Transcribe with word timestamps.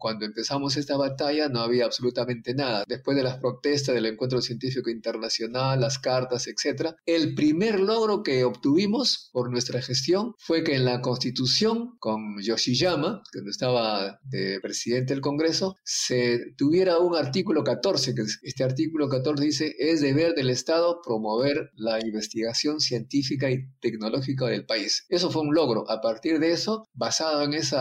Cuando 0.00 0.24
empezamos 0.24 0.76
esta 0.76 0.96
batalla 0.96 1.48
no 1.48 1.60
había 1.60 1.84
absolutamente 1.84 2.54
nada. 2.54 2.84
Después 2.88 3.16
de 3.16 3.22
las 3.22 3.36
protestas 3.36 3.94
del 3.94 4.06
Encuentro 4.06 4.40
Científico 4.40 4.90
Internacional, 4.90 5.80
las 5.80 5.98
cartas, 5.98 6.48
etc., 6.48 6.94
el 7.06 7.34
primer 7.34 7.78
logro 7.80 8.22
que 8.22 8.44
obtuvimos 8.44 9.30
por 9.32 9.50
nuestra 9.50 9.82
gestión 9.82 10.34
fue 10.38 10.64
que 10.64 10.74
en 10.74 10.84
la 10.84 11.00
Constitución, 11.00 11.98
con 11.98 12.40
Yoshiyama, 12.40 13.22
que 13.30 13.40
estaba 13.48 14.18
de 14.24 14.58
presidente 14.60 15.12
del 15.12 15.20
Congreso, 15.20 15.76
se 15.84 16.52
tuviera 16.56 16.98
un 16.98 17.14
artículo 17.14 17.62
14, 17.62 18.14
que 18.14 18.22
este 18.42 18.64
artículo 18.64 19.08
14 19.08 19.44
dice, 19.44 19.74
es 19.78 20.00
deber 20.00 20.34
del 20.34 20.50
Estado 20.50 21.00
promover 21.04 21.70
la 21.76 22.00
investigación 22.00 22.80
científica 22.80 23.50
y 23.50 23.66
tecnológica 23.80 24.46
del 24.46 24.64
país. 24.64 25.04
Eso 25.08 25.30
fue 25.30 25.42
un 25.42 25.54
logro. 25.54 25.84
A 25.90 26.00
partir 26.00 26.38
de 26.38 26.52
eso, 26.52 26.86
basado 26.94 27.42
en 27.42 27.54
ese 27.54 27.76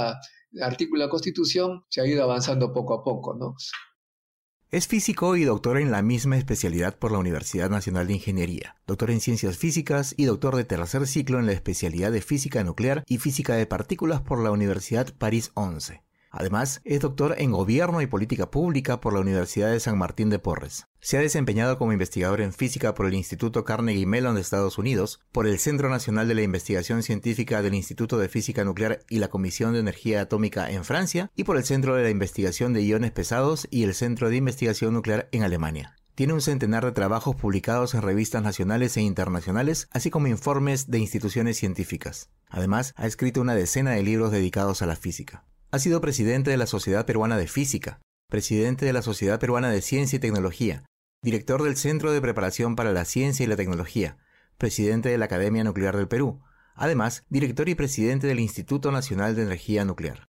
artículo 0.62 1.04
de 1.04 1.10
Constitución, 1.10 1.86
se 1.90 2.02
ha 2.02 2.08
ido 2.08 2.24
avanzando 2.24 2.74
poco 2.74 2.94
a 2.94 3.04
poco, 3.04 3.36
¿no? 3.36 3.56
Es 4.72 4.88
físico 4.88 5.36
y 5.36 5.46
doctor 5.46 5.80
en 5.80 5.90
la 5.90 6.04
misma 6.04 6.38
especialidad 6.38 7.00
por 7.00 7.12
la 7.12 7.18
Universidad 7.18 7.72
Nacional 7.72 8.06
de 8.06 8.14
Ingeniería, 8.14 8.76
doctor 8.86 9.10
en 9.10 9.20
Ciencias 9.20 9.58
Físicas 9.58 10.14
y 10.16 10.26
doctor 10.26 10.56
de 10.56 10.64
tercer 10.64 11.08
ciclo 11.08 11.40
en 11.40 11.48
la 11.48 11.54
especialidad 11.54 12.12
de 12.12 12.22
Física 12.22 12.64
Nuclear 12.64 13.04
y 13.08 13.18
Física 13.18 13.56
de 13.56 13.66
Partículas 13.66 14.22
por 14.22 14.44
la 14.44 14.52
Universidad 14.52 15.12
París 15.18 15.52
11. 15.56 16.04
Además, 16.32 16.82
es 16.84 17.00
doctor 17.00 17.36
en 17.38 17.52
Gobierno 17.52 18.02
y 18.02 18.08
Política 18.08 18.52
Pública 18.52 19.02
por 19.02 19.14
la 19.14 19.20
Universidad 19.20 19.72
de 19.72 19.80
San 19.80 19.98
Martín 19.98 20.30
de 20.30 20.40
Porres. 20.40 20.86
Se 21.00 21.18
ha 21.18 21.22
desempeñado 21.22 21.78
como 21.78 21.94
investigador 21.94 22.42
en 22.42 22.54
física 22.54 22.94
por 22.94 23.08
el 23.08 23.16
Instituto 23.16 23.64
Carnegie 23.66 24.06
Mellon 24.06 24.36
de 24.36 24.42
Estados 24.42 24.78
Unidos, 24.78 25.22
por 25.32 25.48
el 25.48 25.58
Centro 25.58 25.90
Nacional 25.90 26.28
de 26.28 26.36
la 26.36 26.44
Investigación 26.44 27.04
Científica 27.04 27.62
del 27.62 27.74
Instituto 27.74 28.18
de 28.18 28.30
Física 28.30 28.64
Nuclear 28.64 29.00
y 29.10 29.20
la 29.20 29.30
Comisión 29.30 29.74
de 29.74 29.80
Energía 29.80 30.22
Atómica 30.22 30.70
en 30.70 30.84
Francia, 30.84 31.32
y 31.36 31.46
por 31.46 31.58
el 31.58 31.64
Centro 31.64 31.96
de 31.96 32.04
la 32.04 32.10
Investigación 32.10 32.74
de 32.74 32.84
Iones 32.84 33.12
Pesados 33.12 33.68
y 33.72 33.84
el 33.84 33.96
Centro 33.96 34.30
de 34.30 34.36
Investigación 34.36 34.94
Nuclear 34.94 35.30
en 35.32 35.44
Alemania. 35.44 35.96
Tiene 36.14 36.34
un 36.34 36.42
centenar 36.42 36.84
de 36.84 36.92
trabajos 36.92 37.38
publicados 37.38 37.94
en 37.94 38.02
revistas 38.02 38.44
nacionales 38.44 38.98
e 38.98 39.02
internacionales, 39.02 39.88
así 39.92 40.10
como 40.10 40.28
informes 40.28 40.92
de 40.92 41.00
instituciones 41.00 41.58
científicas. 41.58 42.30
Además, 42.50 42.94
ha 42.98 43.08
escrito 43.08 43.40
una 43.40 43.56
decena 43.56 43.92
de 43.92 44.04
libros 44.04 44.32
dedicados 44.32 44.82
a 44.82 44.86
la 44.86 44.98
física. 44.98 45.46
Ha 45.72 45.78
sido 45.78 46.02
presidente 46.02 46.50
de 46.50 46.58
la 46.58 46.66
Sociedad 46.66 47.06
Peruana 47.06 47.38
de 47.38 47.48
Física, 47.48 48.02
presidente 48.28 48.88
de 48.88 48.94
la 48.94 49.04
Sociedad 49.04 49.40
Peruana 49.40 49.70
de 49.70 49.84
Ciencia 49.84 50.18
y 50.18 50.20
Tecnología, 50.20 50.84
director 51.22 51.62
del 51.62 51.78
Centro 51.78 52.12
de 52.12 52.22
Preparación 52.22 52.76
para 52.76 52.92
la 52.92 53.06
Ciencia 53.06 53.44
y 53.44 53.48
la 53.48 53.56
Tecnología, 53.56 54.18
presidente 54.58 55.10
de 55.10 55.20
la 55.20 55.26
Academia 55.26 55.64
Nuclear 55.64 55.96
del 55.96 56.08
Perú, 56.08 56.42
además 56.74 57.24
director 57.30 57.70
y 57.70 57.76
presidente 57.76 58.26
del 58.26 58.40
Instituto 58.40 58.92
Nacional 58.92 59.36
de 59.36 59.44
Energía 59.44 59.86
Nuclear. 59.86 60.26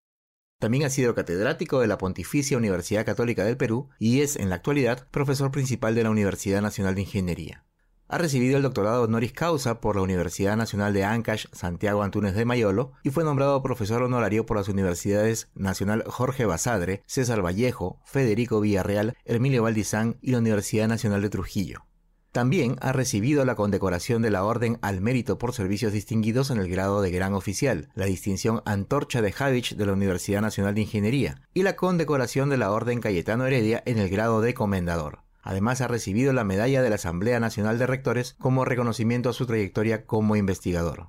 También 0.59 0.85
ha 0.85 0.91
sido 0.91 1.15
catedrático 1.15 1.81
de 1.81 1.87
la 1.87 1.97
Pontificia 1.97 2.59
Universidad 2.59 3.07
Católica 3.07 3.43
del 3.43 3.57
Perú 3.57 3.89
y 3.99 4.21
es, 4.21 4.37
en 4.37 4.51
la 4.51 4.57
actualidad, 4.57 5.09
profesor 5.11 5.51
principal 5.51 5.95
de 5.95 6.03
la 6.03 6.11
Universidad 6.11 6.61
Nacional 6.61 6.95
de 6.95 7.01
Ingeniería. 7.01 7.65
Ha 8.13 8.19
recibido 8.19 8.57
el 8.57 8.65
doctorado 8.65 9.05
honoris 9.05 9.33
causa 9.33 9.81
por 9.81 9.95
la 9.95 10.03
Universidad 10.03 10.57
Nacional 10.57 10.93
de 10.93 11.05
Ancash 11.05 11.47
Santiago 11.53 12.03
Antúnez 12.03 12.35
de 12.35 12.45
Mayolo 12.45 12.91
y 13.05 13.11
fue 13.11 13.23
nombrado 13.23 13.63
profesor 13.63 14.03
honorario 14.03 14.45
por 14.47 14.57
las 14.57 14.69
universidades 14.69 15.49
Nacional 15.55 16.03
Jorge 16.09 16.45
Basadre, 16.45 17.05
César 17.07 17.41
Vallejo, 17.41 18.01
Federico 18.05 18.61
Villarreal, 18.61 19.17
Emilio 19.25 19.63
Valdizán 19.63 20.19
y 20.21 20.33
la 20.33 20.39
Universidad 20.39 20.89
Nacional 20.89 21.23
de 21.23 21.31
Trujillo. 21.31 21.87
También 22.33 22.79
ha 22.81 22.91
recibido 22.91 23.45
la 23.45 23.55
condecoración 23.55 24.23
de 24.23 24.31
la 24.31 24.43
Orden 24.43 24.81
al 24.83 25.01
Mérito 25.01 25.39
por 25.39 25.55
Servicios 25.55 25.93
Distinguidos 25.93 26.51
en 26.51 26.59
el 26.59 26.69
grado 26.69 27.03
de 27.03 27.13
Gran 27.13 27.35
Oficial, 27.35 27.91
la 27.95 28.07
distinción 28.07 28.61
Antorcha 28.65 29.23
de 29.23 29.31
Javich 29.31 29.77
de 29.77 29.87
la 29.87 29.93
Universidad 29.93 30.41
Nacional 30.41 30.75
de 30.75 30.81
Ingeniería 30.81 31.43
y 31.55 31.63
la 31.63 31.77
condecoración 31.77 32.51
de 32.51 32.57
la 32.57 32.73
Orden 32.73 33.01
Cayetano 33.01 33.47
Heredia 33.47 33.85
en 33.87 33.99
el 33.99 34.09
grado 34.09 34.41
de 34.41 34.53
Comendador. 34.53 35.30
Además 35.43 35.81
ha 35.81 35.89
recibido 35.89 36.33
la 36.33 36.45
medalla 36.45 36.83
de 36.83 36.91
la 36.91 36.97
Asamblea 36.97 37.41
Nacional 37.41 37.79
de 37.79 37.87
Rectores 37.87 38.37
como 38.39 38.65
reconocimiento 38.65 39.29
a 39.29 39.33
su 39.33 39.47
trayectoria 39.47 40.07
como 40.07 40.37
investigador. 40.37 41.09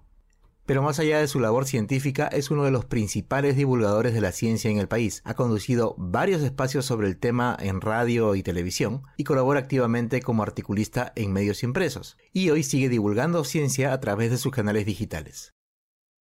Pero 0.66 0.84
más 0.84 1.00
allá 1.00 1.20
de 1.20 1.28
su 1.28 1.40
labor 1.40 1.66
científica, 1.66 2.28
es 2.28 2.52
uno 2.52 2.64
de 2.64 2.72
los 2.72 2.86
principales 2.86 3.56
divulgadores 3.56 4.14
de 4.14 4.22
la 4.22 4.32
ciencia 4.32 4.70
en 4.70 4.78
el 4.78 4.88
país. 4.88 5.22
Ha 5.26 5.34
conducido 5.34 5.96
varios 5.98 6.42
espacios 6.44 6.86
sobre 6.86 7.08
el 7.08 7.18
tema 7.18 7.58
en 7.60 7.82
radio 7.82 8.36
y 8.36 8.44
televisión 8.44 9.02
y 9.18 9.24
colabora 9.24 9.60
activamente 9.60 10.22
como 10.22 10.44
articulista 10.44 11.12
en 11.16 11.34
medios 11.34 11.64
impresos. 11.64 12.18
Y 12.32 12.52
hoy 12.52 12.64
sigue 12.64 12.90
divulgando 12.90 13.44
ciencia 13.44 13.92
a 13.92 14.00
través 14.00 14.32
de 14.32 14.38
sus 14.38 14.54
canales 14.54 14.86
digitales. 14.86 15.54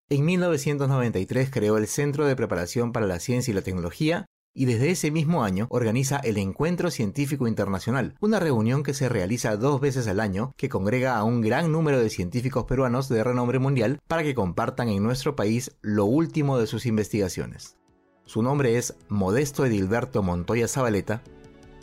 En 0.09 0.25
1993 0.25 1.51
creó 1.51 1.77
el 1.77 1.85
Centro 1.85 2.25
de 2.25 2.35
Preparación 2.35 2.91
para 2.91 3.05
la 3.05 3.19
Ciencia 3.19 3.51
y 3.51 3.55
la 3.55 3.61
Tecnología 3.61 4.25
y 4.53 4.65
desde 4.65 4.91
ese 4.91 5.11
mismo 5.11 5.43
año 5.43 5.67
organiza 5.69 6.17
el 6.17 6.37
Encuentro 6.37 6.91
Científico 6.91 7.47
Internacional, 7.47 8.15
una 8.19 8.39
reunión 8.39 8.83
que 8.83 8.93
se 8.93 9.09
realiza 9.09 9.57
dos 9.57 9.79
veces 9.79 10.07
al 10.07 10.19
año 10.19 10.53
que 10.57 10.69
congrega 10.69 11.17
a 11.17 11.23
un 11.23 11.41
gran 11.41 11.71
número 11.71 11.99
de 11.99 12.09
científicos 12.09 12.65
peruanos 12.65 13.09
de 13.09 13.23
renombre 13.23 13.59
mundial 13.59 13.99
para 14.07 14.23
que 14.23 14.35
compartan 14.35 14.89
en 14.89 15.03
nuestro 15.03 15.35
país 15.35 15.71
lo 15.81 16.05
último 16.05 16.57
de 16.57 16.67
sus 16.67 16.85
investigaciones. 16.85 17.77
Su 18.25 18.43
nombre 18.43 18.77
es 18.77 18.95
Modesto 19.07 19.65
Edilberto 19.65 20.21
Montoya 20.23 20.67
Zabaleta 20.67 21.21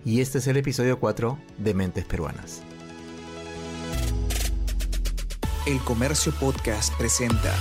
y 0.04 0.20
este 0.20 0.38
es 0.38 0.46
el 0.46 0.56
episodio 0.56 1.00
4 1.00 1.38
de 1.58 1.74
Mentes 1.74 2.04
Peruanas. 2.04 2.62
El 5.66 5.80
Comercio 5.80 6.32
Podcast 6.38 6.96
presenta 6.96 7.52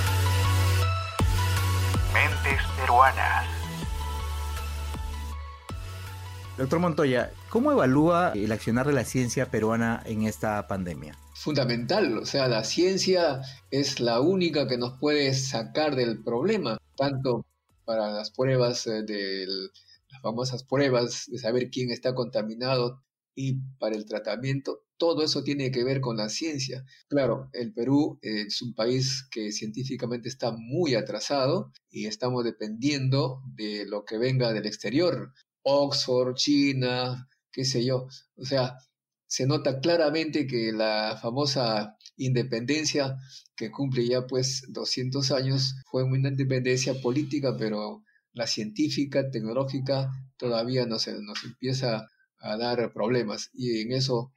Mentes 2.13 2.61
Peruanas. 2.79 3.54
Doctor 6.57 6.79
Montoya, 6.79 7.33
¿cómo 7.49 7.73
evalúa 7.73 8.31
el 8.33 8.49
accionar 8.49 8.87
de 8.87 8.93
la 8.93 9.03
ciencia 9.03 9.51
peruana 9.51 10.01
en 10.05 10.23
esta 10.23 10.65
pandemia? 10.67 11.17
Fundamental, 11.33 12.17
o 12.17 12.25
sea, 12.25 12.47
la 12.47 12.63
ciencia 12.63 13.41
es 13.71 13.99
la 13.99 14.21
única 14.21 14.65
que 14.65 14.77
nos 14.77 14.97
puede 14.97 15.33
sacar 15.33 15.97
del 15.97 16.23
problema, 16.23 16.77
tanto 16.95 17.45
para 17.83 18.09
las 18.09 18.31
pruebas 18.31 18.87
eh, 18.87 19.03
de 19.03 19.45
las 20.09 20.21
famosas 20.21 20.63
pruebas 20.63 21.25
de 21.27 21.39
saber 21.39 21.69
quién 21.69 21.91
está 21.91 22.15
contaminado 22.15 23.03
y 23.35 23.59
para 23.77 23.97
el 23.97 24.05
tratamiento, 24.05 24.85
todo 24.97 25.23
eso 25.23 25.43
tiene 25.43 25.71
que 25.71 25.83
ver 25.83 25.99
con 25.99 26.15
la 26.15 26.29
ciencia. 26.29 26.85
Claro, 27.09 27.49
el 27.51 27.73
Perú 27.73 28.17
es 28.21 28.61
un 28.61 28.73
país 28.73 29.27
que 29.29 29.51
científicamente 29.51 30.29
está 30.29 30.53
muy 30.53 30.95
atrasado 30.95 31.73
y 31.89 32.05
estamos 32.05 32.45
dependiendo 32.45 33.41
de 33.55 33.85
lo 33.85 34.05
que 34.05 34.17
venga 34.17 34.53
del 34.53 34.65
exterior. 34.65 35.33
Oxford, 35.65 36.35
China, 36.35 37.27
qué 37.51 37.65
sé 37.65 37.83
yo. 37.83 38.07
O 38.37 38.45
sea, 38.45 38.77
se 39.27 39.47
nota 39.47 39.79
claramente 39.79 40.45
que 40.47 40.71
la 40.71 41.17
famosa 41.21 41.97
independencia 42.17 43.17
que 43.55 43.71
cumple 43.71 44.07
ya 44.07 44.27
pues 44.27 44.63
200 44.69 45.31
años 45.31 45.75
fue 45.89 46.03
una 46.03 46.29
independencia 46.29 46.93
política, 47.01 47.55
pero 47.57 48.03
la 48.33 48.47
científica, 48.47 49.29
tecnológica, 49.31 50.11
todavía 50.37 50.85
no 50.85 50.99
se, 50.99 51.13
nos 51.21 51.43
empieza 51.43 52.07
a 52.39 52.57
dar 52.57 52.93
problemas. 52.93 53.49
Y 53.53 53.81
en 53.81 53.91
eso 53.93 54.33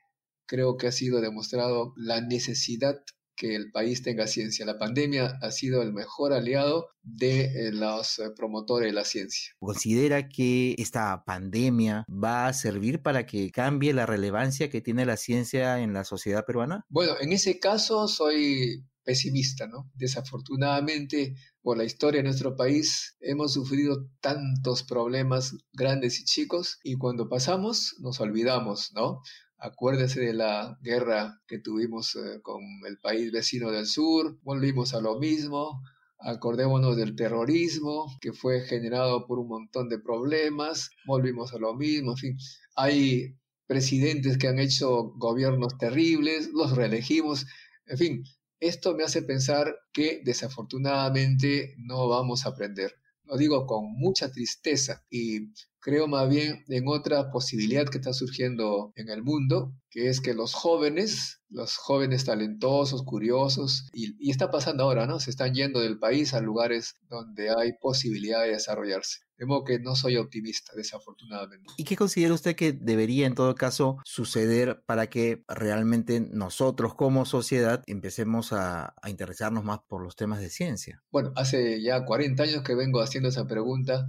creo 0.46 0.76
que 0.76 0.86
ha 0.86 0.92
sido 0.92 1.20
demostrado 1.20 1.92
la 1.96 2.20
necesidad 2.22 2.96
que 3.38 3.54
el 3.54 3.70
país 3.70 4.02
tenga 4.02 4.26
ciencia. 4.26 4.66
La 4.66 4.78
pandemia 4.78 5.38
ha 5.40 5.50
sido 5.50 5.80
el 5.82 5.92
mejor 5.92 6.32
aliado 6.32 6.88
de 7.02 7.44
eh, 7.44 7.72
los 7.72 8.18
eh, 8.18 8.30
promotores 8.36 8.88
de 8.88 8.92
la 8.92 9.04
ciencia. 9.04 9.52
¿Considera 9.58 10.28
que 10.28 10.74
esta 10.76 11.24
pandemia 11.24 12.04
va 12.08 12.48
a 12.48 12.52
servir 12.52 13.00
para 13.00 13.24
que 13.24 13.50
cambie 13.50 13.94
la 13.94 14.06
relevancia 14.06 14.68
que 14.68 14.80
tiene 14.80 15.06
la 15.06 15.16
ciencia 15.16 15.80
en 15.80 15.92
la 15.92 16.04
sociedad 16.04 16.44
peruana? 16.44 16.84
Bueno, 16.88 17.14
en 17.20 17.32
ese 17.32 17.58
caso 17.60 18.08
soy 18.08 18.84
pesimista, 19.08 19.66
¿no? 19.66 19.90
Desafortunadamente, 19.94 21.34
por 21.62 21.78
la 21.78 21.84
historia 21.84 22.18
de 22.18 22.24
nuestro 22.24 22.56
país, 22.56 23.16
hemos 23.20 23.54
sufrido 23.54 24.06
tantos 24.20 24.82
problemas 24.82 25.56
grandes 25.72 26.20
y 26.20 26.24
chicos 26.24 26.78
y 26.82 26.96
cuando 26.96 27.26
pasamos 27.26 27.96
nos 28.00 28.20
olvidamos, 28.20 28.92
¿no? 28.94 29.22
Acuérdese 29.58 30.20
de 30.20 30.34
la 30.34 30.78
guerra 30.82 31.42
que 31.48 31.58
tuvimos 31.58 32.14
eh, 32.14 32.40
con 32.42 32.62
el 32.86 32.98
país 32.98 33.32
vecino 33.32 33.70
del 33.70 33.86
sur, 33.86 34.38
volvimos 34.42 34.94
a 34.94 35.00
lo 35.00 35.18
mismo. 35.18 35.82
Acordémonos 36.20 36.96
del 36.96 37.16
terrorismo 37.16 38.06
que 38.20 38.32
fue 38.32 38.62
generado 38.62 39.26
por 39.26 39.38
un 39.38 39.48
montón 39.48 39.88
de 39.88 39.98
problemas, 39.98 40.90
volvimos 41.06 41.54
a 41.54 41.58
lo 41.58 41.74
mismo, 41.74 42.12
en 42.12 42.16
fin, 42.16 42.38
hay 42.74 43.36
presidentes 43.68 44.36
que 44.38 44.48
han 44.48 44.58
hecho 44.58 45.12
gobiernos 45.16 45.78
terribles, 45.78 46.50
los 46.52 46.74
reelegimos, 46.74 47.46
en 47.86 47.98
fin, 47.98 48.24
esto 48.60 48.94
me 48.94 49.04
hace 49.04 49.22
pensar 49.22 49.76
que 49.92 50.20
desafortunadamente 50.24 51.74
no 51.78 52.08
vamos 52.08 52.44
a 52.44 52.50
aprender. 52.50 52.94
Lo 53.24 53.36
digo 53.36 53.66
con 53.66 53.92
mucha 53.92 54.32
tristeza 54.32 55.04
y 55.10 55.52
creo 55.80 56.06
más 56.08 56.28
bien 56.28 56.64
en 56.68 56.88
otra 56.88 57.30
posibilidad 57.30 57.88
que 57.88 57.98
está 57.98 58.12
surgiendo 58.12 58.92
en 58.96 59.08
el 59.08 59.22
mundo, 59.22 59.72
que 59.90 60.08
es 60.08 60.20
que 60.20 60.34
los 60.34 60.54
jóvenes, 60.54 61.40
los 61.48 61.76
jóvenes 61.76 62.24
talentosos, 62.24 63.02
curiosos, 63.04 63.88
y, 63.92 64.14
y, 64.18 64.30
está 64.30 64.50
pasando 64.50 64.84
ahora, 64.84 65.06
¿no? 65.06 65.20
Se 65.20 65.30
están 65.30 65.54
yendo 65.54 65.80
del 65.80 65.98
país 65.98 66.34
a 66.34 66.40
lugares 66.40 66.96
donde 67.08 67.50
hay 67.50 67.72
posibilidad 67.80 68.42
de 68.42 68.50
desarrollarse. 68.50 69.20
De 69.38 69.46
modo 69.46 69.62
que 69.64 69.78
no 69.78 69.94
soy 69.94 70.16
optimista, 70.16 70.72
desafortunadamente. 70.74 71.72
¿Y 71.76 71.84
qué 71.84 71.96
considera 71.96 72.34
usted 72.34 72.56
que 72.56 72.72
debería 72.72 73.24
en 73.26 73.36
todo 73.36 73.54
caso 73.54 73.98
suceder 74.04 74.82
para 74.84 75.08
que 75.08 75.44
realmente 75.46 76.20
nosotros 76.20 76.94
como 76.96 77.24
sociedad 77.24 77.84
empecemos 77.86 78.52
a, 78.52 78.94
a 79.00 79.10
interesarnos 79.10 79.62
más 79.62 79.78
por 79.86 80.02
los 80.02 80.16
temas 80.16 80.40
de 80.40 80.50
ciencia? 80.50 81.02
Bueno, 81.12 81.32
hace 81.36 81.80
ya 81.80 82.04
40 82.04 82.42
años 82.42 82.62
que 82.64 82.74
vengo 82.74 83.00
haciendo 83.00 83.28
esa 83.28 83.46
pregunta 83.46 84.08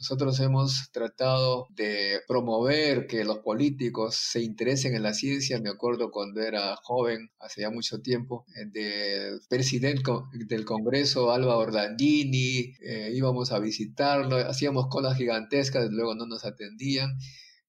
nosotros 0.00 0.40
hemos 0.40 0.90
tratado 0.92 1.66
de 1.68 2.20
promover 2.26 3.06
que 3.06 3.22
los 3.22 3.40
políticos 3.40 4.16
se 4.16 4.40
interesen 4.40 4.94
en 4.94 5.02
la 5.02 5.12
ciencia. 5.12 5.60
Me 5.60 5.68
acuerdo 5.68 6.10
cuando 6.10 6.40
era 6.40 6.74
joven, 6.76 7.30
hace 7.38 7.60
ya 7.60 7.70
mucho 7.70 8.00
tiempo, 8.00 8.46
del 8.72 9.40
presidente 9.50 10.10
del 10.46 10.64
Congreso, 10.64 11.30
Alba 11.32 11.58
Orlandini, 11.58 12.72
eh, 12.80 13.10
íbamos 13.12 13.52
a 13.52 13.58
visitarlo, 13.58 14.36
hacíamos 14.36 14.86
colas 14.88 15.18
gigantescas, 15.18 15.90
luego 15.90 16.14
no 16.14 16.24
nos 16.24 16.46
atendían. 16.46 17.18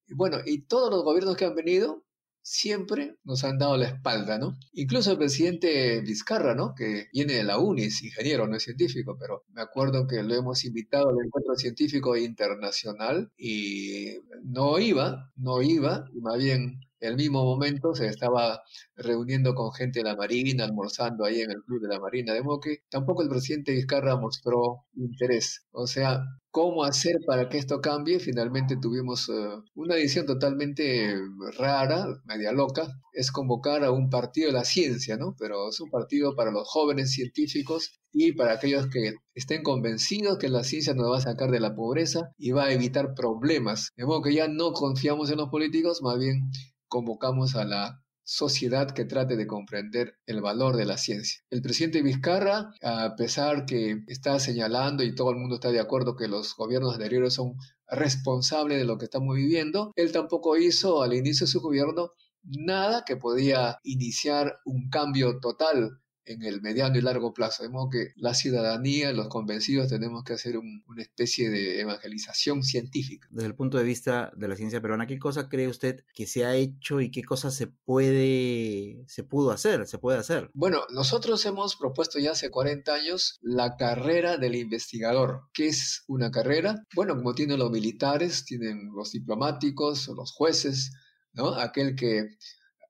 Y 0.07 0.13
bueno, 0.13 0.37
y 0.45 0.61
todos 0.61 0.89
los 0.89 1.03
gobiernos 1.03 1.35
que 1.35 1.43
han 1.43 1.55
venido 1.55 2.05
siempre 2.41 3.17
nos 3.23 3.43
han 3.43 3.57
dado 3.57 3.77
la 3.77 3.87
espalda, 3.87 4.37
¿no? 4.37 4.57
Incluso 4.73 5.11
el 5.11 5.17
presidente 5.17 6.01
Vizcarra, 6.01 6.55
¿no? 6.55 6.73
Que 6.75 7.07
viene 7.13 7.33
de 7.33 7.43
la 7.43 7.59
UNI, 7.59 7.83
es 7.83 8.03
ingeniero, 8.03 8.47
no 8.47 8.55
es 8.57 8.63
científico, 8.63 9.17
pero 9.19 9.45
me 9.53 9.61
acuerdo 9.61 10.07
que 10.07 10.23
lo 10.23 10.33
hemos 10.33 10.65
invitado 10.65 11.09
al 11.09 11.25
encuentro 11.25 11.55
científico 11.55 12.17
internacional 12.17 13.31
y 13.37 14.17
no 14.43 14.79
iba, 14.79 15.31
no 15.35 15.61
iba, 15.61 16.05
y 16.13 16.21
más 16.21 16.37
bien 16.37 16.79
el 17.01 17.15
mismo 17.15 17.43
momento 17.43 17.93
se 17.93 18.07
estaba 18.07 18.61
reuniendo 18.95 19.53
con 19.55 19.73
gente 19.73 19.99
de 19.99 20.05
la 20.05 20.15
Marina, 20.15 20.63
almorzando 20.63 21.25
ahí 21.25 21.41
en 21.41 21.51
el 21.51 21.63
Club 21.63 21.81
de 21.81 21.87
la 21.89 21.99
Marina, 21.99 22.33
de 22.33 22.43
modo 22.43 22.61
tampoco 22.89 23.23
el 23.23 23.29
presidente 23.29 23.73
Vizcarra 23.73 24.17
mostró 24.17 24.85
interés. 24.95 25.65
O 25.71 25.87
sea, 25.87 26.21
¿cómo 26.51 26.83
hacer 26.83 27.17
para 27.25 27.49
que 27.49 27.57
esto 27.57 27.81
cambie? 27.81 28.19
Finalmente 28.19 28.77
tuvimos 28.79 29.29
eh, 29.29 29.33
una 29.75 29.95
decisión 29.95 30.25
totalmente 30.27 31.15
rara, 31.57 32.05
media 32.25 32.51
loca, 32.51 32.87
es 33.13 33.31
convocar 33.31 33.83
a 33.83 33.91
un 33.91 34.09
partido 34.09 34.47
de 34.47 34.53
la 34.53 34.63
ciencia, 34.63 35.17
¿no? 35.17 35.35
Pero 35.39 35.69
es 35.69 35.79
un 35.79 35.89
partido 35.89 36.35
para 36.35 36.51
los 36.51 36.67
jóvenes 36.67 37.11
científicos 37.11 37.99
y 38.13 38.33
para 38.33 38.53
aquellos 38.53 38.87
que 38.87 39.13
estén 39.33 39.63
convencidos 39.63 40.37
que 40.37 40.49
la 40.49 40.63
ciencia 40.63 40.93
nos 40.93 41.11
va 41.11 41.17
a 41.17 41.21
sacar 41.21 41.49
de 41.49 41.59
la 41.59 41.75
pobreza 41.75 42.31
y 42.37 42.51
va 42.51 42.65
a 42.65 42.73
evitar 42.73 43.13
problemas. 43.15 43.91
De 43.95 44.05
modo 44.05 44.21
que 44.21 44.33
ya 44.33 44.47
no 44.47 44.73
confiamos 44.73 45.31
en 45.31 45.37
los 45.37 45.49
políticos, 45.49 46.01
más 46.01 46.19
bien 46.19 46.51
convocamos 46.91 47.55
a 47.55 47.63
la 47.63 48.03
sociedad 48.23 48.91
que 48.91 49.05
trate 49.05 49.37
de 49.37 49.47
comprender 49.47 50.19
el 50.25 50.41
valor 50.41 50.75
de 50.75 50.85
la 50.85 50.97
ciencia. 50.97 51.41
El 51.49 51.61
presidente 51.61 52.01
Vizcarra, 52.01 52.73
a 52.83 53.15
pesar 53.15 53.65
que 53.65 54.03
está 54.07 54.39
señalando 54.39 55.01
y 55.01 55.15
todo 55.15 55.31
el 55.31 55.37
mundo 55.37 55.55
está 55.55 55.71
de 55.71 55.79
acuerdo 55.79 56.17
que 56.17 56.27
los 56.27 56.53
gobiernos 56.55 56.93
anteriores 56.93 57.33
son 57.33 57.55
responsables 57.87 58.77
de 58.77 58.85
lo 58.85 58.97
que 58.97 59.05
estamos 59.05 59.35
viviendo, 59.35 59.93
él 59.95 60.11
tampoco 60.11 60.57
hizo 60.57 61.01
al 61.01 61.13
inicio 61.13 61.45
de 61.45 61.51
su 61.51 61.61
gobierno 61.61 62.11
nada 62.43 63.05
que 63.05 63.15
podía 63.15 63.79
iniciar 63.83 64.57
un 64.65 64.89
cambio 64.89 65.39
total 65.39 66.01
en 66.31 66.43
el 66.43 66.61
mediano 66.61 66.97
y 66.97 67.01
largo 67.01 67.33
plazo. 67.33 67.63
De 67.63 67.69
modo 67.69 67.89
que 67.89 68.13
la 68.15 68.33
ciudadanía, 68.33 69.11
los 69.11 69.27
convencidos, 69.27 69.87
tenemos 69.87 70.23
que 70.23 70.33
hacer 70.33 70.57
una 70.57 71.01
especie 71.01 71.49
de 71.49 71.81
evangelización 71.81 72.63
científica. 72.63 73.27
Desde 73.31 73.47
el 73.47 73.55
punto 73.55 73.77
de 73.77 73.83
vista 73.83 74.31
de 74.35 74.47
la 74.47 74.55
ciencia 74.55 74.81
peruana, 74.81 75.07
¿qué 75.07 75.19
cosa 75.19 75.49
cree 75.49 75.67
usted 75.67 76.03
que 76.13 76.27
se 76.27 76.45
ha 76.45 76.55
hecho 76.55 77.01
y 77.01 77.11
qué 77.11 77.23
cosa 77.23 77.51
se 77.51 77.67
puede, 77.67 79.03
se 79.07 79.23
pudo 79.23 79.51
hacer, 79.51 79.87
se 79.87 79.97
puede 79.97 80.19
hacer? 80.19 80.49
Bueno, 80.53 80.81
nosotros 80.91 81.45
hemos 81.45 81.75
propuesto 81.75 82.19
ya 82.19 82.31
hace 82.31 82.49
40 82.49 82.93
años 82.93 83.39
la 83.41 83.75
carrera 83.77 84.37
del 84.37 84.55
investigador. 84.55 85.49
¿Qué 85.53 85.67
es 85.67 86.03
una 86.07 86.31
carrera? 86.31 86.83
Bueno, 86.95 87.15
como 87.15 87.33
tienen 87.33 87.59
los 87.59 87.71
militares, 87.71 88.45
tienen 88.45 88.91
los 88.95 89.11
diplomáticos, 89.11 90.07
los 90.09 90.31
jueces, 90.31 90.91
¿no? 91.33 91.55
Aquel 91.55 91.95
que 91.95 92.37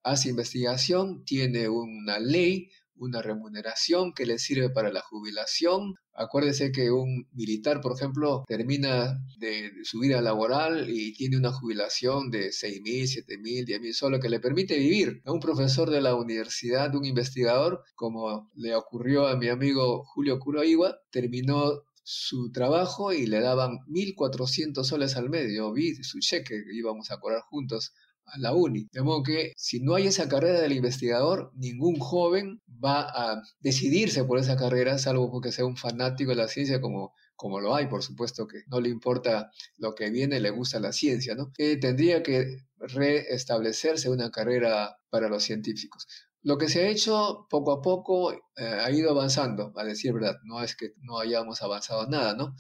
hace 0.04 0.30
investigación 0.30 1.24
tiene 1.26 1.70
una 1.70 2.20
ley, 2.20 2.70
una 3.02 3.22
remuneración 3.22 4.14
que 4.14 4.26
le 4.26 4.38
sirve 4.38 4.70
para 4.70 4.92
la 4.92 5.02
jubilación. 5.02 5.96
Acuérdese 6.14 6.72
que 6.72 6.92
un 6.92 7.28
militar, 7.34 7.82
por 7.82 7.94
ejemplo, 7.94 8.44
termina 8.48 9.20
de 9.40 9.72
su 9.84 10.00
vida 10.00 10.22
laboral 10.22 10.90
y 10.90 11.14
tiene 11.14 11.38
una 11.38 11.52
jubilación 11.52 12.30
de 12.30 12.52
6 12.52 12.82
mil, 12.82 13.08
7 13.08 13.38
mil, 13.40 13.66
10 13.66 13.82
mil 13.82 13.94
solo 13.94 14.20
que 14.20 14.30
le 14.30 14.40
permite 14.40 14.78
vivir. 14.78 15.22
A 15.26 15.32
un 15.32 15.40
profesor 15.40 15.90
de 15.90 16.02
la 16.02 16.16
universidad, 16.16 16.94
un 16.96 17.06
investigador, 17.06 17.84
como 17.96 18.52
le 18.56 18.76
ocurrió 18.76 19.28
a 19.28 19.36
mi 19.36 19.50
amigo 19.50 20.04
Julio 20.04 20.40
Curoigua, 20.40 21.00
terminó 21.12 21.82
su 22.04 22.52
trabajo 22.52 23.14
y 23.14 23.26
le 23.26 23.40
daban 23.40 23.80
1.400 23.88 24.84
soles 24.84 25.16
al 25.16 25.30
medio. 25.30 25.72
Vi 25.74 25.96
su 26.04 26.20
cheque, 26.20 26.62
íbamos 26.74 27.10
a 27.10 27.20
cobrar 27.20 27.42
juntos 27.42 27.94
a 28.32 28.40
la 28.40 28.54
uni. 28.54 28.88
De 28.92 29.02
modo 29.02 29.24
que 29.24 29.54
si 29.56 29.80
no 29.80 29.96
hay 29.96 30.08
esa 30.08 30.28
carrera 30.30 30.60
del 30.62 30.74
investigador, 30.74 31.52
ningún 31.56 32.00
joven 32.00 32.62
va 32.84 33.02
a 33.02 33.42
decidirse 33.60 34.24
por 34.24 34.40
esa 34.40 34.56
carrera, 34.56 34.98
salvo 34.98 35.32
porque 35.32 35.52
sea 35.52 35.66
un 35.66 35.78
fanático 35.78 36.32
de 36.32 36.38
la 36.38 36.48
ciencia 36.48 36.82
como, 36.82 37.14
como 37.36 37.60
lo 37.60 37.76
hay, 37.76 37.88
por 37.88 38.04
supuesto 38.04 38.48
que 38.48 38.64
no 38.68 38.80
le 38.80 38.90
importa 38.90 39.52
lo 39.78 39.94
que 39.96 40.10
viene, 40.10 40.40
le 40.40 40.50
gusta 40.50 40.80
la 40.80 40.92
ciencia, 40.92 41.36
¿no? 41.36 41.52
Que 41.54 41.78
tendría 41.78 42.24
que 42.24 42.58
restablecerse 42.78 44.10
una 44.10 44.32
carrera 44.32 44.98
para 45.10 45.30
los 45.30 45.44
científicos. 45.44 46.08
Lo 46.44 46.58
que 46.58 46.70
se 46.70 46.82
ha 46.82 46.90
hecho 46.90 47.46
poco 47.52 47.72
a 47.72 47.82
poco 47.82 48.34
eh, 48.34 48.40
ha 48.58 48.90
ido 48.90 49.12
avanzando, 49.12 49.72
a 49.76 49.84
decir 49.84 50.12
verdad, 50.12 50.38
no 50.44 50.64
es 50.64 50.76
que 50.76 50.94
no 51.02 51.20
hayamos 51.20 51.62
avanzado 51.62 52.08
nada, 52.08 52.34
¿no? 52.34 52.56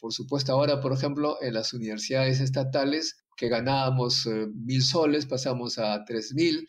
Por 0.00 0.12
supuesto, 0.12 0.52
ahora, 0.52 0.80
por 0.80 0.92
ejemplo, 0.92 1.38
en 1.40 1.54
las 1.54 1.72
universidades 1.72 2.38
estatales 2.38 3.23
que 3.36 3.48
ganábamos 3.48 4.26
eh, 4.26 4.46
mil 4.54 4.82
soles, 4.82 5.26
pasamos 5.26 5.78
a 5.78 6.04
tres 6.04 6.34
mil 6.34 6.68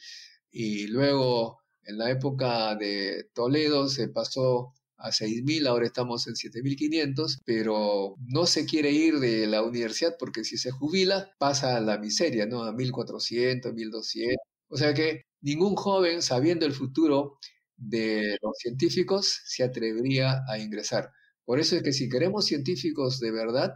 y 0.52 0.88
luego 0.88 1.60
en 1.84 1.98
la 1.98 2.10
época 2.12 2.76
de 2.76 3.30
Toledo 3.34 3.88
se 3.90 4.10
pasó 4.10 4.74
a 4.98 5.12
seis 5.12 5.44
mil, 5.44 5.68
ahora 5.68 5.86
estamos 5.86 6.28
en 6.28 6.36
siete 6.36 6.62
mil 6.64 6.76
quinientos, 6.76 7.40
pero 7.46 8.16
no 8.20 8.46
se 8.46 8.66
quiere 8.66 8.92
ir 8.92 9.20
de 9.20 9.48
la 9.48 9.62
universidad 9.62 10.16
porque 10.20 10.44
si 10.44 10.58
se 10.58 10.72
jubila 10.72 11.30
pasa 11.38 11.78
a 11.78 11.82
la 11.82 11.98
miseria, 11.98 12.46
¿no? 12.46 12.64
A 12.64 12.74
mil 12.74 12.92
cuatrocientos, 12.92 13.74
mil 13.74 13.92
doscientos. 13.92 14.46
O 14.68 14.78
sea 14.78 14.94
que 14.94 15.24
ningún 15.42 15.76
joven, 15.76 16.22
sabiendo 16.22 16.66
el 16.66 16.74
futuro 16.74 17.38
de 17.78 18.38
los 18.42 18.58
científicos, 18.58 19.42
se 19.46 19.64
atrevería 19.64 20.44
a 20.48 20.58
ingresar. 20.60 21.12
Por 21.46 21.60
eso 21.60 21.76
es 21.76 21.84
que 21.84 21.94
si 21.94 22.10
queremos 22.10 22.46
científicos 22.46 23.20
de 23.20 23.32
verdad, 23.32 23.74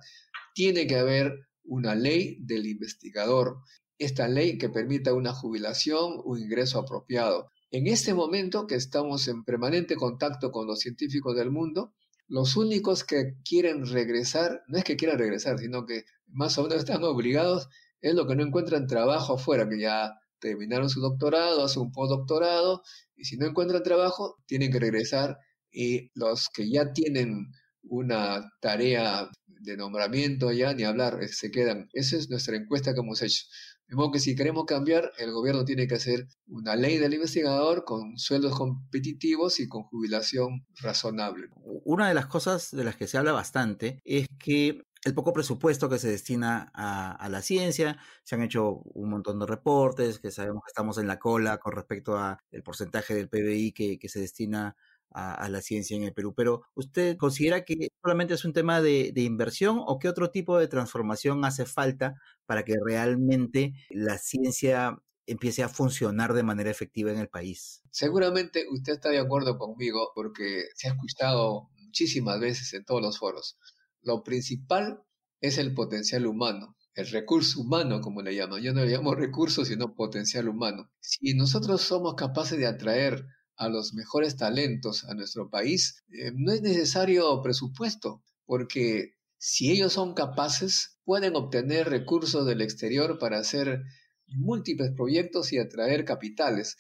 tiene 0.56 0.88
que 0.88 0.96
haber 0.96 1.34
una 1.69 1.95
ley 1.95 2.38
del 2.42 2.66
investigador. 2.66 3.60
Esta 3.97 4.28
ley 4.28 4.57
que 4.57 4.69
permita 4.69 5.14
una 5.14 5.33
jubilación, 5.33 6.21
un 6.23 6.40
ingreso 6.40 6.80
apropiado. 6.80 7.52
En 7.71 7.88
este 7.88 8.14
momento 8.14 8.66
que 8.66 8.76
estamos 8.76 9.28
en 9.28 9.44
permanente 9.44 9.95
contacto 9.95 10.52
con 10.52 10.68
los 10.68 10.80
científicos 10.80 11.35
del 11.35 11.52
mundo, 11.52 11.94
los 12.28 12.56
únicos 12.57 13.04
que 13.04 13.35
quieren 13.44 13.85
regresar, 13.85 14.64
no 14.68 14.78
es 14.78 14.83
que 14.83 14.95
quieran 14.95 15.19
regresar, 15.19 15.59
sino 15.59 15.85
que 15.85 16.04
más 16.28 16.57
o 16.57 16.64
menos 16.64 16.80
están 16.80 17.04
obligados, 17.04 17.69
es 18.02 18.16
lo 18.16 18.28
que 18.28 18.35
no 18.35 18.44
encuentran 18.44 18.88
trabajo 18.88 19.33
afuera, 19.35 19.68
que 19.68 19.80
ya 19.80 20.14
terminaron 20.40 20.90
su 20.90 21.02
doctorado, 21.02 21.64
hacen 21.64 21.83
un 21.83 21.92
postdoctorado, 21.92 22.81
y 23.16 23.26
si 23.26 23.38
no 23.38 23.45
encuentran 23.45 23.83
trabajo, 23.83 24.38
tienen 24.45 24.71
que 24.71 24.80
regresar, 24.80 25.38
y 25.71 26.09
los 26.16 26.49
que 26.49 26.69
ya 26.69 26.94
tienen 26.94 27.52
una 27.83 28.52
tarea 28.61 29.30
de 29.59 29.78
nombramiento 29.78 30.51
ya, 30.51 30.73
ni 30.73 30.83
hablar, 30.83 31.19
eh, 31.21 31.28
se 31.28 31.51
quedan. 31.51 31.89
Esa 31.94 32.18
es 32.18 32.30
nuestra 32.30 32.56
encuesta 32.56 32.94
que 32.94 32.99
hemos 33.01 33.21
hecho. 33.21 33.44
De 33.87 33.95
modo 33.95 34.11
que 34.11 34.19
si 34.19 34.35
queremos 34.35 34.66
cambiar, 34.66 35.11
el 35.18 35.31
gobierno 35.31 35.66
tiene 35.66 35.87
que 35.87 35.95
hacer 35.95 36.28
una 36.47 36.75
ley 36.75 36.97
del 36.97 37.16
investigador 37.16 37.85
con 37.85 38.18
sueldos 38.18 38.56
competitivos 38.56 39.59
y 39.59 39.68
con 39.68 39.83
jubilación 39.83 40.66
razonable. 40.80 41.47
Una 41.85 42.07
de 42.07 42.13
las 42.13 42.28
cosas 42.28 42.69
de 42.71 42.83
las 42.83 42.95
que 42.95 43.07
se 43.07 43.18
habla 43.18 43.31
bastante 43.31 43.99
es 44.06 44.28
que 44.37 44.83
el 45.06 45.13
poco 45.13 45.33
presupuesto 45.33 45.89
que 45.89 45.97
se 45.97 46.09
destina 46.09 46.71
a, 46.73 47.30
la 47.30 47.42
ciencia, 47.42 47.97
se 48.23 48.35
han 48.35 48.44
hecho 48.44 48.81
un 48.94 49.09
montón 49.09 49.39
de 49.39 49.45
reportes, 49.45 50.19
que 50.19 50.30
sabemos 50.30 50.63
que 50.63 50.69
estamos 50.69 50.97
en 50.97 51.07
la 51.07 51.19
cola 51.19 51.57
con 51.57 51.71
respecto 51.71 52.18
al 52.18 52.37
porcentaje 52.63 53.16
del 53.16 53.30
PBI 53.30 53.71
que, 53.71 53.97
que 53.97 54.09
se 54.09 54.19
destina 54.19 54.75
a, 55.11 55.49
la 55.49 55.61
ciencia 55.61 55.95
en 55.95 56.04
el 56.04 56.13
Perú. 56.13 56.33
Pero 56.35 56.63
¿usted 56.75 57.18
considera 57.18 57.66
que 57.66 57.89
solamente 58.01 58.33
es 58.33 58.45
un 58.45 58.54
tema 58.54 58.81
de, 58.81 59.11
inversión 59.16 59.81
o 59.85 59.99
qué 59.99 60.09
otro 60.09 60.31
tipo 60.31 60.57
de 60.57 60.68
transformación 60.68 61.44
hace 61.45 61.66
falta 61.66 62.16
para 62.45 62.63
que 62.63 62.75
realmente 62.83 63.73
la 63.89 64.18
ciencia 64.18 64.97
empiece 65.25 65.61
a 65.63 65.69
funcionar 65.69 66.33
de 66.33 66.44
manera 66.44 66.71
efectiva 66.71 67.11
en 67.11 67.19
el 67.19 67.30
país? 67.30 67.81
Seguramente 67.92 68.66
usted 68.71 68.94
está 68.94 69.09
de 69.09 69.19
acuerdo 69.19 69.57
conmigo 69.57 70.11
porque 70.16 70.66
se 70.75 70.87
ha 70.87 70.92
escuchado 70.92 71.69
muchísimas 71.78 72.39
veces 72.39 72.73
en 72.73 72.85
todos 72.85 73.01
los 73.01 73.19
foros. 73.19 73.57
Lo 74.01 74.23
principal 74.23 75.04
es 75.42 75.57
el 75.57 75.73
potencial 75.73 76.25
humano 76.25 76.75
el 76.99 77.07
recurso 77.11 77.61
humano, 77.61 78.01
como 78.01 78.21
le 78.21 78.35
llaman. 78.35 78.61
Yo 78.61 78.73
no 78.73 78.83
le 78.83 78.92
llamo 78.92 79.16
recurso, 79.16 79.63
sino 79.63 79.95
potencial 79.95 80.49
humano. 80.49 80.92
Si 80.99 81.33
nosotros 81.33 81.81
somos 81.81 82.16
capaces 82.16 82.57
de 82.57 82.68
atraer 82.68 83.25
a 83.59 83.68
los 83.68 83.94
mejores 83.94 84.37
talentos 84.37 85.04
a 85.04 85.13
nuestro 85.13 85.49
país, 85.49 86.04
eh, 86.11 86.31
no 86.33 86.51
es 86.51 86.61
necesario 86.61 87.42
presupuesto, 87.44 88.23
porque 88.45 89.16
si 89.37 89.69
ellos 89.71 89.94
son 89.94 90.13
capaces, 90.13 90.97
pueden 91.04 91.35
obtener 91.35 91.89
recursos 91.89 92.45
del 92.45 92.61
exterior 92.61 93.19
para 93.19 93.37
hacer 93.37 93.83
múltiples 94.28 94.92
proyectos 94.95 95.51
y 95.51 95.59
atraer 95.59 96.06
capitales. 96.06 96.78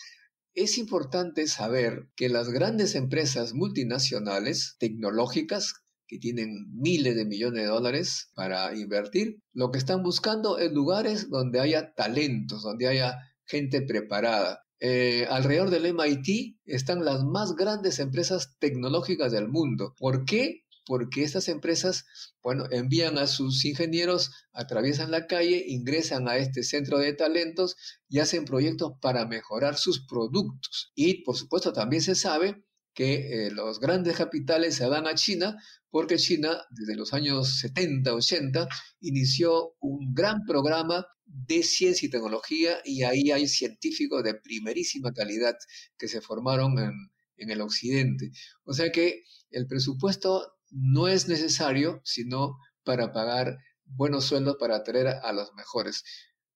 Es 0.53 0.77
importante 0.77 1.47
saber 1.47 2.07
que 2.15 2.29
las 2.29 2.49
grandes 2.49 2.95
empresas 2.95 3.53
multinacionales 3.53 4.77
tecnológicas 4.79 5.73
que 6.07 6.17
tienen 6.17 6.65
miles 6.73 7.15
de 7.15 7.25
millones 7.25 7.63
de 7.63 7.69
dólares 7.69 8.31
para 8.35 8.75
invertir, 8.75 9.41
lo 9.53 9.71
que 9.71 9.77
están 9.77 10.01
buscando 10.01 10.57
es 10.57 10.71
lugares 10.71 11.29
donde 11.29 11.59
haya 11.59 11.93
talentos, 11.93 12.63
donde 12.63 12.87
haya 12.87 13.17
gente 13.45 13.81
preparada. 13.81 14.65
Eh, 14.79 15.27
alrededor 15.29 15.69
del 15.69 15.85
MIT 15.87 16.57
están 16.65 17.03
las 17.03 17.23
más 17.23 17.55
grandes 17.55 17.99
empresas 17.99 18.57
tecnológicas 18.59 19.31
del 19.31 19.47
mundo. 19.47 19.93
¿Por 19.97 20.25
qué? 20.25 20.63
Porque 20.85 21.23
estas 21.23 21.49
empresas, 21.49 22.05
bueno, 22.41 22.65
envían 22.71 23.17
a 23.17 23.27
sus 23.27 23.63
ingenieros, 23.65 24.31
atraviesan 24.53 25.11
la 25.11 25.27
calle, 25.27 25.63
ingresan 25.67 26.27
a 26.27 26.37
este 26.37 26.63
centro 26.63 26.97
de 26.97 27.13
talentos 27.13 27.75
y 28.07 28.19
hacen 28.19 28.45
proyectos 28.45 28.93
para 29.01 29.27
mejorar 29.27 29.77
sus 29.77 30.05
productos. 30.07 30.91
Y 30.95 31.23
por 31.23 31.35
supuesto 31.35 31.73
también 31.73 32.01
se 32.01 32.15
sabe 32.15 32.63
que 32.99 33.45
eh, 33.45 33.51
los 33.51 33.79
grandes 33.79 34.17
capitales 34.17 34.75
se 34.75 34.85
van 34.85 35.07
a 35.07 35.15
China 35.15 35.57
porque 35.89 36.17
China 36.17 36.61
desde 36.69 36.97
los 36.97 37.13
años 37.13 37.59
70, 37.59 38.13
80 38.13 38.67
inició 38.99 39.77
un 39.79 40.13
gran 40.13 40.43
programa 40.43 41.07
de 41.25 41.63
ciencia 41.63 42.07
y 42.07 42.09
tecnología 42.09 42.79
y 42.83 43.03
ahí 43.03 43.31
hay 43.31 43.47
científicos 43.47 44.21
de 44.21 44.33
primerísima 44.33 45.13
calidad 45.13 45.55
que 45.97 46.09
se 46.09 46.19
formaron 46.19 46.77
en, 46.77 46.91
en 47.37 47.49
el 47.49 47.61
occidente. 47.61 48.31
O 48.65 48.73
sea 48.73 48.91
que 48.91 49.23
el 49.49 49.65
presupuesto 49.65 50.57
no 50.69 51.07
es 51.07 51.29
necesario 51.29 52.01
sino 52.03 52.57
para 52.83 53.13
pagar 53.13 53.59
buenos 53.85 54.25
sueldos 54.25 54.57
para 54.59 54.75
atraer 54.75 55.07
a 55.07 55.31
los 55.31 55.53
mejores. 55.53 56.03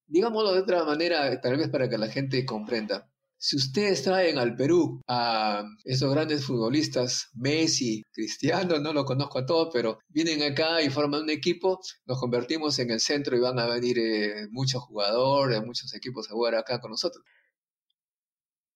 Digámoslo 0.08 0.52
de 0.52 0.60
otra 0.60 0.84
manera, 0.84 1.40
tal 1.40 1.56
vez 1.56 1.70
para 1.70 1.88
que 1.88 1.98
la 1.98 2.10
gente 2.10 2.46
comprenda. 2.46 3.13
Si 3.46 3.58
ustedes 3.58 4.04
traen 4.04 4.38
al 4.38 4.56
Perú 4.56 5.02
a 5.06 5.66
esos 5.84 6.14
grandes 6.14 6.46
futbolistas, 6.46 7.28
Messi, 7.34 8.02
Cristiano, 8.14 8.80
no 8.80 8.94
lo 8.94 9.04
conozco 9.04 9.40
a 9.40 9.46
todos, 9.46 9.68
pero 9.74 10.00
vienen 10.08 10.42
acá 10.44 10.82
y 10.82 10.90
forman 10.90 11.24
un 11.24 11.30
equipo, 11.30 11.82
nos 12.06 12.22
convertimos 12.22 12.80
en 12.80 12.92
el 12.92 13.02
centro 13.02 13.36
y 13.36 13.42
van 13.42 13.60
a 13.60 13.68
venir 13.68 14.00
eh, 14.00 14.48
muchos 14.50 14.82
jugadores, 14.84 15.62
muchos 15.62 15.94
equipos 15.94 16.30
a 16.30 16.36
jugar 16.36 16.56
acá 16.56 16.80
con 16.80 16.92
nosotros. 16.92 17.22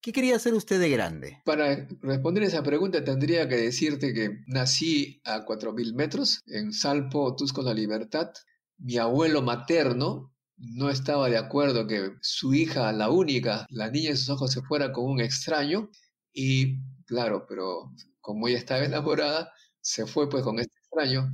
¿Qué 0.02 0.12
quería 0.12 0.36
hacer 0.36 0.54
usted 0.54 0.82
de 0.82 0.90
grande? 0.90 1.42
Para 1.46 1.88
responder 2.02 2.44
esa 2.44 2.62
pregunta 2.62 3.02
tendría 3.06 3.48
que 3.48 3.56
decirte 3.56 4.14
que 4.14 4.32
nací 4.48 5.22
a 5.24 5.46
4.000 5.46 5.96
metros 5.96 6.42
en 6.46 6.74
Salpo, 6.74 7.38
Tusco, 7.38 7.62
La 7.62 7.74
Libertad. 7.74 8.34
Mi 8.78 8.98
abuelo 8.98 9.42
materno 9.42 10.34
no 10.58 10.90
estaba 10.90 11.30
de 11.30 11.38
acuerdo 11.38 11.88
que 11.88 12.14
su 12.22 12.54
hija, 12.54 12.92
la 12.92 13.10
única, 13.10 13.66
la 13.70 13.90
niña 13.92 14.12
de 14.12 14.18
sus 14.18 14.30
ojos, 14.30 14.52
se 14.52 14.62
fuera 14.62 14.92
con 14.92 15.06
un 15.06 15.22
extraño. 15.22 15.90
Y 16.34 16.80
claro, 17.06 17.46
pero 17.48 17.94
como 18.20 18.48
ella 18.48 18.58
estaba 18.58 18.84
enamorada, 18.84 19.52
se 19.82 20.06
fue 20.06 20.30
pues 20.30 20.44
con 20.44 20.60
este 20.60 20.78
extraño, 20.80 21.32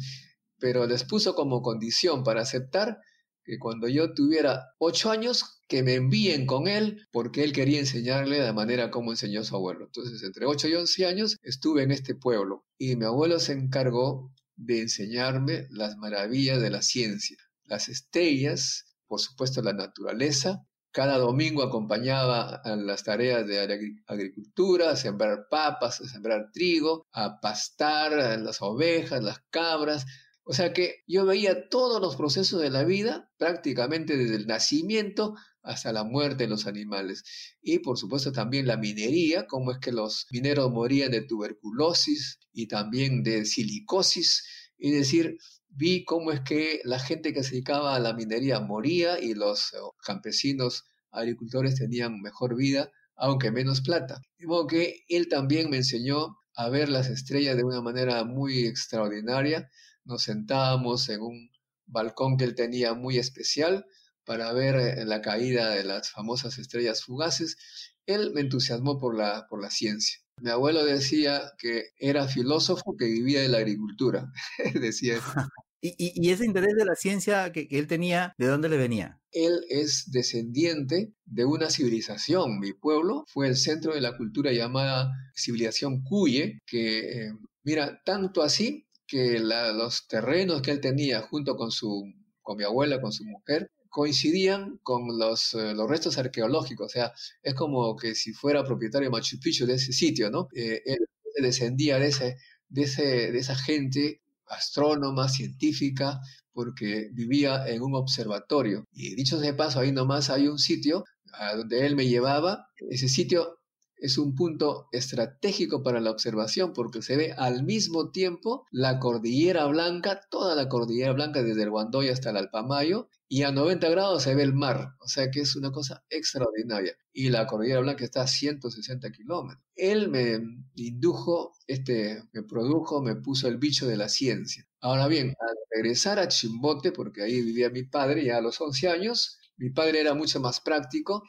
pero 0.60 0.86
les 0.86 1.03
puso 1.03 1.36
como 1.36 1.62
condición 1.62 2.24
para 2.24 2.42
aceptar 2.42 3.00
que 3.44 3.60
cuando 3.60 3.88
yo 3.88 4.13
tuviera 4.13 4.74
ocho 4.77 5.12
años, 5.12 5.62
que 5.68 5.84
me 5.84 5.96
envíen 5.96 6.46
con 6.46 6.68
él, 6.68 7.08
porque 7.12 7.44
él 7.44 7.51
quería 7.51 7.80
enseñarle 7.80 8.38
de 8.38 8.46
la 8.46 8.53
manera 8.53 8.92
como 8.92 9.12
enseñó 9.12 9.44
su 9.44 9.56
abuelo. 9.56 9.86
Entonces, 9.86 10.22
entre 10.24 10.46
ocho 10.46 10.68
y 10.68 10.75
once 10.75 11.06
años 11.06 11.38
estuve 11.42 11.84
en 11.84 11.92
este 11.92 12.15
pueblo. 12.15 12.65
Y 12.77 12.96
mi 12.96 13.06
abuelo 13.06 13.39
se 13.39 13.53
encargó 13.53 14.32
de 14.56 14.82
enseñarme 14.82 15.68
las 15.72 15.98
maravillas 15.98 16.62
de 16.62 16.70
la 16.70 16.82
ciencia, 16.82 17.38
las 17.65 17.89
estrellas, 17.89 18.93
por 19.13 19.22
supuesto, 19.22 19.62
la 19.62 19.74
naturaleza. 19.74 20.65
Cada 20.91 21.20
domingo 21.20 21.62
acompañaba 21.62 22.55
a 22.55 22.75
las 22.75 23.03
tareas 23.03 23.46
de 23.46 23.60
agricultura, 24.08 24.89
a 24.89 24.96
sembrar 24.96 25.50
papas, 25.51 26.01
a 26.01 26.08
sembrar 26.08 26.50
trigo, 26.51 27.05
a 27.12 27.39
pastar 27.39 28.39
las 28.39 28.60
ovejas, 28.63 29.22
las 29.22 29.38
cabras. 29.51 30.08
O 30.46 30.53
sea 30.53 30.74
que 30.74 31.03
yo 31.05 31.27
veía 31.27 31.70
todos 31.70 32.01
los 32.01 32.15
procesos 32.15 32.60
de 32.60 32.72
la 32.72 32.86
vida, 32.86 33.29
prácticamente 33.38 34.17
desde 34.17 34.36
el 34.36 34.48
nacimiento 34.48 35.36
hasta 35.62 35.93
la 35.93 36.03
muerte 36.03 36.46
de 36.46 36.50
los 36.50 36.65
animales. 36.65 37.24
Y 37.62 37.79
por 37.79 38.00
supuesto 38.00 38.32
también 38.32 38.65
la 38.65 38.77
minería, 38.77 39.46
cómo 39.46 39.74
es 39.74 39.77
que 39.77 39.91
los 39.91 40.25
mineros 40.32 40.72
morían 40.72 41.12
de 41.12 41.22
tuberculosis 41.22 42.39
y 42.51 42.65
también 42.65 43.22
de 43.22 43.46
silicosis. 43.46 44.43
Es 44.79 44.91
decir, 44.91 45.38
vi 45.75 46.06
cómo 46.06 46.32
es 46.32 46.42
que 46.42 46.82
la 46.84 47.00
gente 47.00 47.34
que 47.34 47.44
se 47.44 47.51
dedicaba 47.51 47.96
a 47.96 48.00
la 48.00 48.13
minería 48.13 48.60
moría 48.60 49.20
y 49.20 49.34
los 49.34 49.74
eh, 49.74 49.77
campesinos 50.06 50.86
agricultores 51.12 51.75
tenían 51.75 52.22
mejor 52.22 52.56
vida, 52.56 52.92
aunque 53.15 53.51
menos 53.51 53.82
plata. 53.82 54.22
De 54.38 54.48
modo 54.48 54.68
que 54.68 55.03
él 55.08 55.27
también 55.27 55.70
me 55.70 55.77
enseñó 55.77 56.38
a 56.56 56.70
ver 56.70 56.89
las 56.89 57.10
estrellas 57.10 57.58
de 57.58 57.63
una 57.63 57.82
manera 57.82 58.24
muy 58.24 58.65
extraordinaria. 58.65 59.70
Nos 60.06 60.24
sentábamos 60.24 61.10
en 61.10 61.22
un 61.22 61.50
balcón 61.86 62.38
que 62.38 62.46
él 62.46 62.56
tenía 62.56 62.94
muy 62.94 63.18
especial 63.18 63.86
para 64.25 64.51
ver 64.53 64.75
eh, 64.75 65.06
la 65.06 65.22
caída 65.22 65.70
de 65.70 65.84
las 65.84 66.12
famosas 66.12 66.58
estrellas 66.58 67.03
fugaces. 67.03 67.58
Él 68.06 68.32
me 68.34 68.42
entusiasmó 68.42 69.00
por 69.00 69.15
la, 69.15 69.48
por 69.50 69.62
la 69.62 69.70
ciencia. 69.70 70.23
Mi 70.42 70.50
abuelo 70.50 70.84
decía 70.84 71.42
que 71.58 71.90
era 71.98 72.28
filósofo 72.28 72.96
que 72.98 73.06
vivía 73.06 73.42
de 73.42 73.50
la 73.50 73.60
agricultura, 73.60 74.32
decía. 74.82 75.16
¿Y, 75.82 75.96
¿Y, 75.98 76.32
ese 76.32 76.46
interés 76.46 76.75
de 76.78 76.86
la 76.86 76.96
ciencia 76.96 77.52
que, 77.52 77.68
él 77.70 77.88
tenía, 77.88 78.34
de 78.38 78.48
dónde 78.48 78.70
le 78.70 78.78
venía? 78.78 79.20
Él 79.32 79.66
es 79.68 80.10
descendiente 80.12 81.13
de 81.25 81.44
una 81.44 81.70
civilización. 81.70 82.60
Mi 82.60 82.72
pueblo 82.72 83.25
fue 83.28 83.50
el 83.50 83.58
centro 83.58 83.94
de 83.94 84.00
la 84.00 84.16
cultura 84.16 84.54
llamada 84.54 85.12
civilización 85.36 86.02
Cuye, 86.04 86.60
que, 86.66 87.00
eh, 87.00 87.34
mira, 87.63 88.02
tanto 88.06 88.44
así 88.44 88.88
que 89.06 89.40
los 89.40 90.08
terrenos 90.08 90.62
que 90.62 90.72
él 90.72 90.80
tenía 90.80 91.22
junto 91.22 91.58
con 91.58 91.70
su 91.70 92.06
con 92.44 92.58
mi 92.58 92.63
abuela, 92.63 93.02
con 93.02 93.12
su 93.12 93.24
mujer, 93.24 93.72
coincidían 93.94 94.80
con 94.82 95.20
los, 95.20 95.54
eh, 95.54 95.76
los 95.76 95.88
restos 95.88 96.18
arqueológicos, 96.18 96.88
o 96.88 96.90
sea, 96.90 97.14
es 97.44 97.54
como 97.54 97.96
que 97.96 98.16
si 98.16 98.34
fuera 98.34 98.66
propietario 98.66 99.08
de 99.08 99.12
Machu 99.12 99.40
Picchu 99.40 99.68
de 99.68 99.76
ese 99.76 99.94
sitio, 99.94 100.32
¿no? 100.32 100.48
Eh, 100.56 100.82
él 100.84 100.98
descendía 101.40 102.00
de, 102.00 102.08
ese, 102.08 102.38
de, 102.70 102.82
ese, 102.82 103.32
de 103.32 103.38
esa 103.38 103.56
gente 103.56 104.24
astrónoma, 104.48 105.30
científica, 105.30 106.20
porque 106.54 107.10
vivía 107.14 107.68
en 107.68 107.84
un 107.84 107.94
observatorio. 107.94 108.88
Y 108.92 109.14
dicho 109.14 109.40
de 109.40 109.54
paso, 109.54 109.80
ahí 109.80 109.92
nomás 109.92 110.32
hay 110.32 110.48
un 110.48 110.58
sitio 110.58 111.04
a 111.32 111.56
donde 111.56 111.86
él 111.86 111.96
me 111.96 112.08
llevaba. 112.08 112.66
Ese 112.90 113.08
sitio 113.08 113.60
es 113.98 114.18
un 114.18 114.36
punto 114.36 114.90
estratégico 114.92 115.84
para 115.84 116.02
la 116.02 116.12
observación 116.12 116.74
porque 116.74 117.02
se 117.02 117.16
ve 117.16 117.34
al 117.34 117.64
mismo 117.64 118.12
tiempo 118.12 118.66
la 118.72 119.00
cordillera 119.00 119.66
blanca, 119.68 120.22
toda 120.30 120.56
la 120.56 120.68
cordillera 120.68 121.14
blanca 121.14 121.42
desde 121.42 121.64
el 121.64 121.70
Guandoy 121.70 122.10
hasta 122.10 122.32
el 122.32 122.38
Alpamayo 122.38 123.10
y 123.28 123.44
a 123.44 123.52
90 123.52 123.90
grados 123.90 124.24
se 124.24 124.36
ve 124.36 124.44
el 124.44 124.54
mar, 124.54 124.96
o 125.00 125.08
sea 125.08 125.32
que 125.32 125.40
es 125.40 125.56
una 125.56 125.72
cosa 125.72 126.04
extraordinaria. 126.10 126.96
Y 127.12 127.30
la 127.30 127.48
cordillera 127.48 127.80
blanca 127.80 128.04
está 128.04 128.22
a 128.22 128.28
160 128.28 129.12
kilómetros. 129.12 129.64
Él 129.76 130.10
me 130.10 130.40
indujo, 130.76 131.54
este, 131.66 132.22
me 132.32 132.44
produjo, 132.44 133.02
me 133.02 133.16
puso 133.16 133.48
el 133.48 133.58
bicho 133.58 133.88
de 133.88 133.98
la 133.98 134.10
ciencia. 134.10 134.68
Ahora 134.82 135.08
bien, 135.08 135.30
al 135.30 135.56
regresar 135.72 136.20
a 136.20 136.28
Chimbote, 136.28 136.92
porque 136.92 137.24
ahí 137.24 137.42
vivía 137.42 137.70
mi 137.70 137.84
padre 137.84 138.26
ya 138.26 138.38
a 138.38 138.42
los 138.42 138.60
11 138.60 138.90
años, 138.90 139.40
mi 139.58 139.70
padre 139.70 140.02
era 140.02 140.14
mucho 140.14 140.40
más 140.40 140.60
práctico 140.60 141.24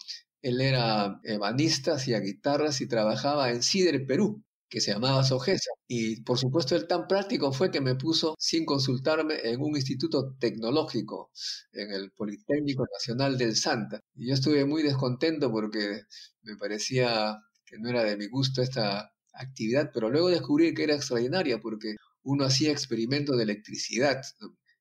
él 0.44 0.60
era 0.60 1.20
ebanista, 1.24 1.94
hacía 1.94 2.20
guitarras 2.20 2.82
y 2.82 2.86
trabajaba 2.86 3.50
en 3.50 3.62
Cider, 3.62 4.06
Perú, 4.06 4.44
que 4.68 4.82
se 4.82 4.92
llamaba 4.92 5.24
Sogesa. 5.24 5.70
Y 5.88 6.20
por 6.20 6.38
supuesto, 6.38 6.76
él 6.76 6.86
tan 6.86 7.08
práctico 7.08 7.50
fue 7.50 7.70
que 7.70 7.80
me 7.80 7.94
puso 7.94 8.34
sin 8.38 8.66
consultarme 8.66 9.36
en 9.42 9.62
un 9.62 9.74
instituto 9.74 10.36
tecnológico, 10.38 11.30
en 11.72 11.92
el 11.92 12.12
Politécnico 12.12 12.84
Nacional 12.92 13.38
del 13.38 13.56
Santa. 13.56 14.00
Y 14.14 14.28
yo 14.28 14.34
estuve 14.34 14.66
muy 14.66 14.82
descontento 14.82 15.50
porque 15.50 16.02
me 16.42 16.56
parecía 16.58 17.38
que 17.64 17.78
no 17.78 17.88
era 17.88 18.04
de 18.04 18.18
mi 18.18 18.28
gusto 18.28 18.60
esta 18.60 19.12
actividad, 19.32 19.92
pero 19.94 20.10
luego 20.10 20.28
descubrí 20.28 20.74
que 20.74 20.84
era 20.84 20.94
extraordinaria 20.94 21.58
porque 21.58 21.94
uno 22.22 22.44
hacía 22.44 22.70
experimentos 22.70 23.38
de 23.38 23.44
electricidad, 23.44 24.20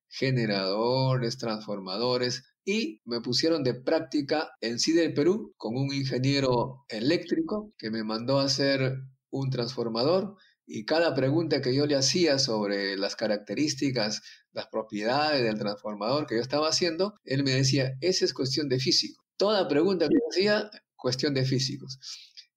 generadores, 0.09 1.37
transformadores, 1.37 2.43
y 2.65 3.01
me 3.05 3.21
pusieron 3.21 3.63
de 3.63 3.73
práctica 3.73 4.51
en 4.61 4.77
del 4.77 5.13
Perú 5.13 5.53
con 5.57 5.75
un 5.75 5.93
ingeniero 5.93 6.85
eléctrico 6.89 7.73
que 7.77 7.91
me 7.91 8.03
mandó 8.03 8.39
a 8.39 8.45
hacer 8.45 8.99
un 9.29 9.49
transformador 9.49 10.35
Y 10.65 10.85
cada 10.85 11.13
pregunta 11.13 11.61
que 11.61 11.75
yo 11.75 11.85
le 11.85 11.95
hacía 11.95 12.39
sobre 12.39 12.95
las 12.95 13.17
características, 13.17 14.21
las 14.53 14.67
propiedades 14.67 15.43
del 15.43 15.59
transformador 15.59 16.25
que 16.25 16.35
yo 16.35 16.41
estaba 16.41 16.69
haciendo, 16.69 17.15
él 17.25 17.43
me 17.43 17.51
decía, 17.51 17.91
esa 17.99 18.23
es 18.23 18.33
cuestión 18.33 18.69
de 18.69 18.79
físico. 18.79 19.25
Toda 19.35 19.67
pregunta 19.67 20.07
que 20.07 20.15
yo 20.15 20.29
hacía, 20.29 20.69
cuestión 20.95 21.33
de 21.33 21.43
físicos. 21.43 21.99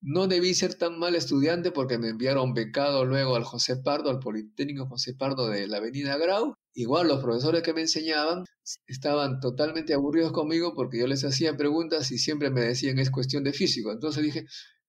No 0.00 0.26
debí 0.28 0.54
ser 0.54 0.74
tan 0.74 0.98
mal 0.98 1.14
estudiante 1.16 1.70
porque 1.72 1.98
me 1.98 2.08
enviaron 2.08 2.54
becado 2.54 3.04
luego 3.04 3.36
al 3.36 3.44
José 3.44 3.76
Pardo, 3.76 4.10
al 4.10 4.20
Politécnico 4.20 4.86
José 4.86 5.14
Pardo 5.14 5.48
de 5.48 5.66
la 5.66 5.78
Avenida 5.78 6.16
Grau. 6.16 6.54
Igual 6.74 7.08
los 7.08 7.22
profesores 7.22 7.62
que 7.62 7.72
me 7.72 7.80
enseñaban 7.82 8.44
estaban 8.86 9.40
totalmente 9.40 9.94
aburridos 9.94 10.32
conmigo 10.32 10.74
porque 10.74 10.98
yo 10.98 11.06
les 11.06 11.24
hacía 11.24 11.56
preguntas 11.56 12.10
y 12.12 12.18
siempre 12.18 12.50
me 12.50 12.60
decían 12.60 12.98
es 12.98 13.10
cuestión 13.10 13.42
de 13.44 13.52
físico. 13.52 13.90
Entonces 13.92 14.22
dije, 14.22 14.46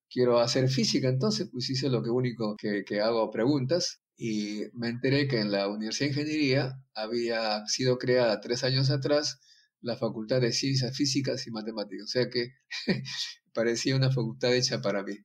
quiero 0.10 0.40
hacer 0.40 0.70
física, 0.70 1.08
entonces 1.10 1.50
pues 1.52 1.70
hice 1.70 1.90
lo 1.90 2.04
que 2.04 2.10
único 2.10 2.56
que, 2.58 2.84
que 2.86 3.02
hago 3.02 3.32
preguntas 3.32 4.02
y 4.18 4.64
me 4.74 4.90
enteré 4.90 5.28
que 5.28 5.40
en 5.40 5.52
la 5.52 5.68
Universidad 5.68 6.10
de 6.10 6.22
Ingeniería 6.22 6.74
había 6.96 7.66
sido 7.68 7.98
creada 7.98 8.42
tres 8.42 8.64
años 8.64 8.90
atrás 8.90 9.40
la 9.82 9.96
Facultad 9.96 10.42
de 10.42 10.52
Ciencias 10.52 10.96
Físicas 10.96 11.46
y 11.48 11.52
Matemáticas, 11.52 12.06
o 12.06 12.08
sea 12.08 12.30
que 12.30 12.50
parecía 13.58 13.96
una 13.96 14.12
facultad 14.12 14.54
hecha 14.54 14.80
para 14.84 15.02
mí. 15.02 15.16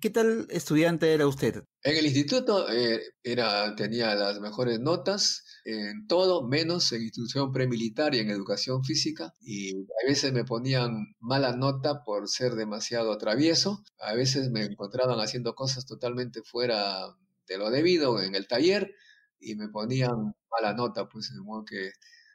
¿Qué 0.00 0.08
tal 0.08 0.46
estudiante 0.48 1.12
era 1.12 1.26
usted? 1.26 1.64
En 1.82 1.96
el 1.98 2.06
instituto 2.06 2.66
eh, 2.72 3.02
era, 3.22 3.76
tenía 3.76 4.14
las 4.14 4.40
mejores 4.40 4.80
notas 4.80 5.44
en 5.64 6.06
todo, 6.06 6.48
menos 6.48 6.90
en 6.92 7.02
institución 7.02 7.52
premilitar 7.52 8.14
y 8.14 8.20
en 8.20 8.30
educación 8.30 8.84
física. 8.84 9.34
Y 9.40 9.74
a 9.74 10.06
veces 10.06 10.32
me 10.32 10.44
ponían 10.44 11.14
mala 11.20 11.54
nota 11.54 12.04
por 12.04 12.26
ser 12.28 12.54
demasiado 12.54 13.18
travieso. 13.18 13.84
A 13.98 14.14
veces 14.14 14.50
me 14.50 14.64
encontraban 14.64 15.20
haciendo 15.20 15.54
cosas 15.54 15.84
totalmente 15.84 16.40
fuera 16.42 17.14
de 17.46 17.58
lo 17.58 17.70
debido 17.70 18.22
en 18.22 18.34
el 18.34 18.46
taller 18.46 18.94
y 19.38 19.56
me 19.56 19.68
ponían 19.68 20.34
mala 20.50 20.72
nota, 20.72 21.06
pues 21.06 21.34
de 21.34 21.40
modo 21.42 21.66
que, 21.66 21.90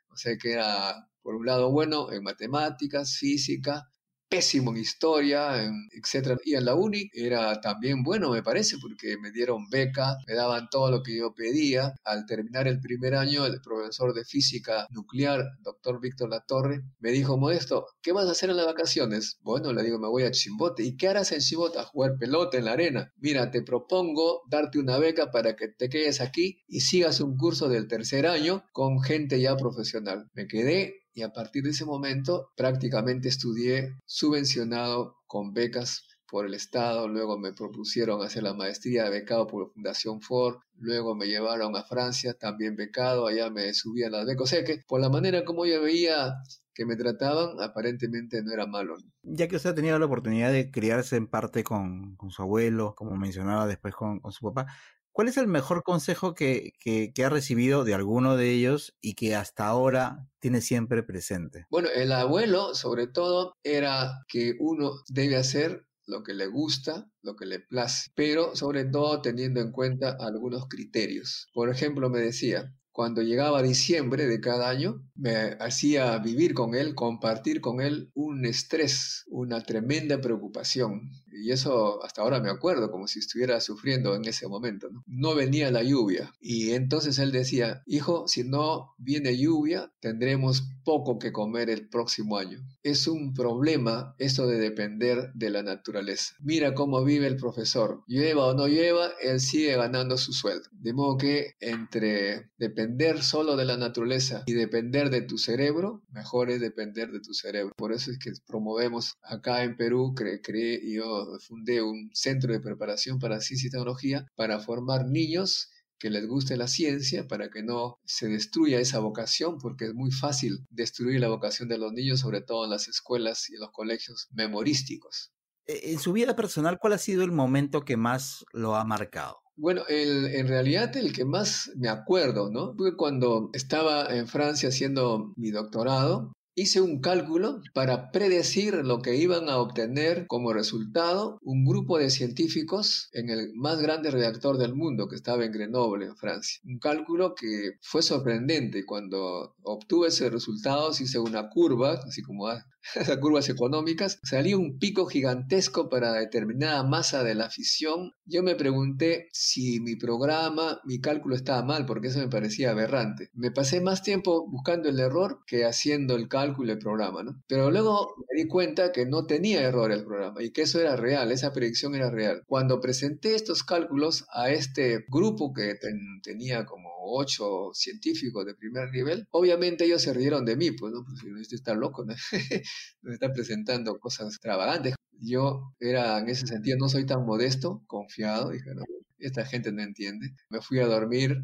o 0.09 0.15
sea 0.15 0.37
que 0.37 0.51
era 0.51 1.09
por 1.23 1.33
un 1.33 1.45
lado 1.47 1.71
bueno 1.71 2.11
en 2.11 2.21
matemáticas, 2.21 3.15
física, 3.17 3.89
pésimo 4.33 4.71
en 4.71 4.77
historia, 4.77 5.63
etcétera. 5.91 6.37
Y 6.43 6.55
en 6.55 6.65
la 6.65 6.73
uni 6.73 7.07
era 7.13 7.61
también 7.61 8.01
bueno, 8.01 8.31
me 8.31 8.41
parece, 8.41 8.77
porque 8.81 9.15
me 9.17 9.31
dieron 9.31 9.69
beca, 9.69 10.17
me 10.25 10.33
daban 10.33 10.69
todo 10.71 10.89
lo 10.89 11.03
que 11.03 11.15
yo 11.19 11.35
pedía. 11.35 11.93
Al 12.03 12.25
terminar 12.25 12.67
el 12.67 12.79
primer 12.79 13.13
año, 13.13 13.45
el 13.45 13.61
profesor 13.61 14.11
de 14.11 14.25
física 14.25 14.87
nuclear, 14.89 15.43
doctor 15.61 16.01
Víctor 16.01 16.29
Latorre, 16.29 16.81
me 16.99 17.11
dijo, 17.11 17.37
Modesto, 17.37 17.85
¿qué 18.01 18.11
vas 18.11 18.27
a 18.27 18.31
hacer 18.31 18.49
en 18.49 18.57
las 18.57 18.65
vacaciones? 18.65 19.37
Bueno, 19.41 19.71
le 19.71 19.83
digo, 19.83 19.99
me 19.99 20.07
voy 20.07 20.23
a 20.23 20.31
Chimbote. 20.31 20.81
¿Y 20.81 20.97
qué 20.97 21.09
harás 21.09 21.31
en 21.31 21.39
Chimbote? 21.39 21.77
A 21.77 21.83
jugar 21.83 22.17
pelota 22.17 22.57
en 22.57 22.65
la 22.65 22.71
arena. 22.71 23.13
Mira, 23.17 23.51
te 23.51 23.61
propongo 23.61 24.41
darte 24.49 24.79
una 24.79 24.97
beca 24.97 25.29
para 25.29 25.55
que 25.55 25.67
te 25.67 25.89
quedes 25.89 26.21
aquí 26.21 26.63
y 26.67 26.79
sigas 26.79 27.19
un 27.19 27.37
curso 27.37 27.69
del 27.69 27.87
tercer 27.87 28.25
año 28.25 28.63
con 28.71 28.99
gente 28.99 29.39
ya 29.39 29.55
profesional. 29.55 30.27
Me 30.33 30.47
quedé 30.47 31.02
y 31.13 31.22
a 31.22 31.32
partir 31.32 31.63
de 31.63 31.72
ese 31.72 31.86
momento 31.86 32.50
prácticamente 32.55 33.29
estudié 33.29 33.96
subvencionado 34.05 35.17
con 35.27 35.53
becas 35.53 36.08
por 36.34 36.48
el 36.48 36.55
Estado, 36.55 37.08
luego 37.08 37.38
me 37.38 37.53
propusieron 37.53 38.24
hacer 38.24 38.41
la 38.41 38.55
maestría 38.55 39.08
becado 39.10 39.46
por 39.46 39.67
la 39.67 39.72
Fundación 39.72 40.20
Ford, 40.20 40.58
luego 40.79 41.13
me 41.13 41.27
llevaron 41.27 41.75
a 41.75 41.84
Francia, 41.84 42.34
también 42.34 42.75
becado, 42.75 43.27
allá 43.27 43.51
me 43.51 43.72
subían 43.75 44.13
las 44.13 44.25
becas, 44.25 44.51
o 44.51 44.65
que 44.65 44.79
por 44.88 45.00
la 45.00 45.10
manera 45.10 45.46
como 45.46 45.67
yo 45.67 45.84
veía 45.84 46.34
que 46.74 46.88
me 46.88 46.96
trataban, 46.96 47.62
aparentemente 47.62 48.41
no 48.41 48.51
era 48.51 48.65
malo. 48.65 48.96
Ya 49.22 49.48
que 49.48 49.58
usted 49.58 49.70
ha 49.70 49.75
tenido 49.75 50.00
la 50.00 50.08
oportunidad 50.08 50.51
de 50.51 50.72
criarse 50.72 51.17
en 51.17 51.27
parte 51.27 51.63
con, 51.63 52.17
su 52.29 52.41
abuelo, 52.41 52.96
como 52.96 53.15
mencionaba 53.15 53.67
después 53.67 53.93
con, 53.93 54.20
con 54.20 54.32
su 54.32 54.51
papá, 54.51 54.74
¿Cuál 55.13 55.27
es 55.27 55.38
el 55.38 55.48
mejor 55.48 55.84
consejo 55.84 56.34
que, 56.34 56.74
que, 56.79 57.24
ha 57.24 57.29
recibido 57.29 57.84
de 57.84 57.93
alguno 57.93 58.36
de 58.36 58.50
ellos 58.50 58.96
y 59.00 59.13
que 59.13 59.36
hasta 59.36 59.67
ahora 59.67 60.27
tiene 60.39 60.60
siempre 60.60 61.03
presente? 61.03 61.67
Bueno, 61.70 61.88
el 61.93 62.12
abuelo, 62.12 62.74
sobre 62.74 63.05
todo, 63.05 63.55
era 63.63 64.25
que 64.27 64.55
uno 64.60 64.91
debe 65.08 65.36
hacer 65.36 65.86
lo 66.08 66.24
que 66.24 66.34
le 66.34 66.48
gusta, 66.48 67.08
lo 67.22 67.36
que 67.36 67.46
le 67.46 67.60
place, 67.60 68.10
pero 68.15 68.55
sobre 68.55 68.86
todo 68.86 69.22
teniendo 69.22 69.62
en 69.62 69.72
cuenta 69.72 70.17
algunos 70.20 70.67
criterios. 70.67 71.48
Por 71.53 71.70
ejemplo, 71.70 72.10
me 72.10 72.20
decía, 72.20 72.74
cuando 72.91 73.22
llegaba 73.24 73.63
diciembre 73.63 74.27
de 74.27 74.39
cada 74.39 74.70
año, 74.70 75.03
me 75.15 75.58
hacía 75.60 76.17
vivir 76.20 76.53
con 76.53 76.75
él, 76.75 76.93
compartir 76.96 77.60
con 77.60 77.82
él 77.82 78.12
un 78.13 78.46
estrés, 78.46 79.25
una 79.27 79.62
tremenda 79.62 80.22
preocupación. 80.22 81.11
Y 81.33 81.51
eso 81.51 82.03
hasta 82.03 82.22
ahora 82.22 82.39
me 82.39 82.50
acuerdo, 82.50 82.91
como 82.91 83.07
si 83.07 83.19
estuviera 83.19 83.59
sufriendo 83.61 84.15
en 84.15 84.25
ese 84.25 84.48
momento. 84.48 84.89
No, 85.05 85.35
venía 85.35 85.72
la 85.72 85.83
lluvia. 85.83 86.33
Y 86.39 86.72
entonces 86.72 87.19
él 87.19 87.31
decía, 87.31 87.83
hijo, 87.85 88.27
si 88.27 88.43
no 88.43 88.93
viene 88.98 89.37
lluvia, 89.37 89.91
tendremos 90.00 90.63
poco 90.83 91.17
que 91.17 91.31
comer 91.31 91.69
el 91.69 91.87
próximo 91.87 92.37
año. 92.37 92.59
Es 92.83 93.07
un 93.07 93.33
problema 93.33 94.15
esto 94.17 94.48
de 94.48 94.59
depender 94.59 95.31
de 95.33 95.50
la 95.50 95.63
naturaleza. 95.63 96.35
Mira 96.39 96.74
cómo 96.74 97.03
vive 97.03 97.27
el 97.27 97.37
profesor. 97.37 98.03
Lleva 98.07 98.48
o 98.48 98.53
no 98.53 98.67
lleva, 98.67 99.11
él 99.22 99.39
sigue 99.39 99.75
ganando 99.75 100.17
su 100.17 100.33
sueldo. 100.33 100.67
De 100.72 100.93
modo 100.93 101.17
que 101.17 101.55
entre 101.59 102.51
depender 102.57 103.24
solo 103.24 103.55
de 103.55 103.65
la 103.65 103.77
naturaleza 103.77 104.43
y 104.46 104.53
depender 104.53 105.09
de 105.09 105.22
tu 105.22 105.37
cerebro, 105.37 106.03
mejor 106.09 106.50
es 106.50 106.59
depender 106.59 107.11
de 107.11 107.22
tu 107.22 107.33
cerebro. 107.33 107.74
Por 107.77 107.93
eso 107.93 108.11
es 108.11 108.19
que 108.19 108.31
promovemos 108.46 109.15
acá 109.24 109.63
en 109.63 109.77
Perú, 109.77 110.13
creé, 110.15 110.81
yo 110.91 111.23
fundé 111.40 111.81
un 111.81 112.09
centro 112.14 112.53
de 112.53 112.59
preparación 112.59 113.20
para 113.20 113.42
ciencia 113.42 113.68
y 113.68 113.72
tecnología 113.72 114.25
para 114.36 114.59
formar 114.59 115.05
niños 115.07 115.70
que 116.03 116.09
les 116.09 116.27
guste 116.27 116.57
la 116.57 116.68
ciencia 116.68 117.27
para 117.29 117.50
que 117.50 117.64
no 117.64 118.01
se 118.03 118.27
destruya 118.27 118.79
esa 118.79 119.00
vocación, 119.00 119.57
porque 119.57 119.86
es 119.86 119.94
muy 119.94 120.12
fácil 120.12 120.66
destruir 120.70 121.22
la 121.22 121.29
vocación 121.29 121.70
de 121.70 121.77
los 121.77 121.94
niños, 121.94 122.20
sobre 122.20 122.42
todo 122.42 122.66
en 122.66 122.72
las 122.72 122.90
escuelas 122.90 123.50
y 123.50 123.55
en 123.55 123.62
los 123.62 123.72
colegios 123.72 124.27
memorísticos. 124.33 125.31
E, 125.66 125.94
en 125.94 126.00
su 126.00 126.12
vida 126.12 126.36
personal, 126.36 126.77
¿cuál 126.77 126.92
ha 126.92 126.98
sido 126.98 127.24
el 127.24 127.31
momento 127.31 127.86
que 127.86 127.96
más 127.96 128.44
lo 128.51 128.75
ha 128.75 128.83
marcado? 128.83 129.38
Bueno, 129.55 129.83
en 129.88 130.48
realidad 130.48 130.98
el 130.98 131.14
que 131.14 131.25
más 131.25 131.72
me 131.75 131.88
acuerdo, 131.88 132.50
¿no? 132.51 132.74
Fue 132.75 132.98
cuando 132.98 133.50
estaba 133.53 134.07
en 134.14 134.27
Francia 134.27 134.70
haciendo 134.70 135.31
mi 135.38 135.51
doctorado 135.51 136.33
Hice 136.55 136.81
un 136.81 137.00
cálculo 137.00 137.63
para 137.74 138.11
predecir 138.11 138.75
lo 138.85 139.01
que 139.01 139.16
iban 139.16 139.50
a 139.50 139.57
obtener 139.57 140.27
como 140.27 140.53
resultado 140.53 141.39
un 141.42 141.66
grupo 141.66 141.98
de 141.98 142.11
científicos 142.11 143.09
en 143.13 143.31
el 143.31 143.53
más 143.55 143.81
grande 143.81 144.11
reactor 144.11 144.59
del 144.59 144.75
mundo 144.75 145.07
que 145.07 145.16
estaba 145.16 145.46
en 145.46 145.51
Grenoble, 145.51 146.05
en 146.05 146.16
Francia. 146.16 146.61
Un 146.63 146.77
cálculo 146.77 147.33
que 147.33 147.79
fue 147.81 148.03
sorprendente. 148.03 148.85
Cuando 148.85 149.55
obtuve 149.63 150.09
ese 150.09 150.29
resultado 150.29 150.92
hice 150.92 151.18
una 151.18 151.50
curva, 151.50 151.94
así 152.05 152.22
como 152.22 152.48
esas 152.96 153.17
curvas 153.17 153.50
económicas, 153.50 154.19
salía 154.24 154.57
un 154.57 154.77
pico 154.77 155.05
gigantesco 155.05 155.89
para 155.89 156.13
determinada 156.13 156.83
masa 156.83 157.24
de 157.24 157.35
la 157.35 157.50
fisión. 157.50 158.13
Yo 158.25 158.43
me 158.43 158.55
pregunté 158.55 159.29
si 159.31 159.79
mi 159.79 159.96
programa, 159.96 160.81
mi 160.85 161.00
cálculo 161.00 161.35
estaba 161.35 161.63
mal, 161.63 161.85
porque 161.85 162.07
eso 162.07 162.19
me 162.19 162.27
parecía 162.27 162.72
aberrante. 162.72 163.29
Me 163.33 163.51
pasé 163.51 163.81
más 163.81 164.03
tiempo 164.03 164.48
buscando 164.50 164.89
el 164.89 165.00
error 165.00 165.39
que 165.48 165.65
haciendo 165.65 166.15
el 166.15 166.27
cálculo 166.27 166.69
y 166.69 166.72
el 166.74 166.79
programa, 166.79 167.24
¿no? 167.24 167.41
Pero 167.48 167.72
luego 167.72 168.15
me 168.17 168.41
di 168.41 168.48
cuenta 168.48 168.91
que 168.91 169.05
no 169.05 169.25
tenía 169.25 169.61
error 169.61 169.91
el 169.91 170.03
programa 170.03 170.43
y 170.43 170.51
que 170.51 170.63
eso 170.63 170.79
era 170.79 170.96
real, 170.96 171.31
esa 171.31 171.53
predicción 171.53 171.96
era 171.96 172.09
real. 172.09 172.43
Cuando 172.48 172.79
presenté 172.79 173.35
estos 173.35 173.63
cálculos 173.63 174.25
a 174.33 174.51
este 174.51 175.05
grupo 175.09 175.53
que 175.53 175.75
tenía 176.22 176.65
como 176.65 176.89
ocho 177.05 177.72
científicos 177.74 178.46
de 178.46 178.55
primer 178.55 178.91
nivel, 178.91 179.27
obviamente 179.31 179.85
ellos 179.85 180.01
se 180.01 180.13
rieron 180.13 180.46
de 180.46 180.55
mí, 180.55 180.72
pues, 180.72 180.93
¿no? 180.93 181.03
Pues 181.03 181.41
este 181.41 181.55
está 181.55 181.74
loco, 181.74 182.05
¿no? 182.05 182.13
me 183.01 183.14
está 183.14 183.31
presentando 183.31 184.00
cosas 184.00 184.27
extravagantes. 184.27 184.96
Yo 185.20 185.74
era, 185.79 186.20
en 186.20 186.29
ese 186.29 186.48
sentido, 186.48 186.77
no 186.77 186.90
soy 186.90 187.05
tan 187.05 187.25
modesto, 187.25 187.83
confiado, 187.88 188.51
dije, 188.51 188.74
no, 188.75 188.83
esta 189.20 189.46
gente 189.46 189.72
no 189.72 189.81
entiende. 189.81 190.33
Me 190.50 190.62
fui 190.62 190.79
a 190.79 190.88
dormir 190.88 191.44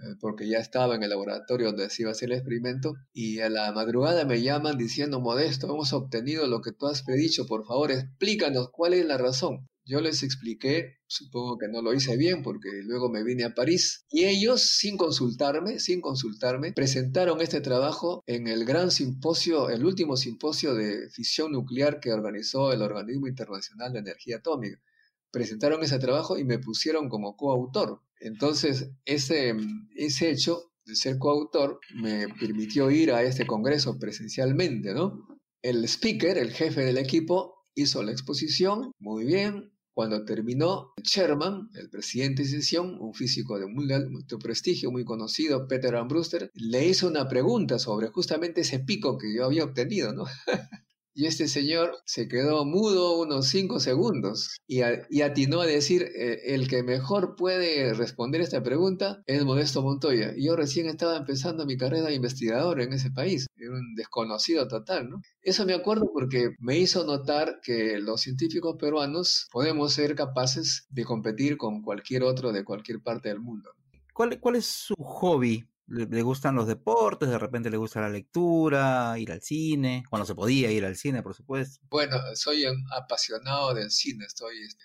eh, 0.00 0.14
porque 0.20 0.48
ya 0.48 0.58
estaba 0.58 0.94
en 0.94 1.02
el 1.02 1.10
laboratorio 1.10 1.68
donde 1.68 1.90
se 1.90 2.02
iba 2.02 2.10
a 2.10 2.12
hacer 2.12 2.30
el 2.30 2.36
experimento 2.36 2.94
y 3.12 3.40
a 3.40 3.48
la 3.48 3.72
madrugada 3.72 4.24
me 4.24 4.42
llaman 4.42 4.78
diciendo, 4.78 5.20
Modesto, 5.20 5.66
hemos 5.66 5.92
obtenido 5.92 6.46
lo 6.46 6.60
que 6.60 6.72
tú 6.72 6.86
has 6.86 7.02
predicho, 7.02 7.46
por 7.46 7.66
favor, 7.66 7.90
explícanos 7.90 8.70
cuál 8.70 8.94
es 8.94 9.04
la 9.04 9.18
razón. 9.18 9.66
Yo 9.88 10.02
les 10.02 10.22
expliqué, 10.22 10.98
supongo 11.06 11.56
que 11.56 11.66
no 11.66 11.80
lo 11.80 11.94
hice 11.94 12.18
bien 12.18 12.42
porque 12.42 12.68
luego 12.84 13.08
me 13.08 13.24
vine 13.24 13.44
a 13.44 13.54
París 13.54 14.04
y 14.10 14.26
ellos, 14.26 14.60
sin 14.60 14.98
consultarme, 14.98 15.78
sin 15.78 16.02
consultarme, 16.02 16.74
presentaron 16.74 17.40
este 17.40 17.62
trabajo 17.62 18.22
en 18.26 18.48
el 18.48 18.66
gran 18.66 18.90
simposio, 18.90 19.70
el 19.70 19.86
último 19.86 20.18
simposio 20.18 20.74
de 20.74 21.08
fisión 21.08 21.52
nuclear 21.52 22.00
que 22.00 22.12
organizó 22.12 22.70
el 22.70 22.82
Organismo 22.82 23.28
Internacional 23.28 23.94
de 23.94 24.00
Energía 24.00 24.36
Atómica. 24.36 24.78
Presentaron 25.30 25.82
ese 25.82 25.98
trabajo 25.98 26.36
y 26.36 26.44
me 26.44 26.58
pusieron 26.58 27.08
como 27.08 27.34
coautor. 27.34 28.02
Entonces, 28.20 28.90
ese, 29.06 29.56
ese 29.96 30.30
hecho 30.30 30.70
de 30.84 30.96
ser 30.96 31.16
coautor 31.16 31.80
me 31.94 32.28
permitió 32.38 32.90
ir 32.90 33.10
a 33.10 33.22
este 33.22 33.46
congreso 33.46 33.98
presencialmente, 33.98 34.92
¿no? 34.92 35.26
El 35.62 35.82
speaker, 35.84 36.36
el 36.36 36.52
jefe 36.52 36.82
del 36.82 36.98
equipo, 36.98 37.54
hizo 37.74 38.02
la 38.02 38.12
exposición, 38.12 38.92
muy 38.98 39.24
bien, 39.24 39.72
Cuando 39.98 40.24
terminó, 40.24 40.92
Sherman, 41.02 41.70
el 41.74 41.90
presidente 41.90 42.44
de 42.44 42.48
sesión, 42.48 42.98
un 43.00 43.14
físico 43.14 43.58
de 43.58 43.66
mucho 43.66 44.38
prestigio, 44.38 44.92
muy 44.92 45.04
conocido, 45.04 45.66
Peter 45.66 45.96
Ambruster, 45.96 46.52
le 46.54 46.86
hizo 46.86 47.08
una 47.08 47.26
pregunta 47.26 47.80
sobre 47.80 48.06
justamente 48.06 48.60
ese 48.60 48.78
pico 48.78 49.18
que 49.18 49.34
yo 49.34 49.44
había 49.44 49.64
obtenido, 49.64 50.12
¿no? 50.12 50.26
Y 51.18 51.26
este 51.26 51.48
señor 51.48 51.98
se 52.04 52.28
quedó 52.28 52.64
mudo 52.64 53.18
unos 53.18 53.48
cinco 53.48 53.80
segundos 53.80 54.60
y, 54.68 54.82
atinó 54.82 55.62
a 55.62 55.66
decir, 55.66 56.02
eh, 56.02 56.54
el 56.54 56.68
que 56.68 56.84
mejor 56.84 57.34
puede 57.34 57.92
responder 57.92 58.40
esta 58.40 58.62
pregunta 58.62 59.20
es 59.26 59.44
Modesto 59.44 59.82
Montoya. 59.82 60.32
Y 60.36 60.44
yo 60.46 60.54
recién 60.54 60.86
estaba 60.86 61.16
empezando 61.16 61.66
mi 61.66 61.76
carrera 61.76 62.06
de 62.06 62.14
investigador 62.14 62.80
en 62.80 62.92
ese 62.92 63.10
país, 63.10 63.48
era 63.56 63.72
un 63.72 63.96
desconocido 63.96 64.68
total, 64.68 65.10
¿no? 65.10 65.20
Eso 65.42 65.66
me 65.66 65.74
acuerdo 65.74 66.08
porque 66.12 66.50
me 66.60 66.78
hizo 66.78 67.04
notar 67.04 67.58
que 67.64 67.98
los 67.98 68.20
científicos 68.20 68.76
peruanos 68.78 69.48
podemos 69.50 69.94
ser 69.94 70.14
capaces 70.14 70.86
de 70.88 71.04
competir 71.04 71.56
con 71.56 71.82
cualquier 71.82 72.22
otro 72.22 72.52
de 72.52 72.62
cualquier 72.62 73.02
parte 73.02 73.28
del 73.28 73.40
mundo. 73.40 73.72
¿Cuál, 74.14 74.38
cuál 74.38 74.54
es 74.54 74.66
su 74.66 74.94
hobby 74.94 75.66
le, 75.88 76.22
gustan 76.22 76.54
los 76.54 76.66
deportes, 76.66 77.28
de 77.28 77.38
repente 77.38 77.70
le 77.70 77.76
gusta 77.76 78.00
la 78.00 78.10
lectura, 78.10 79.18
ir 79.18 79.32
al 79.32 79.42
cine, 79.42 80.04
cuando 80.08 80.26
se 80.26 80.34
podía 80.34 80.70
ir 80.70 80.84
al 80.84 80.96
cine, 80.96 81.22
por 81.22 81.34
supuesto. 81.34 81.80
Bueno, 81.88 82.16
soy 82.34 82.66
un 82.66 82.84
apasionado 82.92 83.74
del 83.74 83.90
cine, 83.90 84.24
estoy 84.26 84.62
este, 84.62 84.84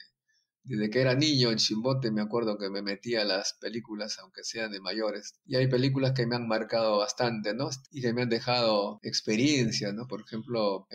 desde 0.63 0.89
que 0.89 1.01
era 1.01 1.15
niño 1.15 1.51
en 1.51 1.57
Chimbote 1.57 2.11
me 2.11 2.21
acuerdo 2.21 2.57
que 2.57 2.69
me 2.69 2.81
metía 2.81 3.21
a 3.21 3.25
las 3.25 3.53
películas, 3.59 4.17
aunque 4.19 4.43
sean 4.43 4.71
de 4.71 4.79
mayores. 4.79 5.33
Y 5.45 5.55
hay 5.55 5.67
películas 5.67 6.13
que 6.13 6.25
me 6.25 6.35
han 6.35 6.47
marcado 6.47 6.97
bastante, 6.97 7.53
¿no? 7.53 7.69
Y 7.91 8.01
que 8.01 8.13
me 8.13 8.23
han 8.23 8.29
dejado 8.29 8.99
experiencia, 9.03 9.91
¿no? 9.91 10.07
Por 10.07 10.21
ejemplo, 10.21 10.87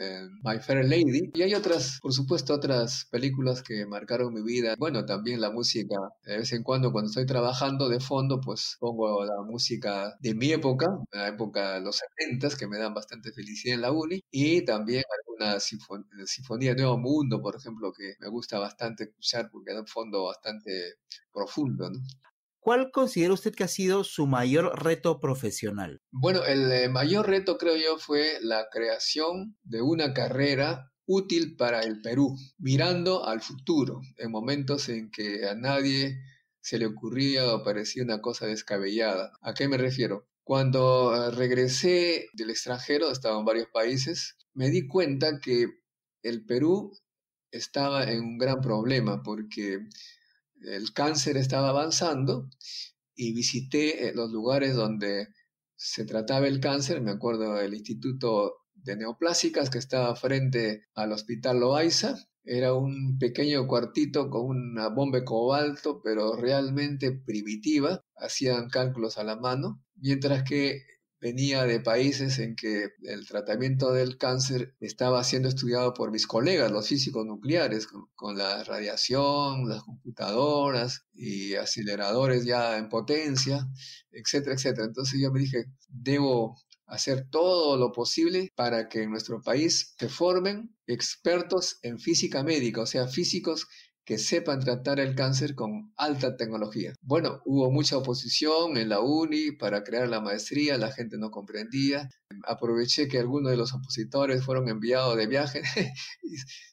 My 0.43 0.59
Fair 0.59 0.85
Lady. 0.85 1.31
Y 1.35 1.43
hay 1.43 1.55
otras, 1.55 1.99
por 2.01 2.13
supuesto, 2.13 2.55
otras 2.55 3.07
películas 3.11 3.63
que 3.63 3.87
marcaron 3.87 4.33
mi 4.33 4.43
vida. 4.43 4.75
Bueno, 4.79 5.05
también 5.05 5.41
la 5.41 5.51
música. 5.51 5.97
De 6.25 6.39
vez 6.39 6.53
en 6.53 6.63
cuando, 6.63 6.93
cuando 6.93 7.09
estoy 7.09 7.27
trabajando 7.27 7.89
de 7.89 8.01
fondo, 8.01 8.41
pues 8.41 8.77
pongo 8.81 9.25
la 9.25 9.43
música 9.47 10.17
de 10.21 10.35
mi 10.35 10.53
época, 10.53 10.87
la 11.13 11.29
época 11.29 11.75
de 11.75 11.81
los 11.83 12.01
70 12.19 12.39
que 12.59 12.67
me 12.67 12.79
dan 12.79 12.95
bastante 12.95 13.33
felicidad 13.33 13.75
en 13.75 13.83
la 13.83 13.93
uni. 13.93 14.23
Y 14.31 14.65
también 14.65 15.03
alguna 15.27 15.61
sinfonía 15.61 16.75
de 16.75 16.83
Nuevo 16.83 16.99
Mundo, 16.99 17.41
por 17.43 17.57
ejemplo, 17.57 17.93
que 17.93 18.15
me 18.21 18.29
gusta 18.29 18.59
bastante 18.59 19.05
escuchar 19.05 19.51
porque 19.59 19.75
da 19.75 19.81
un 19.81 19.87
fondo 19.87 20.25
bastante 20.25 20.99
profundo. 21.33 21.91
¿Cuál 22.61 22.91
considera 22.93 23.33
usted 23.33 23.55
que 23.55 23.65
ha 23.65 23.69
sido 23.69 24.05
su 24.05 24.27
mayor 24.27 24.83
reto 24.83 25.21
profesional? 25.21 26.01
Bueno, 26.11 26.45
el 26.45 26.71
eh, 26.71 26.89
mayor 26.89 27.27
reto 27.27 27.57
creo 27.57 27.77
yo 27.77 27.99
fue 27.99 28.39
la 28.43 28.69
creación 28.71 29.57
de 29.63 29.81
una 29.81 30.13
carrera 30.13 30.93
útil 31.07 31.57
para 31.57 31.81
el 31.81 32.03
Perú, 32.03 32.37
mirando 32.59 33.25
al 33.25 33.41
futuro, 33.41 34.01
en 34.19 34.31
momentos 34.31 34.89
en 34.91 35.11
que 35.11 35.47
a 35.49 35.55
nadie 35.55 36.21
se 36.61 36.79
le 36.79 36.87
ocurría 36.87 37.55
o 37.55 37.65
parecía 37.65 38.03
una 38.03 38.21
cosa 38.21 38.47
descabellada. 38.47 39.33
¿A 39.41 39.55
qué 39.55 39.69
me 39.69 39.79
refiero? 39.79 40.29
Cuando 40.45 41.15
eh, 41.15 41.31
regresé 41.31 42.29
del 42.35 42.51
extranjero, 42.51 43.11
estaba 43.11 43.39
en 43.39 43.45
varios 43.45 43.69
países, 43.69 44.37
me 44.53 44.69
di 44.69 44.87
cuenta 44.87 45.41
que 45.41 45.67
el 46.23 46.45
Perú 46.45 46.93
estaba 47.51 48.11
en 48.11 48.21
un 48.21 48.39
gran 48.39 48.61
problema 48.61 49.23
porque 49.23 49.81
el 50.63 50.93
cáncer 50.93 51.37
estaba 51.37 51.71
avanzando 51.71 52.49
y 53.15 53.33
visité 53.33 54.09
eh, 54.09 54.13
los 54.15 54.31
lugares 54.31 54.75
donde 54.75 55.29
se 55.77 56.05
trataba 56.05 56.49
el 56.49 56.61
cáncer, 56.61 57.01
me 57.01 57.13
acuerdo 57.13 57.55
del 57.55 57.75
Instituto 57.75 58.65
de 58.75 58.97
Neoplásicas 58.97 59.71
que 59.71 59.79
estaba 59.79 60.15
frente 60.17 60.87
al 60.95 61.13
Hospital 61.13 61.61
Loaiza, 61.61 62.17
era 62.45 62.73
un 62.75 63.19
pequeño 63.19 63.67
cuartito 63.67 64.31
con 64.31 64.47
una 64.47 64.89
bomba 64.89 65.19
de 65.19 65.25
cobalto, 65.25 66.01
pero 66.03 66.35
realmente 66.35 67.13
primitiva, 67.13 68.03
hacían 68.17 68.71
cálculos 68.71 69.19
a 69.19 69.25
la 69.25 69.37
mano, 69.37 69.85
mientras 69.97 70.45
que 70.45 70.83
venía 71.21 71.65
de 71.65 71.81
países 71.81 72.39
en 72.39 72.55
que 72.55 72.91
el 73.03 73.27
tratamiento 73.27 73.93
del 73.93 74.19
cáncer 74.19 74.75
estaba 74.81 75.25
siendo 75.25 75.49
estudiado 75.49 75.95
por 75.95 76.11
mis 76.13 76.27
colegas, 76.27 76.71
los 76.71 76.89
físicos 76.89 77.27
nucleares, 77.27 77.89
con, 78.15 78.39
la 78.39 78.63
radiación, 78.65 79.69
las 79.69 79.83
computadoras 79.83 81.07
y 81.13 81.55
aceleradores 81.55 82.45
ya 82.45 82.79
en 82.79 82.89
potencia, 82.89 83.67
etcétera, 84.13 84.55
etcétera. 84.55 84.87
Entonces 84.87 85.21
yo 85.21 85.33
me 85.33 85.41
dije, 85.41 85.65
debo 85.89 86.57
hacer 86.87 87.29
todo 87.31 87.77
lo 87.77 87.93
posible 87.93 88.53
para 88.55 88.89
que 88.89 89.03
en 89.03 89.11
nuestro 89.11 89.43
país 89.43 89.95
se 89.99 90.09
formen 90.09 90.75
expertos 90.87 91.79
en 91.83 91.99
física 91.99 92.43
médica, 92.43 92.81
o 92.81 92.87
sea, 92.87 93.07
físicos 93.07 93.67
que 94.09 94.17
sepan 94.17 94.61
tratar 94.61 95.01
el 95.01 95.15
cáncer 95.15 95.55
con 95.55 95.93
alta 95.95 96.35
tecnología. 96.35 96.95
Bueno, 97.03 97.43
hubo 97.45 97.71
mucha 97.71 97.99
oposición 97.99 98.79
en 98.79 98.89
la 98.89 99.01
uni 99.01 99.53
para 99.53 99.85
crear 99.85 100.09
la 100.09 100.23
maestría, 100.23 100.79
la 100.79 100.91
gente 100.91 101.19
no 101.19 101.31
comprendía. 101.31 102.09
Aproveché 102.47 103.07
que 103.07 103.19
algunos 103.19 103.51
de 103.51 103.59
los 103.59 103.75
opositores 103.75 104.43
fueron 104.43 104.71
enviados 104.71 105.15
de 105.15 105.27
viaje 105.27 105.61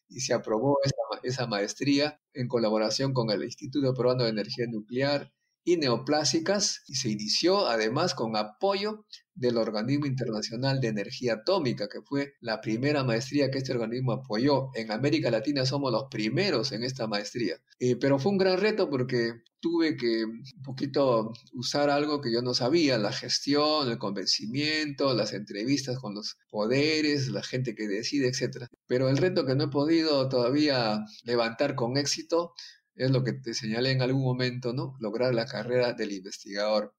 y, 0.07 0.19
se 0.21 0.33
aprobó 0.33 0.77
esa, 0.85 0.95
esa 1.23 1.45
maestría 1.45 2.21
en 2.33 2.47
colaboración 2.47 3.11
con 3.11 3.29
el 3.29 3.43
Instituto 3.43 3.93
Peruano 3.93 4.23
de 4.23 4.29
Energía 4.29 4.67
Nuclear 4.69 5.29
y 5.65 5.77
neoplásicas 5.77 6.83
y 6.87 6.95
se 6.95 7.09
inició 7.09 7.67
además 7.67 8.13
con 8.13 8.37
apoyo 8.37 9.05
del 9.33 9.57
Organismo 9.57 10.05
Internacional 10.05 10.79
de 10.79 10.87
Energía 10.87 11.33
Atómica, 11.33 11.89
que 11.89 12.01
fue 12.01 12.35
la 12.39 12.61
primera 12.61 13.03
maestría 13.03 13.49
que 13.51 13.57
este 13.57 13.73
organismo 13.73 14.13
apoyó. 14.13 14.69
En 14.75 14.91
América 14.91 15.29
Latina 15.29 15.65
somos 15.65 15.91
los 15.91 16.05
primeros 16.09 16.71
en 16.71 16.83
esta 16.83 17.07
maestría. 17.07 17.57
Eh, 17.79 17.97
pero 17.97 18.19
fue 18.19 18.31
un 18.31 18.37
gran 18.37 18.59
reto 18.59 18.89
porque 18.89 19.33
tuve 19.59 19.97
que 19.97 20.23
un 20.25 20.43
poquito 20.63 21.33
usar 21.53 21.89
algo 21.89 22.21
que 22.21 22.31
yo 22.31 22.43
no 22.43 22.53
sabía, 22.53 22.99
la 22.99 23.11
gestión, 23.11 23.89
el 23.89 23.97
convencimiento, 23.97 25.15
las 25.15 25.33
entrevistas 25.33 25.97
con 25.97 26.13
los 26.13 26.37
poderes, 26.49 27.29
la 27.29 27.41
gente 27.41 27.73
que 27.73 27.87
decide, 27.87 28.27
etc. 28.27 28.67
Pero 28.85 29.09
el 29.09 29.17
reto 29.17 29.45
que 29.45 29.55
no 29.55 29.65
he 29.65 29.69
podido 29.69 30.29
todavía 30.29 31.03
levantar 31.23 31.73
con 31.73 31.97
éxito 31.97 32.53
es 32.95 33.11
lo 33.11 33.23
que 33.23 33.33
te 33.33 33.53
señalé 33.53 33.91
en 33.91 34.01
algún 34.01 34.23
momento, 34.23 34.73
¿no? 34.73 34.95
Lograr 34.99 35.33
la 35.33 35.45
carrera 35.45 35.93
del 35.93 36.13
investigador. 36.13 36.95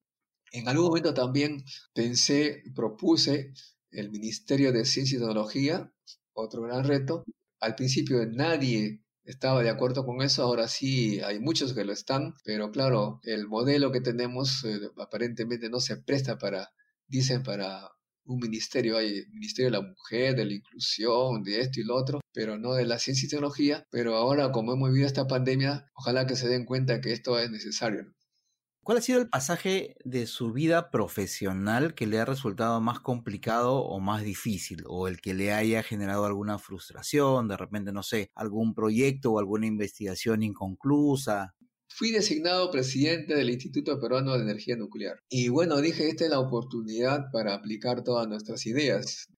En 0.53 0.69
algún 0.69 0.87
momento 0.87 1.15
también 1.15 1.65
pensé, 1.95 2.63
propuse 2.75 3.53
el 3.91 4.11
Ministerio 4.11 4.73
de 4.73 4.85
Ciencia 4.85 5.17
y 5.17 5.19
Tecnología, 5.19 5.93
otro 6.33 6.63
gran 6.63 6.85
reto. 6.85 7.25
Al 7.61 7.75
principio 7.75 8.25
nadie 8.27 9.03
estaba 9.25 9.63
de 9.63 9.71
acuerdo 9.71 10.05
con 10.05 10.23
eso, 10.23 10.43
ahora 10.43 10.69
sí 10.69 11.21
hay 11.21 11.41
muchos 11.41 11.75
que 11.75 11.85
lo 11.85 11.93
están, 11.93 12.35
pero 12.45 12.71
claro, 12.71 13.21
el 13.25 13.49
modelo 13.49 13.91
que 13.91 14.01
tenemos 14.01 14.65
eh, 14.65 14.79
aparentemente 14.99 15.69
no 15.69 15.81
se 15.81 15.97
presta 15.97 16.39
para, 16.39 16.71
dicen, 17.09 17.43
para 17.43 17.91
un 18.27 18.39
ministerio, 18.39 18.97
hay 18.97 19.25
Ministerio 19.33 19.71
de 19.71 19.79
la 19.79 19.89
Mujer, 19.89 20.37
de 20.37 20.45
la 20.45 20.55
Inclusión, 20.55 21.43
de 21.43 21.61
esto 21.61 21.81
y 21.81 21.85
lo 21.85 21.97
otro, 21.97 22.21
pero 22.33 22.59
no 22.59 22.75
de 22.75 22.87
la 22.87 22.99
ciencia 22.99 23.27
y 23.27 23.31
tecnología. 23.31 23.87
Pero 23.91 24.17
ahora, 24.17 24.53
como 24.53 24.73
hemos 24.73 24.91
vivido 24.91 25.07
esta 25.07 25.27
pandemia, 25.27 25.91
ojalá 25.95 26.27
que 26.27 26.37
se 26.37 26.49
den 26.49 26.65
cuenta 26.65 27.01
que 27.01 27.13
esto 27.13 27.39
es 27.39 27.51
necesario. 27.51 28.13
¿Cuál 28.87 28.99
ha 28.99 29.01
sido 29.01 29.21
el 29.21 29.29
pasaje 29.29 29.97
de 30.05 30.29
su 30.29 30.53
vida 30.53 30.93
profesional 30.93 31.95
que 31.95 32.07
le 32.07 32.21
ha 32.21 32.25
resultado 32.25 32.81
más 32.81 33.01
complicado 33.01 33.79
o 33.79 33.99
más 33.99 34.23
difícil? 34.23 34.85
¿O 34.87 35.09
el 35.09 35.21
que 35.21 35.35
le 35.35 35.53
haya 35.53 35.83
generado 35.83 36.25
alguna 36.25 36.61
frustración, 36.61 37.49
de 37.49 37.57
repente, 37.57 37.91
no 37.91 38.05
sé, 38.05 38.31
algún 38.37 38.75
proyecto 38.75 39.33
o 39.33 39.39
alguna 39.41 39.67
investigación 39.67 40.45
inconclusa? 40.45 41.57
Fui 41.89 42.11
designado 42.11 42.71
presidente 42.71 43.35
del 43.35 43.51
Instituto 43.51 43.99
Peruano 43.99 44.35
de 44.35 44.43
Energía 44.43 44.77
Nuclear. 44.77 45.21
Y 45.29 45.49
bueno, 45.49 45.81
dije, 45.81 46.09
esta 46.09 46.25
es 46.25 46.31
la 46.31 46.41
oportunidad 46.41 47.31
para 47.33 47.55
aplicar 47.55 48.05
todas 48.05 48.29
nuestras 48.29 48.67
ideas. 48.67 49.29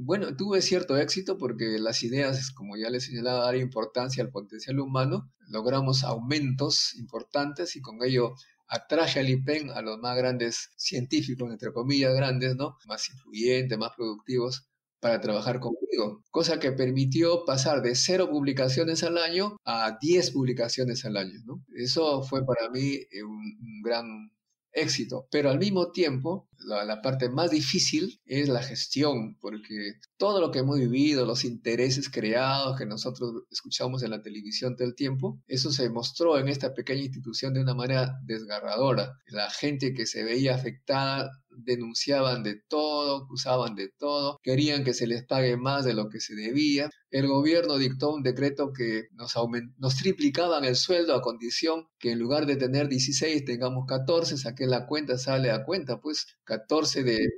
bueno, 0.00 0.34
tuve 0.36 0.62
cierto 0.62 0.96
éxito 0.96 1.36
porque 1.36 1.78
las 1.78 2.02
ideas, 2.02 2.50
como 2.52 2.76
ya 2.76 2.88
les 2.90 3.04
señalaba, 3.04 3.44
dar 3.44 3.56
importancia 3.56 4.22
al 4.22 4.30
potencial 4.30 4.80
humano. 4.80 5.30
Logramos 5.48 6.04
aumentos 6.04 6.94
importantes 6.94 7.76
y 7.76 7.82
con 7.82 8.02
ello 8.02 8.34
atraje 8.68 9.20
al 9.20 9.28
IPEN 9.28 9.70
a 9.70 9.82
los 9.82 9.98
más 9.98 10.16
grandes 10.16 10.70
científicos, 10.76 11.50
entre 11.50 11.72
comillas 11.72 12.14
grandes, 12.14 12.56
¿no? 12.56 12.78
Más 12.86 13.08
influyentes, 13.10 13.78
más 13.78 13.92
productivos 13.94 14.66
para 15.04 15.20
trabajar 15.20 15.60
conmigo, 15.60 16.24
cosa 16.30 16.58
que 16.58 16.72
permitió 16.72 17.44
pasar 17.44 17.82
de 17.82 17.94
cero 17.94 18.30
publicaciones 18.30 19.02
al 19.02 19.18
año 19.18 19.58
a 19.62 19.98
10 20.00 20.30
publicaciones 20.30 21.04
al 21.04 21.18
año. 21.18 21.42
¿no? 21.44 21.62
Eso 21.76 22.22
fue 22.22 22.42
para 22.46 22.70
mí 22.70 22.94
eh, 23.10 23.22
un, 23.22 23.82
gran 23.82 24.32
éxito, 24.72 25.28
pero 25.30 25.50
al 25.50 25.58
mismo 25.58 25.92
tiempo 25.92 26.48
la, 26.64 27.02
parte 27.02 27.28
más 27.28 27.50
difícil 27.50 28.20
es 28.24 28.48
la 28.48 28.62
gestión, 28.62 29.36
porque 29.40 29.94
todo 30.16 30.40
lo 30.40 30.50
que 30.50 30.60
hemos 30.60 30.78
vivido, 30.78 31.26
los 31.26 31.44
intereses 31.44 32.08
creados 32.08 32.78
que 32.78 32.86
nosotros 32.86 33.44
escuchamos 33.50 34.02
en 34.02 34.10
la 34.10 34.22
televisión 34.22 34.76
todo 34.76 34.88
el 34.88 34.94
tiempo, 34.94 35.40
eso 35.46 35.70
se 35.70 35.88
mostró 35.90 36.38
en 36.38 36.48
esta 36.48 36.74
pequeña 36.74 37.02
institución 37.02 37.54
de 37.54 37.60
una 37.60 37.74
manera 37.74 38.18
desgarradora. 38.24 39.18
La 39.26 39.50
gente 39.50 39.94
que 39.94 40.06
se 40.06 40.24
veía 40.24 40.54
afectada 40.54 41.30
denunciaban 41.56 42.42
de 42.42 42.60
todo, 42.68 43.24
acusaban 43.24 43.74
de 43.74 43.88
todo, 43.98 44.38
querían 44.42 44.84
que 44.84 44.94
se 44.94 45.06
les 45.06 45.24
pague 45.24 45.56
más 45.56 45.84
de 45.84 45.94
lo 45.94 46.08
que 46.08 46.20
se 46.20 46.34
debía. 46.34 46.90
El 47.10 47.28
gobierno 47.28 47.78
dictó 47.78 48.12
un 48.12 48.22
decreto 48.22 48.72
que 48.72 49.04
nos, 49.12 49.34
nos 49.78 49.96
triplicaban 49.96 50.64
el 50.64 50.76
sueldo 50.76 51.14
a 51.14 51.22
condición 51.22 51.86
que 51.98 52.12
en 52.12 52.18
lugar 52.18 52.46
de 52.46 52.56
tener 52.56 52.88
16 52.88 53.44
tengamos 53.44 53.86
14, 53.86 54.36
saqué 54.36 54.66
la 54.66 54.86
cuenta, 54.86 55.16
sale 55.16 55.50
a 55.50 55.64
cuenta, 55.64 56.00
pues 56.00 56.26
14 56.58 57.02
de 57.02 57.28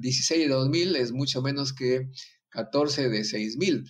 16 0.00 0.48
de 0.48 0.54
2000 0.54 0.96
es 0.96 1.12
mucho 1.12 1.42
menos 1.42 1.72
que 1.72 2.08
14 2.50 3.08
de 3.08 3.24
6000. 3.24 3.84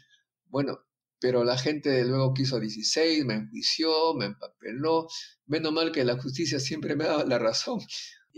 Bueno, 0.47 0.79
pero 1.21 1.45
la 1.45 1.59
gente 1.59 2.05
luego 2.05 2.35
quiso 2.35 2.61
16, 2.61 3.25
me 3.25 3.35
enjuició, 3.35 4.15
me 4.15 4.27
empapeló. 4.27 5.09
Menos 5.47 5.73
mal 5.73 5.93
que 5.93 6.05
la 6.05 6.21
justicia 6.21 6.61
siempre 6.61 6.97
me 6.97 7.05
daba 7.05 7.25
la 7.25 7.39
razón 7.39 7.81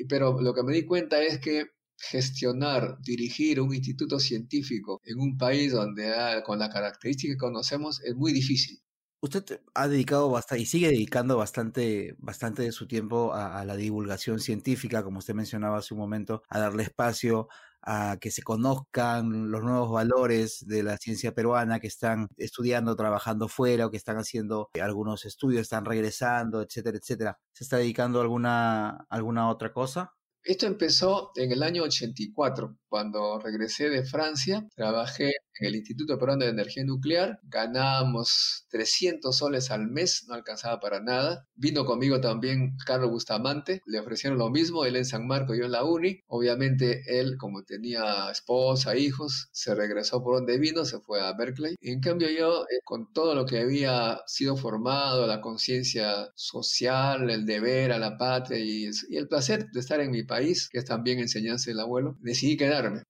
pero 0.08 0.40
lo 0.40 0.54
que 0.54 0.62
me 0.62 0.74
di 0.74 0.84
cuenta 0.84 1.22
es 1.22 1.38
que 1.38 1.66
gestionar, 1.98 2.98
dirigir 3.00 3.60
un 3.60 3.74
instituto 3.74 4.18
científico 4.20 5.00
en 5.04 5.18
un 5.18 5.38
país 5.38 5.72
donde 5.72 6.12
con 6.44 6.58
la 6.58 6.68
característica 6.68 7.32
que 7.32 7.38
conocemos 7.38 8.02
es 8.04 8.14
muy 8.14 8.32
difícil. 8.32 8.78
Usted 9.20 9.60
ha 9.74 9.88
dedicado 9.88 10.30
bastante 10.30 10.62
y 10.62 10.66
sigue 10.66 10.88
dedicando 10.88 11.36
bastante, 11.38 12.14
bastante 12.18 12.62
de 12.62 12.72
su 12.72 12.86
tiempo 12.86 13.32
a, 13.34 13.64
la 13.64 13.76
divulgación 13.76 14.40
científica, 14.40 15.02
como 15.02 15.18
usted 15.18 15.34
mencionaba 15.34 15.78
hace 15.78 15.94
un 15.94 16.00
momento, 16.00 16.42
a 16.48 16.58
darle 16.58 16.82
espacio 16.82 17.48
a 17.82 18.18
que 18.20 18.30
se 18.30 18.42
conozcan 18.42 19.50
los 19.50 19.62
nuevos 19.62 19.90
valores 19.90 20.64
de 20.66 20.82
la 20.82 20.98
ciencia 20.98 21.32
peruana 21.32 21.80
que 21.80 21.86
están 21.86 22.28
estudiando, 22.36 22.96
trabajando 22.96 23.48
fuera 23.48 23.86
o 23.86 23.90
que 23.90 23.96
están 23.96 24.18
haciendo 24.18 24.70
algunos 24.80 25.24
estudios, 25.24 25.62
están 25.62 25.84
regresando, 25.84 26.60
etcétera, 26.62 26.98
etcétera. 26.98 27.38
¿Se 27.52 27.64
está 27.64 27.78
dedicando 27.78 28.18
a 28.18 28.22
alguna, 28.22 29.06
alguna 29.08 29.48
otra 29.48 29.72
cosa? 29.72 30.12
Esto 30.46 30.66
empezó 30.66 31.32
en 31.34 31.50
el 31.50 31.62
año 31.64 31.82
84, 31.82 32.76
cuando 32.96 33.38
regresé 33.38 33.90
de 33.90 34.04
Francia, 34.04 34.66
trabajé 34.74 35.32
en 35.60 35.66
el 35.66 35.76
Instituto 35.76 36.18
Peruano 36.18 36.46
de 36.46 36.50
Energía 36.50 36.82
Nuclear, 36.84 37.38
ganábamos 37.42 38.66
300 38.70 39.36
soles 39.36 39.70
al 39.70 39.86
mes, 39.86 40.24
no 40.28 40.34
alcanzaba 40.34 40.80
para 40.80 41.00
nada. 41.00 41.46
Vino 41.54 41.84
conmigo 41.84 42.20
también 42.20 42.76
Carlos 42.86 43.10
Bustamante, 43.10 43.82
le 43.86 44.00
ofrecieron 44.00 44.38
lo 44.38 44.50
mismo, 44.50 44.84
él 44.84 44.96
en 44.96 45.04
San 45.04 45.26
Marco, 45.26 45.54
yo 45.54 45.66
en 45.66 45.72
la 45.72 45.84
Uni. 45.84 46.20
Obviamente 46.26 47.02
él, 47.06 47.36
como 47.38 47.64
tenía 47.64 48.30
esposa, 48.30 48.96
hijos, 48.96 49.48
se 49.52 49.74
regresó 49.74 50.22
por 50.22 50.36
donde 50.36 50.58
vino, 50.58 50.84
se 50.86 51.00
fue 51.00 51.20
a 51.20 51.32
Berkeley. 51.34 51.76
En 51.82 52.00
cambio 52.00 52.28
yo, 52.30 52.62
eh, 52.62 52.80
con 52.84 53.12
todo 53.12 53.34
lo 53.34 53.44
que 53.44 53.60
había 53.60 54.20
sido 54.26 54.56
formado, 54.56 55.26
la 55.26 55.40
conciencia 55.42 56.30
social, 56.34 57.30
el 57.30 57.44
deber 57.44 57.92
a 57.92 57.98
la 57.98 58.16
patria 58.16 58.58
y, 58.58 58.88
y 59.10 59.16
el 59.16 59.28
placer 59.28 59.66
de 59.70 59.80
estar 59.80 60.00
en 60.00 60.10
mi 60.10 60.22
país, 60.22 60.68
que 60.70 60.78
es 60.78 60.84
también 60.86 61.18
enseñanza 61.18 61.70
del 61.70 61.80
abuelo, 61.80 62.16
decidí 62.20 62.56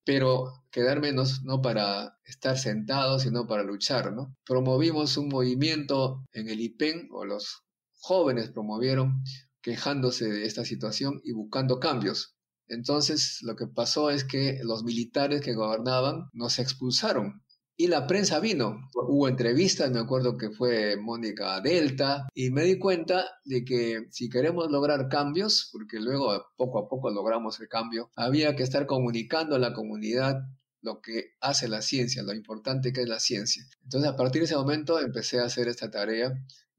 Pero 0.05 0.65
quedarme 0.71 1.13
no, 1.13 1.25
no, 1.45 1.63
para 1.63 2.19
estar 2.25 2.59
sentado, 2.59 3.19
sino 3.19 3.47
para 3.47 3.63
luchar, 3.63 4.13
¿no? 4.13 4.35
Promovimos 4.45 5.17
un 5.17 5.29
movimiento 5.29 6.25
en 6.33 6.49
el 6.49 6.61
IPEN, 6.61 7.09
o 7.13 7.25
los 7.25 7.63
jóvenes 8.01 8.51
promovieron, 8.51 9.23
quejándose 9.63 10.27
de 10.27 10.45
esta 10.45 10.65
situación 10.65 11.21
y 11.25 11.33
buscando 11.33 11.81
cambios. 11.81 12.37
Entonces, 12.69 13.39
lo 13.43 13.57
que 13.57 13.67
pasó 13.67 14.11
es 14.11 14.25
que 14.25 14.61
los 14.63 14.85
militares 14.85 15.41
que 15.41 15.55
gobernaban 15.55 16.29
nos 16.33 16.59
expulsaron 16.59 17.43
y 17.77 17.89
la 17.89 18.07
prensa 18.07 18.41
vino. 18.41 18.89
Hubo 18.95 19.29
entrevistas, 19.29 19.91
me 19.91 20.01
acuerdo 20.01 20.37
que 20.37 20.51
fue 20.51 20.97
Mónica 20.97 21.61
Delta, 21.61 22.27
y 22.35 22.51
me 22.51 22.63
di 22.63 22.79
cuenta 22.79 23.25
de 23.45 23.65
que 23.65 24.07
si 24.11 24.29
queremos 24.29 24.71
lograr 24.71 25.09
cambios, 25.09 25.69
porque 25.73 26.01
luego 26.01 26.47
poco 26.57 26.79
a 26.79 26.89
poco 26.89 27.11
logramos 27.11 27.61
el 27.61 27.69
cambio, 27.69 28.11
había 28.17 28.57
que 28.57 28.63
estar 28.63 28.87
comunicando 28.87 29.57
a 29.57 29.59
la 29.59 29.75
comunidad 29.75 30.37
lo 30.83 31.01
que 31.01 31.35
hace 31.41 31.69
la 31.69 31.83
ciencia, 31.83 32.23
lo 32.23 32.33
importante 32.33 32.93
que 32.93 33.03
es 33.03 33.09
la 33.09 33.19
ciencia. 33.19 33.65
Entonces, 33.83 34.09
a 34.09 34.17
partir 34.17 34.43
de 34.43 34.47
ese 34.47 34.57
momento 34.57 35.01
empecé 35.01 35.41
a 35.41 35.45
hacer 35.45 35.69
esta 35.69 35.91
tarea 35.91 36.33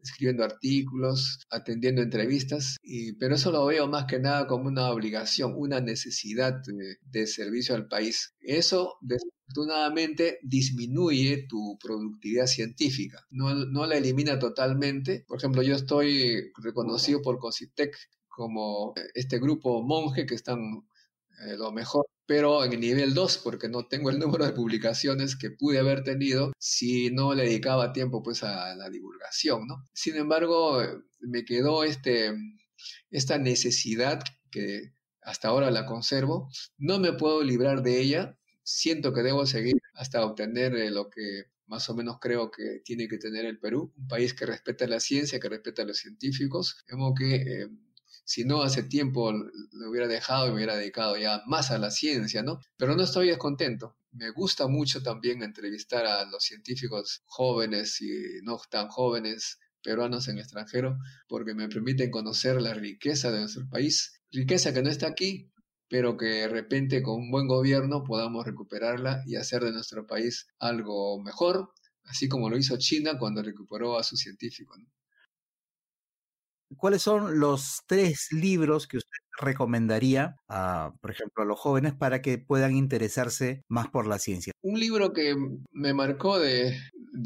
escribiendo 0.08 0.44
artículos, 0.44 1.46
atendiendo 1.50 2.02
entrevistas, 2.02 2.78
y, 2.82 3.14
pero 3.14 3.36
eso 3.36 3.52
lo 3.52 3.66
veo 3.66 3.88
más 3.88 4.06
que 4.06 4.20
nada 4.20 4.48
como 4.48 4.68
una 4.68 4.90
obligación, 4.90 5.54
una 5.56 5.80
necesidad 5.80 6.56
de, 7.04 7.28
servicio 7.28 7.76
al 7.76 7.88
país. 7.88 8.34
Eso 8.40 8.96
desafortunadamente 9.02 10.40
disminuye 10.44 11.46
tu 11.48 11.78
productividad 11.82 12.48
científica, 12.48 13.26
no, 13.30 13.54
no 13.54 13.86
la 13.86 13.98
elimina 13.98 14.40
totalmente. 14.40 15.26
Por 15.28 15.38
ejemplo, 15.38 15.62
yo 15.62 15.76
estoy 15.76 16.52
reconocido 16.58 17.22
por 17.22 17.40
COSITEC 17.40 17.96
como 18.28 18.94
este 19.16 19.40
grupo 19.40 19.82
monje 19.84 20.26
que 20.26 20.36
están 20.36 20.60
eh, 21.46 21.58
lo 21.58 21.72
mejor 21.72 22.06
pero 22.28 22.64
en 22.66 22.74
el 22.74 22.82
nivel 22.82 23.14
2, 23.14 23.40
porque 23.40 23.70
no 23.70 23.88
tengo 23.88 24.10
el 24.10 24.20
número 24.20 24.46
de 24.46 24.52
publicaciones 24.52 25.36
que 25.36 25.50
pude 25.50 25.80
haber 25.80 26.04
tenido 26.04 26.52
si 26.60 27.10
no 27.10 27.34
le 27.34 27.44
dedicaba 27.44 27.94
tiempo 27.94 28.22
pues 28.22 28.44
a 28.44 28.76
la 28.76 28.90
divulgación, 28.90 29.66
¿no? 29.66 29.86
Sin 29.94 30.18
embargo, 30.18 30.82
me 31.22 31.46
quedó 31.46 31.84
este, 31.84 32.34
esta 33.10 33.38
necesidad 33.38 34.22
que 34.52 34.94
hasta 35.22 35.48
ahora 35.48 35.72
la 35.72 35.86
conservo, 35.86 36.50
no 36.78 37.00
me 37.00 37.14
puedo 37.14 37.44
librar 37.44 37.82
de 37.82 38.00
ella, 38.02 38.38
siento 38.64 39.14
que 39.14 39.24
debo 39.24 39.46
seguir 39.46 39.78
hasta 39.94 40.24
obtener 40.26 40.76
eh, 40.76 40.92
lo 40.92 41.10
que 41.10 41.46
más 41.66 41.90
o 41.90 41.96
menos 41.96 42.18
creo 42.20 42.50
que 42.52 42.82
tiene 42.84 43.08
que 43.08 43.18
tener 43.18 43.46
el 43.46 43.60
Perú, 43.60 43.94
un 43.98 44.08
país 44.08 44.34
que 44.34 44.46
respeta 44.46 44.88
la 44.88 45.00
ciencia, 45.00 45.40
que 45.40 45.50
respeta 45.50 45.82
a 45.82 45.86
los 45.86 45.98
científicos, 45.98 46.84
como 46.90 47.14
que 47.14 47.36
eh, 47.36 47.68
si 48.28 48.44
no 48.44 48.62
hace 48.62 48.84
tiempo 48.84 49.32
lo 49.32 49.90
hubiera 49.90 50.06
dejado 50.06 50.48
y 50.48 50.50
me 50.50 50.56
hubiera 50.58 50.76
dedicado 50.76 51.16
ya 51.16 51.42
más 51.48 51.72
a 51.72 51.78
la 51.78 51.92
ciencia, 51.92 52.44
¿no? 52.44 52.60
Pero 52.76 52.94
no 52.94 53.04
estoy 53.04 53.28
descontento. 53.28 53.96
Me 54.12 54.32
gusta 54.32 54.68
mucho 54.68 55.02
también 55.02 55.44
entrevistar 55.44 56.06
a 56.06 56.26
los 56.26 56.44
científicos 56.44 57.24
jóvenes 57.26 58.02
y 58.02 58.10
no 58.44 58.60
tan 58.70 58.90
jóvenes 58.90 59.60
peruanos 59.82 60.28
en 60.28 60.40
extranjero 60.40 60.98
porque 61.30 61.54
me 61.54 61.70
permiten 61.70 62.12
conocer 62.12 62.62
la 62.62 62.74
riqueza 62.74 63.32
de 63.32 63.40
nuestro 63.40 63.66
país, 63.70 64.22
riqueza 64.30 64.74
que 64.74 64.84
no 64.84 64.90
está 64.90 65.08
aquí, 65.08 65.50
pero 65.88 66.18
que 66.18 66.26
de 66.26 66.48
repente 66.50 67.02
con 67.02 67.16
un 67.22 67.32
buen 67.32 67.48
gobierno 67.48 68.04
podamos 68.04 68.46
recuperarla 68.46 69.24
y 69.26 69.38
hacer 69.38 69.64
de 69.64 69.72
nuestro 69.72 70.06
país 70.06 70.48
algo 70.60 71.24
mejor, 71.24 71.72
así 72.04 72.28
como 72.28 72.50
lo 72.50 72.58
hizo 72.58 72.76
China 72.78 73.18
cuando 73.18 73.42
recuperó 73.42 73.98
a 73.98 74.04
sus 74.04 74.20
científicos. 74.20 74.78
¿no? 74.80 74.97
¿Cuáles 76.76 77.02
son 77.02 77.40
los 77.40 77.84
tres 77.88 78.28
libros 78.32 78.88
que 78.88 78.98
usted 78.98 79.18
recomendaría, 79.40 80.36
a, 80.48 80.94
por 81.02 81.12
ejemplo, 81.12 81.44
a 81.44 81.46
los 81.46 81.60
jóvenes 81.60 81.94
para 81.94 82.22
que 82.22 82.38
puedan 82.38 82.76
interesarse 82.76 83.64
más 83.68 83.88
por 83.88 84.08
la 84.08 84.20
ciencia? 84.20 84.52
Un 84.62 84.80
libro 84.80 85.14
que 85.14 85.36
me 85.72 85.94
marcó 85.94 86.40
de, 86.40 86.78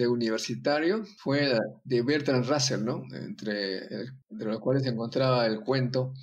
universitario 0.08 1.04
fue 1.18 1.58
de 1.84 2.02
Bertrand 2.02 2.46
Russell, 2.46 2.84
¿no? 2.84 3.04
Entre, 3.14 3.82
los 4.30 4.60
cuales 4.60 4.84
se 4.84 4.90
encontraba 4.90 5.46
el 5.46 5.62
cuento 5.62 6.14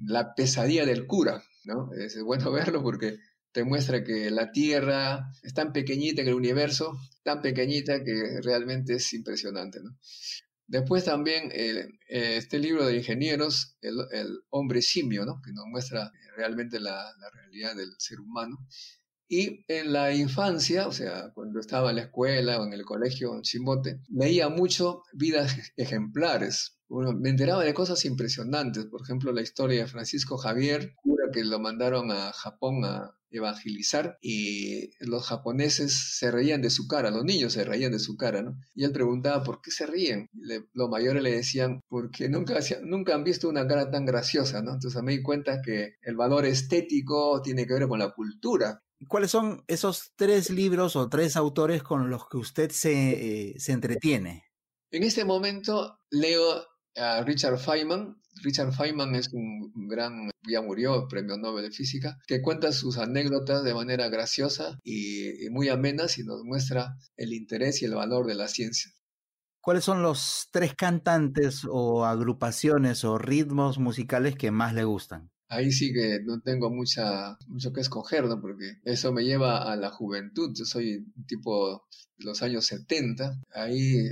La 0.00 0.34
pesadilla 0.34 0.86
del 0.86 1.06
cura, 1.06 1.42
¿no? 1.64 1.92
Es 1.92 2.20
bueno 2.22 2.50
verlo 2.52 2.82
porque 2.82 3.18
te 3.52 3.64
muestra 3.64 4.02
que 4.02 4.30
la 4.30 4.50
Tierra 4.50 5.30
es 5.42 5.52
tan 5.52 5.72
pequeñita 5.72 6.22
en 6.22 6.28
el 6.28 6.34
universo, 6.34 6.98
tan 7.22 7.42
pequeñita 7.42 8.02
que 8.02 8.40
realmente 8.42 8.94
es 8.94 9.12
impresionante, 9.12 9.80
¿no? 9.82 9.90
Después 10.72 11.04
también 11.04 11.50
eh, 11.52 11.86
este 12.08 12.58
libro 12.58 12.86
de 12.86 12.96
ingenieros, 12.96 13.76
el, 13.82 14.40
hombre 14.48 14.80
simio, 14.80 15.26
¿no? 15.26 15.42
que 15.44 15.52
nos 15.52 15.66
muestra 15.66 16.10
realmente 16.34 16.80
la, 16.80 17.12
realidad 17.34 17.76
del 17.76 17.90
ser 17.98 18.18
humano. 18.20 18.56
Y 19.28 19.66
en 19.68 19.92
la 19.92 20.14
infancia, 20.14 20.88
o 20.88 20.92
sea, 20.92 21.30
cuando 21.34 21.60
estaba 21.60 21.90
en 21.90 21.96
la 21.96 22.02
escuela 22.04 22.58
o 22.58 22.64
en 22.64 22.72
el 22.72 22.86
colegio 22.86 23.34
en 23.34 23.42
Chimbote, 23.42 24.00
leía 24.08 24.48
mucho 24.48 25.02
vidas 25.12 25.54
ejemplares. 25.76 26.78
me 26.88 27.28
enteraba 27.28 27.64
de 27.64 27.74
cosas 27.74 28.02
impresionantes, 28.06 28.86
por 28.86 29.02
ejemplo, 29.02 29.30
la 29.30 29.42
historia 29.42 29.82
de 29.82 29.88
Francisco 29.88 30.38
Javier, 30.38 30.94
cura 30.94 31.26
que 31.34 31.44
lo 31.44 31.60
mandaron 31.60 32.10
a 32.10 32.32
Japón 32.32 32.82
a, 32.86 33.14
evangelizar 33.32 34.18
y 34.20 34.90
los 35.00 35.26
japoneses 35.26 36.16
se 36.18 36.30
reían 36.30 36.62
de 36.62 36.70
su 36.70 36.86
cara, 36.86 37.10
los 37.10 37.24
niños 37.24 37.52
se 37.52 37.64
reían 37.64 37.92
de 37.92 37.98
su 37.98 38.16
cara, 38.16 38.42
¿no? 38.42 38.58
Y 38.74 38.84
él 38.84 38.92
preguntaba, 38.92 39.42
¿por 39.42 39.60
qué 39.60 39.70
se 39.70 39.86
ríen? 39.86 40.28
los 40.72 40.88
mayores 40.88 41.22
le 41.22 41.32
decían, 41.32 41.80
porque 41.88 42.28
nunca, 42.28 42.58
nunca 42.82 43.14
han 43.14 43.24
visto 43.24 43.48
una 43.48 43.66
cara 43.66 43.90
tan 43.90 44.04
graciosa, 44.04 44.62
¿no? 44.62 44.74
Entonces 44.74 45.02
me 45.02 45.12
di 45.12 45.22
cuenta 45.22 45.60
que 45.62 45.94
el 46.02 46.16
valor 46.16 46.44
estético 46.44 47.40
tiene 47.42 47.66
que 47.66 47.74
ver 47.74 47.88
con 47.88 47.98
la 47.98 48.10
cultura. 48.10 48.82
¿Cuáles 49.08 49.30
son 49.30 49.64
esos 49.66 50.12
tres 50.16 50.50
libros 50.50 50.96
o 50.96 51.08
tres 51.08 51.36
autores 51.36 51.82
con 51.82 52.10
los 52.10 52.28
que 52.28 52.36
usted 52.36 52.70
se, 52.70 53.50
eh, 53.50 53.54
se 53.58 53.72
entretiene? 53.72 54.44
En 54.90 55.02
este 55.02 55.24
momento 55.24 55.98
leo 56.10 56.64
a 56.96 57.22
Richard 57.22 57.58
Feynman. 57.58 58.20
Richard 58.42 58.72
Feynman 58.72 59.14
es 59.14 59.32
un 59.32 59.72
gran, 59.88 60.30
ya 60.48 60.62
murió, 60.62 61.06
premio 61.08 61.36
Nobel 61.36 61.64
de 61.64 61.70
Física, 61.70 62.18
que 62.26 62.40
cuenta 62.40 62.72
sus 62.72 62.98
anécdotas 62.98 63.62
de 63.64 63.74
manera 63.74 64.08
graciosa 64.08 64.78
y, 64.82 65.46
y 65.46 65.50
muy 65.50 65.68
amena 65.68 66.04
y 66.16 66.22
nos 66.22 66.42
muestra 66.44 66.96
el 67.16 67.32
interés 67.32 67.82
y 67.82 67.84
el 67.84 67.94
valor 67.94 68.26
de 68.26 68.34
la 68.34 68.48
ciencia. 68.48 68.90
¿Cuáles 69.60 69.84
son 69.84 70.02
los 70.02 70.48
tres 70.50 70.74
cantantes 70.74 71.62
o 71.70 72.04
agrupaciones 72.04 73.04
o 73.04 73.16
ritmos 73.16 73.78
musicales 73.78 74.34
que 74.34 74.50
más 74.50 74.74
le 74.74 74.82
gustan? 74.82 75.30
Ahí 75.48 75.70
sí 75.70 75.92
que 75.92 76.18
no 76.24 76.40
tengo 76.40 76.68
mucha, 76.68 77.36
mucho 77.46 77.72
que 77.72 77.80
escoger, 77.80 78.24
¿no? 78.24 78.40
Porque 78.40 78.80
eso 78.84 79.12
me 79.12 79.22
lleva 79.22 79.70
a 79.70 79.76
la 79.76 79.90
juventud. 79.90 80.50
Yo 80.52 80.64
soy 80.64 81.06
tipo 81.28 81.86
de 82.16 82.24
los 82.24 82.42
años 82.42 82.66
70. 82.66 83.38
Ahí 83.54 84.08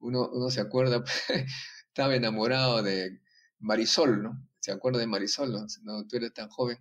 uno, 0.00 0.28
uno 0.32 0.50
se 0.50 0.60
acuerda, 0.60 1.04
estaba 1.88 2.16
enamorado 2.16 2.82
de 2.82 3.20
Marisol, 3.60 4.22
¿no? 4.22 4.46
Se 4.60 4.72
acuerda 4.72 4.98
de 4.98 5.06
Marisol, 5.06 5.52
¿no? 5.52 5.66
no 5.82 6.06
tú 6.06 6.16
eres 6.16 6.34
tan 6.34 6.48
joven. 6.48 6.78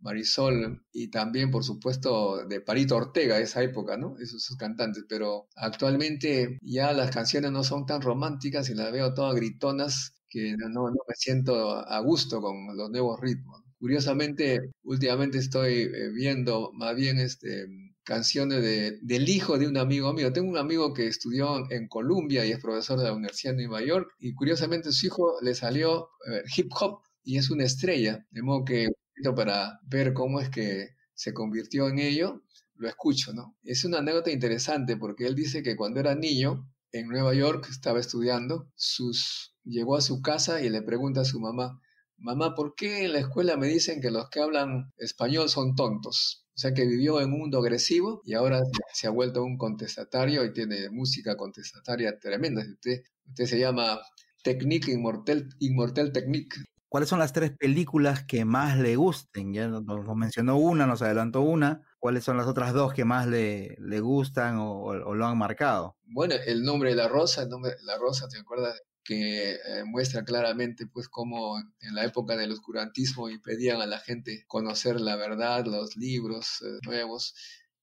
Marisol 0.00 0.84
y 0.92 1.08
también, 1.08 1.50
por 1.50 1.64
supuesto, 1.64 2.46
de 2.46 2.60
Parito 2.60 2.96
Ortega, 2.96 3.38
esa 3.38 3.62
época, 3.62 3.96
¿no? 3.96 4.16
Esos, 4.18 4.44
sus 4.44 4.56
cantantes, 4.56 5.04
pero 5.08 5.48
actualmente 5.56 6.58
ya 6.62 6.92
las 6.92 7.10
canciones 7.10 7.50
no 7.50 7.64
son 7.64 7.84
tan 7.86 8.00
románticas 8.00 8.70
y 8.70 8.74
las 8.74 8.92
veo 8.92 9.14
todas 9.14 9.34
gritonas 9.34 10.14
que 10.28 10.54
no, 10.56 10.68
no 10.68 10.90
me 11.08 11.14
siento 11.16 11.76
a 11.76 11.98
gusto 12.00 12.40
con 12.40 12.76
los 12.76 12.90
nuevos 12.90 13.18
ritmos. 13.20 13.62
Curiosamente, 13.78 14.70
últimamente 14.82 15.38
estoy 15.38 15.82
eh, 15.82 16.10
viendo 16.12 16.70
más 16.74 16.94
bien 16.96 17.18
este, 17.18 17.66
canciones 18.08 18.62
de, 18.62 18.98
del 19.02 19.28
hijo 19.28 19.58
de 19.58 19.68
un 19.68 19.76
amigo 19.76 20.14
mío. 20.14 20.32
Tengo 20.32 20.48
un 20.48 20.56
amigo 20.56 20.94
que 20.94 21.06
estudió 21.06 21.70
en 21.70 21.88
Columbia 21.88 22.46
y 22.46 22.52
es 22.52 22.58
profesor 22.58 22.98
de 22.98 23.04
la 23.04 23.12
Universidad 23.12 23.52
de 23.52 23.66
Nueva 23.66 23.84
York 23.84 24.14
y 24.18 24.32
curiosamente 24.32 24.92
su 24.92 25.08
hijo 25.08 25.34
le 25.42 25.54
salió 25.54 26.08
hip 26.56 26.72
hop 26.80 27.02
y 27.22 27.36
es 27.36 27.50
una 27.50 27.64
estrella, 27.64 28.26
de 28.30 28.42
modo 28.42 28.64
que 28.64 28.88
para 29.36 29.78
ver 29.82 30.14
cómo 30.14 30.40
es 30.40 30.48
que 30.48 30.96
se 31.12 31.34
convirtió 31.34 31.86
en 31.88 31.98
ello, 31.98 32.42
lo 32.76 32.88
escucho, 32.88 33.34
¿no? 33.34 33.58
Es 33.62 33.84
una 33.84 33.98
anécdota 33.98 34.30
interesante 34.30 34.96
porque 34.96 35.26
él 35.26 35.34
dice 35.34 35.62
que 35.62 35.76
cuando 35.76 36.00
era 36.00 36.14
niño, 36.14 36.66
en 36.92 37.08
Nueva 37.08 37.34
York, 37.34 37.66
estaba 37.70 38.00
estudiando, 38.00 38.70
sus, 38.74 39.54
llegó 39.64 39.96
a 39.96 40.00
su 40.00 40.22
casa 40.22 40.62
y 40.62 40.70
le 40.70 40.80
pregunta 40.80 41.20
a 41.20 41.26
su 41.26 41.40
mamá, 41.40 41.78
mamá, 42.16 42.54
¿por 42.54 42.74
qué 42.74 43.04
en 43.04 43.12
la 43.12 43.18
escuela 43.18 43.58
me 43.58 43.66
dicen 43.66 44.00
que 44.00 44.10
los 44.10 44.30
que 44.30 44.40
hablan 44.40 44.94
español 44.96 45.50
son 45.50 45.74
tontos? 45.74 46.47
O 46.58 46.60
sea 46.60 46.74
que 46.74 46.84
vivió 46.84 47.20
en 47.20 47.32
un 47.32 47.38
mundo 47.38 47.60
agresivo 47.60 48.20
y 48.24 48.34
ahora 48.34 48.64
se 48.92 49.06
ha 49.06 49.10
vuelto 49.10 49.44
un 49.44 49.56
contestatario 49.56 50.44
y 50.44 50.52
tiene 50.52 50.90
música 50.90 51.36
contestataria 51.36 52.18
tremenda. 52.18 52.62
Usted, 52.62 53.04
usted 53.28 53.44
se 53.44 53.60
llama 53.60 54.00
Technique 54.42 54.90
Immortal, 54.90 55.50
Immortal 55.60 56.10
Technique. 56.10 56.56
¿Cuáles 56.88 57.08
son 57.08 57.20
las 57.20 57.32
tres 57.32 57.52
películas 57.56 58.24
que 58.24 58.44
más 58.44 58.76
le 58.76 58.96
gusten? 58.96 59.54
Ya 59.54 59.68
nos, 59.68 60.16
mencionó 60.16 60.56
una, 60.56 60.84
nos 60.84 61.00
adelantó 61.00 61.42
una. 61.42 61.86
¿Cuáles 62.00 62.24
son 62.24 62.36
las 62.36 62.48
otras 62.48 62.72
dos 62.72 62.92
que 62.92 63.04
más 63.04 63.28
le, 63.28 63.76
le 63.78 64.00
gustan 64.00 64.56
o, 64.58 65.14
lo 65.14 65.26
han 65.26 65.38
marcado? 65.38 65.96
Bueno, 66.06 66.34
el 66.44 66.64
nombre 66.64 66.90
de 66.90 66.96
la 66.96 67.06
rosa, 67.06 67.42
el 67.42 67.50
nombre 67.50 67.70
de 67.70 67.84
la 67.84 67.98
rosa, 67.98 68.26
¿te 68.26 68.36
acuerdas? 68.36 68.82
Que 69.08 69.52
eh, 69.52 69.84
muestra 69.86 70.22
claramente 70.22 70.86
pues 70.86 71.08
cómo 71.08 71.58
en 71.80 71.94
la 71.94 72.04
época 72.04 72.36
del 72.36 72.52
oscurantismo 72.52 73.30
impedían 73.30 73.80
a 73.80 73.86
la 73.86 74.00
gente 74.00 74.44
conocer 74.46 75.00
la 75.00 75.16
verdad, 75.16 75.64
los 75.64 75.96
libros 75.96 76.60
eh, 76.60 76.78
nuevos 76.84 77.34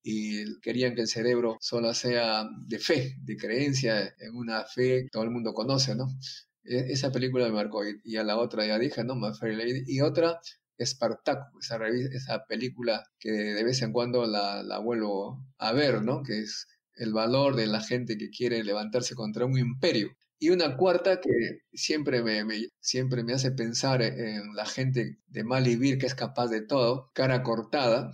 y 0.03 0.59
querían 0.61 0.93
que 0.93 1.01
el 1.01 1.07
cerebro 1.07 1.57
solo 1.61 1.95
sea 1.95 2.47
de 2.67 2.77
fe, 2.77 3.15
de 3.23 3.37
creencia 3.37 4.13
en 4.19 4.35
una 4.35 4.65
fe 4.65 5.05
que 5.05 5.09
todo 5.11 5.23
el 5.23 5.31
mundo 5.31 5.55
conoce, 5.55 5.95
¿no? 5.95 6.15
E, 6.63 6.91
esa 6.91 7.11
película 7.11 7.45
me 7.45 7.53
marcó. 7.53 7.81
Y, 8.03 8.17
a 8.17 8.23
la 8.23 8.37
otra 8.37 8.67
ya 8.67 8.77
dije, 8.77 9.03
¿no? 9.03 9.15
My 9.15 9.33
Fair 9.33 9.57
Lady. 9.57 9.83
Y 9.87 10.01
otra, 10.01 10.39
Spartacus, 10.79 11.65
esa, 11.65 11.79
esa 11.87 12.45
película 12.45 13.03
que 13.17 13.31
de 13.31 13.63
vez 13.63 13.81
en 13.81 13.91
cuando 13.91 14.27
la, 14.27 14.61
la 14.61 14.77
vuelvo 14.77 15.43
a 15.57 15.71
ver, 15.73 16.03
¿no? 16.03 16.21
Que 16.21 16.41
es 16.41 16.67
el 16.97 17.11
valor 17.13 17.55
de 17.55 17.65
la 17.65 17.81
gente 17.81 18.15
que 18.15 18.29
quiere 18.29 18.63
levantarse 18.63 19.15
contra 19.15 19.45
un 19.45 19.57
imperio. 19.57 20.15
Y 20.37 20.49
una 20.49 20.75
cuarta 20.75 21.21
que 21.21 21.61
siempre 21.73 22.21
me, 22.21 22.43
siempre 22.79 23.23
me 23.23 23.33
hace 23.33 23.51
pensar 23.51 24.01
en 24.01 24.53
la 24.53 24.65
gente 24.65 25.19
de 25.27 25.43
mal 25.43 25.63
vivir 25.63 25.97
que 25.97 26.05
es 26.05 26.15
capaz 26.15 26.47
de 26.47 26.61
todo, 26.61 27.11
cara 27.13 27.41
cortada, 27.41 28.11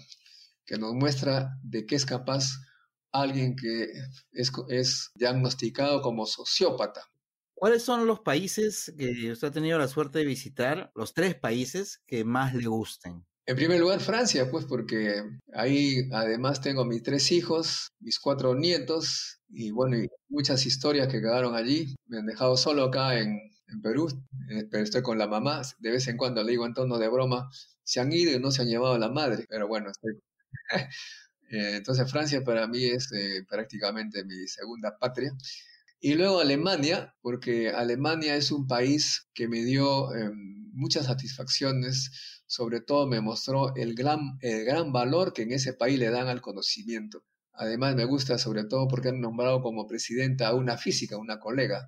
que 0.66 0.78
nos 0.78 0.94
muestra 0.94 1.58
de 1.64 1.86
qué 1.86 1.96
es 1.96 2.06
capaz 2.06 2.46
alguien 3.12 3.56
que 3.56 3.88
es, 4.32 4.52
es 4.70 5.12
diagnosticado 5.16 6.02
como 6.02 6.26
sociópata. 6.26 7.02
¿Cuáles 7.54 7.84
son 7.84 8.08
los 8.08 8.22
países 8.22 8.94
que 8.98 9.32
usted 9.32 9.50
ha 9.50 9.52
tenido 9.52 9.78
la 9.78 9.88
suerte 9.88 10.20
de 10.20 10.26
visitar, 10.26 10.92
los 10.96 11.14
tres 11.14 11.36
países 11.36 12.02
que 12.08 12.24
más 12.24 12.56
le 12.56 12.68
gusten? 12.68 13.26
En 13.52 13.58
primer 13.58 13.82
lugar, 13.82 14.00
Francia, 14.00 14.50
pues 14.50 14.64
porque 14.64 15.26
ahí 15.54 16.08
además 16.14 16.62
tengo 16.62 16.86
mis 16.86 17.04
tres 17.04 17.34
hijos, 17.34 17.90
mis 18.00 18.18
cuatro 18.18 18.56
nietos 18.56 19.42
y 19.50 19.72
bueno, 19.72 19.98
muchas 20.30 20.66
historias 20.66 21.10
que 21.10 21.20
quedaron 21.20 21.54
allí. 21.54 21.94
Me 22.08 22.20
han 22.20 22.26
dejado 22.26 22.56
solo 22.56 22.86
acá 22.86 23.20
en, 23.20 23.38
Perú, 23.84 24.08
eh, 24.52 24.68
pero 24.72 24.86
estoy 24.86 25.02
con 25.02 25.18
la 25.18 25.28
mamá. 25.28 25.64
De 25.80 25.92
vez 25.92 26.08
en 26.08 26.16
cuando 26.16 26.42
le 26.44 26.52
digo 26.52 26.66
en 26.66 26.74
tono 26.74 26.98
de 26.98 27.10
broma, 27.10 27.50
se 27.84 28.00
han 28.00 28.14
ido 28.14 28.34
y 28.34 28.40
no 28.40 28.52
se 28.52 28.62
han 28.62 28.70
llevado 28.70 28.94
a 28.94 29.00
la 29.00 29.10
madre, 29.10 29.46
pero 29.50 29.68
bueno, 29.68 29.92
estoy... 29.92 30.14
Eh, 31.54 31.76
entonces 31.76 32.10
Francia 32.10 32.42
para 32.46 32.66
mí 32.66 32.86
es 32.86 33.12
eh, 33.12 33.44
prácticamente 33.50 34.24
mi 34.24 34.48
segunda 34.48 34.98
patria. 34.98 35.34
Y 36.00 36.14
luego 36.14 36.40
Alemania, 36.40 37.14
porque 37.22 37.72
Alemania 37.72 38.38
es 38.38 38.52
un 38.54 38.68
país 38.68 39.28
que 39.34 39.50
me 39.50 39.66
dio 39.66 40.16
em, 40.16 40.61
muchas 40.74 41.06
satisfacciones, 41.06 42.44
sobre 42.48 42.82
todo 42.82 43.08
me 43.08 43.22
mostró 43.22 43.76
el 43.76 43.96
gran, 43.96 44.38
el 44.42 44.66
gran 44.66 44.92
valor 44.92 45.34
que 45.34 45.44
en 45.44 45.54
ese 45.54 45.74
país 45.74 46.00
le 46.00 46.10
dan 46.10 46.28
al 46.28 46.42
conocimiento. 46.42 47.24
Además 47.54 47.96
me 47.96 48.06
gusta 48.06 48.38
sobre 48.38 48.66
todo 48.66 48.88
porque 48.88 49.10
han 49.10 49.22
nombrado 49.22 49.62
como 49.62 49.88
presidenta 49.88 50.48
a 50.48 50.56
una 50.56 50.78
física, 50.78 51.18
una 51.18 51.40
colega. 51.40 51.88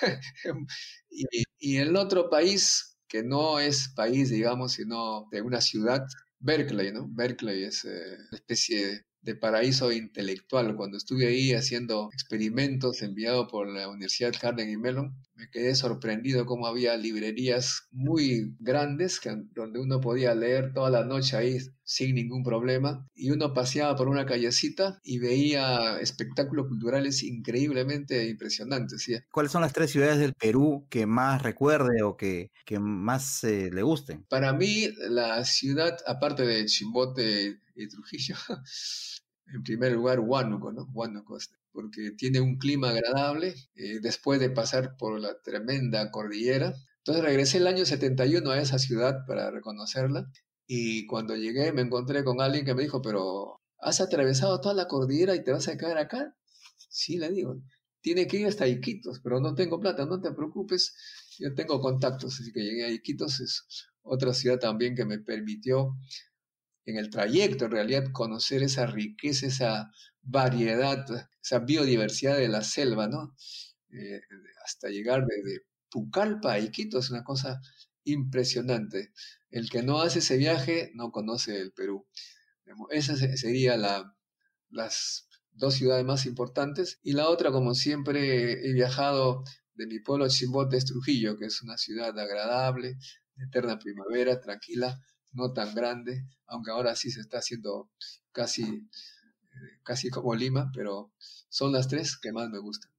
y, 1.10 1.76
el 1.76 1.96
otro 1.96 2.30
país, 2.30 2.98
que 3.08 3.22
no 3.22 3.60
es 3.60 3.88
país, 3.94 4.30
digamos, 4.30 4.72
sino 4.72 5.28
de 5.30 5.42
una 5.42 5.60
ciudad, 5.60 6.06
Berkeley, 6.38 6.92
¿no? 6.92 7.08
Berkeley 7.08 7.64
es 7.64 7.84
eh, 7.84 8.16
una 8.30 8.38
especie 8.38 9.06
de 9.22 9.34
paraíso 9.34 9.92
intelectual. 9.92 10.76
Cuando 10.76 10.96
estuve 10.96 11.26
ahí 11.26 11.52
haciendo 11.52 12.10
experimentos 12.12 13.02
enviados 13.02 13.50
por 13.50 13.68
la 13.68 13.88
Universidad 13.88 14.32
Carnegie 14.38 14.76
Mellon, 14.76 15.14
me 15.34 15.48
quedé 15.50 15.74
sorprendido 15.74 16.46
cómo 16.46 16.66
había 16.66 16.96
librerías 16.96 17.88
muy 17.90 18.54
grandes 18.60 19.18
que, 19.18 19.34
donde 19.54 19.80
uno 19.80 20.00
podía 20.00 20.34
leer 20.34 20.72
toda 20.72 20.90
la 20.90 21.04
noche 21.04 21.36
ahí 21.36 21.58
sin 21.84 22.14
ningún 22.14 22.42
problema 22.42 23.06
y 23.14 23.30
uno 23.30 23.52
paseaba 23.52 23.96
por 23.96 24.08
una 24.08 24.24
callecita 24.24 25.00
y 25.02 25.18
veía 25.18 25.98
espectáculos 26.00 26.68
culturales 26.68 27.22
increíblemente 27.22 28.28
impresionantes. 28.28 29.06
¿Cuáles 29.30 29.52
son 29.52 29.62
las 29.62 29.72
tres 29.72 29.90
ciudades 29.90 30.18
del 30.18 30.34
Perú 30.34 30.86
que 30.88 31.06
más 31.06 31.42
recuerde 31.42 32.02
o 32.02 32.16
que, 32.16 32.50
que 32.64 32.78
más 32.78 33.44
eh, 33.44 33.70
le 33.72 33.82
gusten? 33.82 34.24
Para 34.28 34.52
mí, 34.52 34.88
la 35.08 35.44
ciudad, 35.44 35.96
aparte 36.06 36.44
de 36.46 36.66
Chimbote 36.66 37.61
y 37.74 37.88
Trujillo, 37.88 38.36
en 39.46 39.62
primer 39.62 39.92
lugar, 39.92 40.20
Huánuco, 40.20 40.72
¿no? 40.72 40.84
Huánuco, 40.92 41.36
este, 41.36 41.56
porque 41.72 42.12
tiene 42.12 42.40
un 42.40 42.58
clima 42.58 42.90
agradable 42.90 43.54
eh, 43.74 44.00
después 44.00 44.40
de 44.40 44.50
pasar 44.50 44.96
por 44.96 45.18
la 45.20 45.40
tremenda 45.42 46.10
cordillera. 46.10 46.74
Entonces 46.98 47.24
regresé 47.24 47.58
el 47.58 47.66
año 47.66 47.84
71 47.84 48.50
a 48.50 48.60
esa 48.60 48.78
ciudad 48.78 49.26
para 49.26 49.50
reconocerla 49.50 50.30
y 50.66 51.06
cuando 51.06 51.34
llegué 51.36 51.72
me 51.72 51.82
encontré 51.82 52.24
con 52.24 52.40
alguien 52.40 52.64
que 52.64 52.74
me 52.74 52.82
dijo, 52.82 53.02
pero 53.02 53.60
¿has 53.78 54.00
atravesado 54.00 54.60
toda 54.60 54.74
la 54.74 54.86
cordillera 54.86 55.34
y 55.34 55.42
te 55.42 55.52
vas 55.52 55.68
a 55.68 55.76
quedar 55.76 55.98
acá? 55.98 56.36
Sí, 56.88 57.18
le 57.18 57.30
digo, 57.30 57.60
tiene 58.00 58.26
que 58.26 58.38
ir 58.38 58.46
hasta 58.46 58.66
Iquitos, 58.68 59.20
pero 59.20 59.40
no 59.40 59.54
tengo 59.54 59.80
plata, 59.80 60.06
no 60.06 60.20
te 60.20 60.32
preocupes, 60.32 60.94
yo 61.38 61.54
tengo 61.54 61.80
contactos, 61.80 62.40
así 62.40 62.52
que 62.52 62.60
llegué 62.60 62.84
a 62.84 62.90
Iquitos, 62.90 63.40
es 63.40 63.64
otra 64.02 64.34
ciudad 64.34 64.58
también 64.58 64.94
que 64.94 65.04
me 65.04 65.18
permitió 65.18 65.96
en 66.84 66.96
el 66.96 67.10
trayecto, 67.10 67.66
en 67.66 67.70
realidad, 67.72 68.12
conocer 68.12 68.62
esa 68.62 68.86
riqueza, 68.86 69.46
esa 69.46 69.90
variedad, 70.22 71.04
esa 71.42 71.58
biodiversidad 71.60 72.36
de 72.36 72.48
la 72.48 72.62
selva, 72.62 73.08
¿no? 73.08 73.34
Eh, 73.90 74.20
hasta 74.64 74.88
llegar 74.88 75.26
desde 75.26 75.62
Pucallpa 75.90 76.54
a 76.54 76.58
Iquito 76.58 76.98
es 76.98 77.10
una 77.10 77.24
cosa 77.24 77.60
impresionante. 78.04 79.12
El 79.50 79.68
que 79.70 79.82
no 79.82 80.00
hace 80.00 80.20
ese 80.20 80.36
viaje 80.36 80.90
no 80.94 81.10
conoce 81.10 81.60
el 81.60 81.72
Perú. 81.72 82.06
Esas 82.90 83.18
serían 83.38 83.82
las 84.70 85.28
dos 85.50 85.74
ciudades 85.74 86.04
más 86.04 86.26
importantes. 86.26 86.98
Y 87.02 87.12
la 87.12 87.28
otra, 87.28 87.50
como 87.52 87.74
siempre, 87.74 88.66
he 88.66 88.72
viajado 88.72 89.44
de 89.74 89.86
mi 89.86 90.00
pueblo 90.00 90.28
Chimbote, 90.28 90.76
es 90.76 90.86
Trujillo, 90.86 91.36
que 91.36 91.46
es 91.46 91.62
una 91.62 91.76
ciudad 91.76 92.18
agradable, 92.18 92.96
de 93.34 93.44
eterna 93.44 93.78
primavera, 93.78 94.40
tranquila, 94.40 95.00
no 95.32 95.52
tan 95.52 95.74
grande, 95.74 96.26
aunque 96.46 96.70
ahora 96.70 96.96
sí 96.96 97.10
se 97.10 97.20
está 97.20 97.38
haciendo 97.38 97.90
casi, 98.32 98.62
eh, 98.62 99.78
casi 99.82 100.10
como 100.10 100.34
Lima, 100.34 100.70
pero 100.74 101.12
son 101.48 101.72
las 101.72 101.88
tres 101.88 102.18
que 102.18 102.32
más 102.32 102.48
me 102.50 102.58
gustan. 102.58 102.90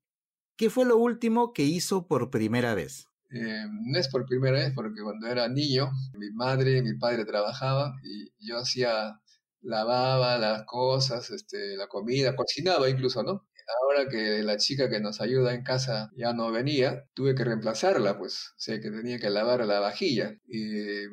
¿Qué 0.55 0.69
fue 0.69 0.85
lo 0.85 0.97
último 0.97 1.53
que 1.53 1.63
hizo 1.63 2.07
por 2.07 2.29
primera 2.29 2.75
vez? 2.75 3.07
Eh, 3.31 3.65
no 3.67 3.97
es 3.97 4.07
por 4.09 4.25
primera 4.25 4.59
vez, 4.59 4.71
porque 4.75 5.01
cuando 5.01 5.27
era 5.27 5.47
niño, 5.47 5.91
mi 6.17 6.29
madre 6.31 6.77
y 6.77 6.83
mi 6.83 6.93
padre 6.93 7.25
trabajaban 7.25 7.93
y 8.03 8.31
yo 8.39 8.59
hacía, 8.59 9.19
lavaba 9.61 10.37
las 10.37 10.65
cosas, 10.65 11.31
este, 11.31 11.75
la 11.75 11.87
comida, 11.87 12.35
cocinaba 12.35 12.89
incluso, 12.89 13.23
¿no? 13.23 13.47
Ahora 13.81 14.09
que 14.09 14.43
la 14.43 14.57
chica 14.57 14.89
que 14.89 14.99
nos 14.99 15.21
ayuda 15.21 15.53
en 15.53 15.63
casa 15.63 16.09
ya 16.15 16.33
no 16.33 16.51
venía, 16.51 17.05
tuve 17.13 17.35
que 17.35 17.43
reemplazarla, 17.43 18.17
pues, 18.17 18.51
o 18.51 18.59
sea, 18.59 18.79
que 18.79 18.91
tenía 18.91 19.19
que 19.19 19.29
lavar 19.29 19.65
la 19.65 19.79
vajilla. 19.79 20.35
Y 20.47 21.05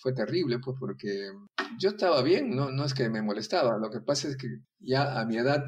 fue 0.00 0.12
terrible, 0.12 0.58
pues, 0.58 0.76
porque 0.78 1.30
yo 1.78 1.90
estaba 1.90 2.22
bien, 2.22 2.54
no, 2.54 2.70
no 2.70 2.84
es 2.84 2.94
que 2.94 3.08
me 3.08 3.22
molestaba, 3.22 3.78
lo 3.78 3.90
que 3.90 4.00
pasa 4.00 4.28
es 4.28 4.36
que 4.36 4.48
ya 4.78 5.18
a 5.20 5.24
mi 5.24 5.36
edad, 5.36 5.64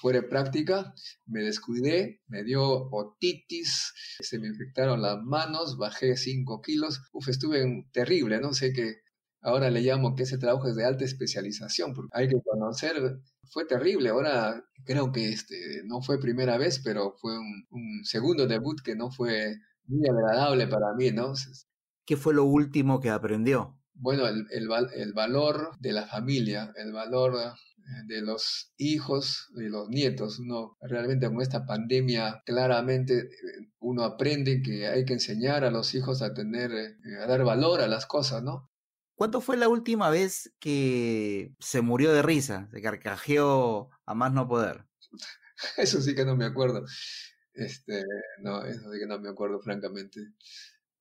fuera 0.00 0.22
práctica, 0.28 0.94
me 1.26 1.42
descuidé, 1.42 2.20
me 2.28 2.44
dio 2.44 2.62
otitis, 2.90 3.92
se 4.20 4.38
me 4.38 4.46
infectaron 4.48 5.02
las 5.02 5.18
manos, 5.22 5.76
bajé 5.76 6.16
5 6.16 6.60
kilos, 6.62 7.00
uf, 7.12 7.28
estuve 7.28 7.86
terrible, 7.92 8.40
¿no? 8.40 8.52
Sé 8.52 8.72
que 8.72 9.00
ahora 9.42 9.70
le 9.70 9.80
llamo 9.80 10.14
que 10.14 10.22
ese 10.24 10.38
trabajo 10.38 10.68
es 10.68 10.76
de 10.76 10.84
alta 10.84 11.04
especialización, 11.04 11.94
porque 11.94 12.10
hay 12.12 12.28
que 12.28 12.40
conocer, 12.44 13.18
fue 13.50 13.66
terrible, 13.66 14.10
ahora 14.10 14.64
creo 14.84 15.12
que 15.12 15.28
este, 15.28 15.82
no 15.84 16.00
fue 16.00 16.20
primera 16.20 16.56
vez, 16.56 16.80
pero 16.82 17.16
fue 17.20 17.38
un, 17.38 18.04
segundo 18.04 18.46
debut 18.46 18.80
que 18.82 18.96
no 18.96 19.10
fue 19.10 19.56
muy 19.86 20.08
agradable 20.08 20.66
para 20.66 20.94
mí, 20.94 21.10
¿no? 21.10 21.32
¿Qué 22.06 22.16
fue 22.16 22.34
lo 22.34 22.44
último 22.44 23.00
que 23.00 23.10
aprendió? 23.10 23.76
Bueno, 23.94 24.26
el, 24.26 24.46
el, 24.50 25.12
valor 25.12 25.76
de 25.78 25.92
la 25.92 26.06
familia, 26.06 26.72
el 26.76 26.92
valor 26.92 27.34
eh, 27.36 28.02
de 28.06 28.22
los 28.22 28.72
hijos 28.78 29.48
y 29.56 29.68
los 29.68 29.88
nietos. 29.90 30.38
Uno 30.38 30.78
realmente 30.80 31.26
con 31.26 31.42
esta 31.42 31.66
pandemia 31.66 32.42
claramente 32.46 33.18
eh, 33.18 33.28
uno 33.80 34.04
aprende 34.04 34.62
que 34.62 34.86
hay 34.86 35.04
que 35.04 35.14
enseñar 35.14 35.64
a 35.64 35.70
los 35.70 35.94
hijos 35.94 36.22
a 36.22 36.32
tener, 36.32 36.72
eh, 36.72 36.96
a 37.22 37.26
dar 37.26 37.44
valor 37.44 37.80
a 37.80 37.88
las 37.88 38.06
cosas, 38.06 38.42
¿no? 38.42 38.69
¿Cuándo 39.20 39.42
fue 39.42 39.58
la 39.58 39.68
última 39.68 40.08
vez 40.08 40.50
que 40.60 41.52
se 41.58 41.82
murió 41.82 42.14
de 42.14 42.22
risa, 42.22 42.70
se 42.72 42.80
carcajeó 42.80 43.90
a 44.06 44.14
más 44.14 44.32
no 44.32 44.48
poder? 44.48 44.86
Eso 45.76 46.00
sí 46.00 46.14
que 46.14 46.24
no 46.24 46.36
me 46.36 46.46
acuerdo. 46.46 46.86
Este, 47.52 48.02
no, 48.38 48.64
eso 48.64 48.90
sí 48.90 48.98
que 48.98 49.06
no 49.06 49.20
me 49.20 49.28
acuerdo, 49.28 49.60
francamente. 49.60 50.20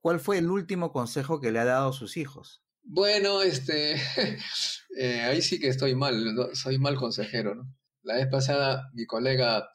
¿Cuál 0.01 0.19
fue 0.19 0.39
el 0.39 0.51
último 0.51 0.91
consejo 0.91 1.39
que 1.39 1.53
le 1.53 1.59
ha 1.59 1.63
dado 1.63 1.91
a 1.91 1.93
sus 1.93 2.17
hijos? 2.17 2.61
Bueno, 2.83 3.41
este, 3.41 3.93
eh, 4.97 5.21
ahí 5.21 5.41
sí 5.41 5.57
que 5.57 5.69
estoy 5.69 5.95
mal, 5.95 6.35
soy 6.55 6.77
mal 6.77 6.97
consejero, 6.97 7.55
¿no? 7.55 7.73
La 8.01 8.15
vez 8.15 8.27
pasada, 8.27 8.89
mi 8.95 9.05
colega 9.05 9.69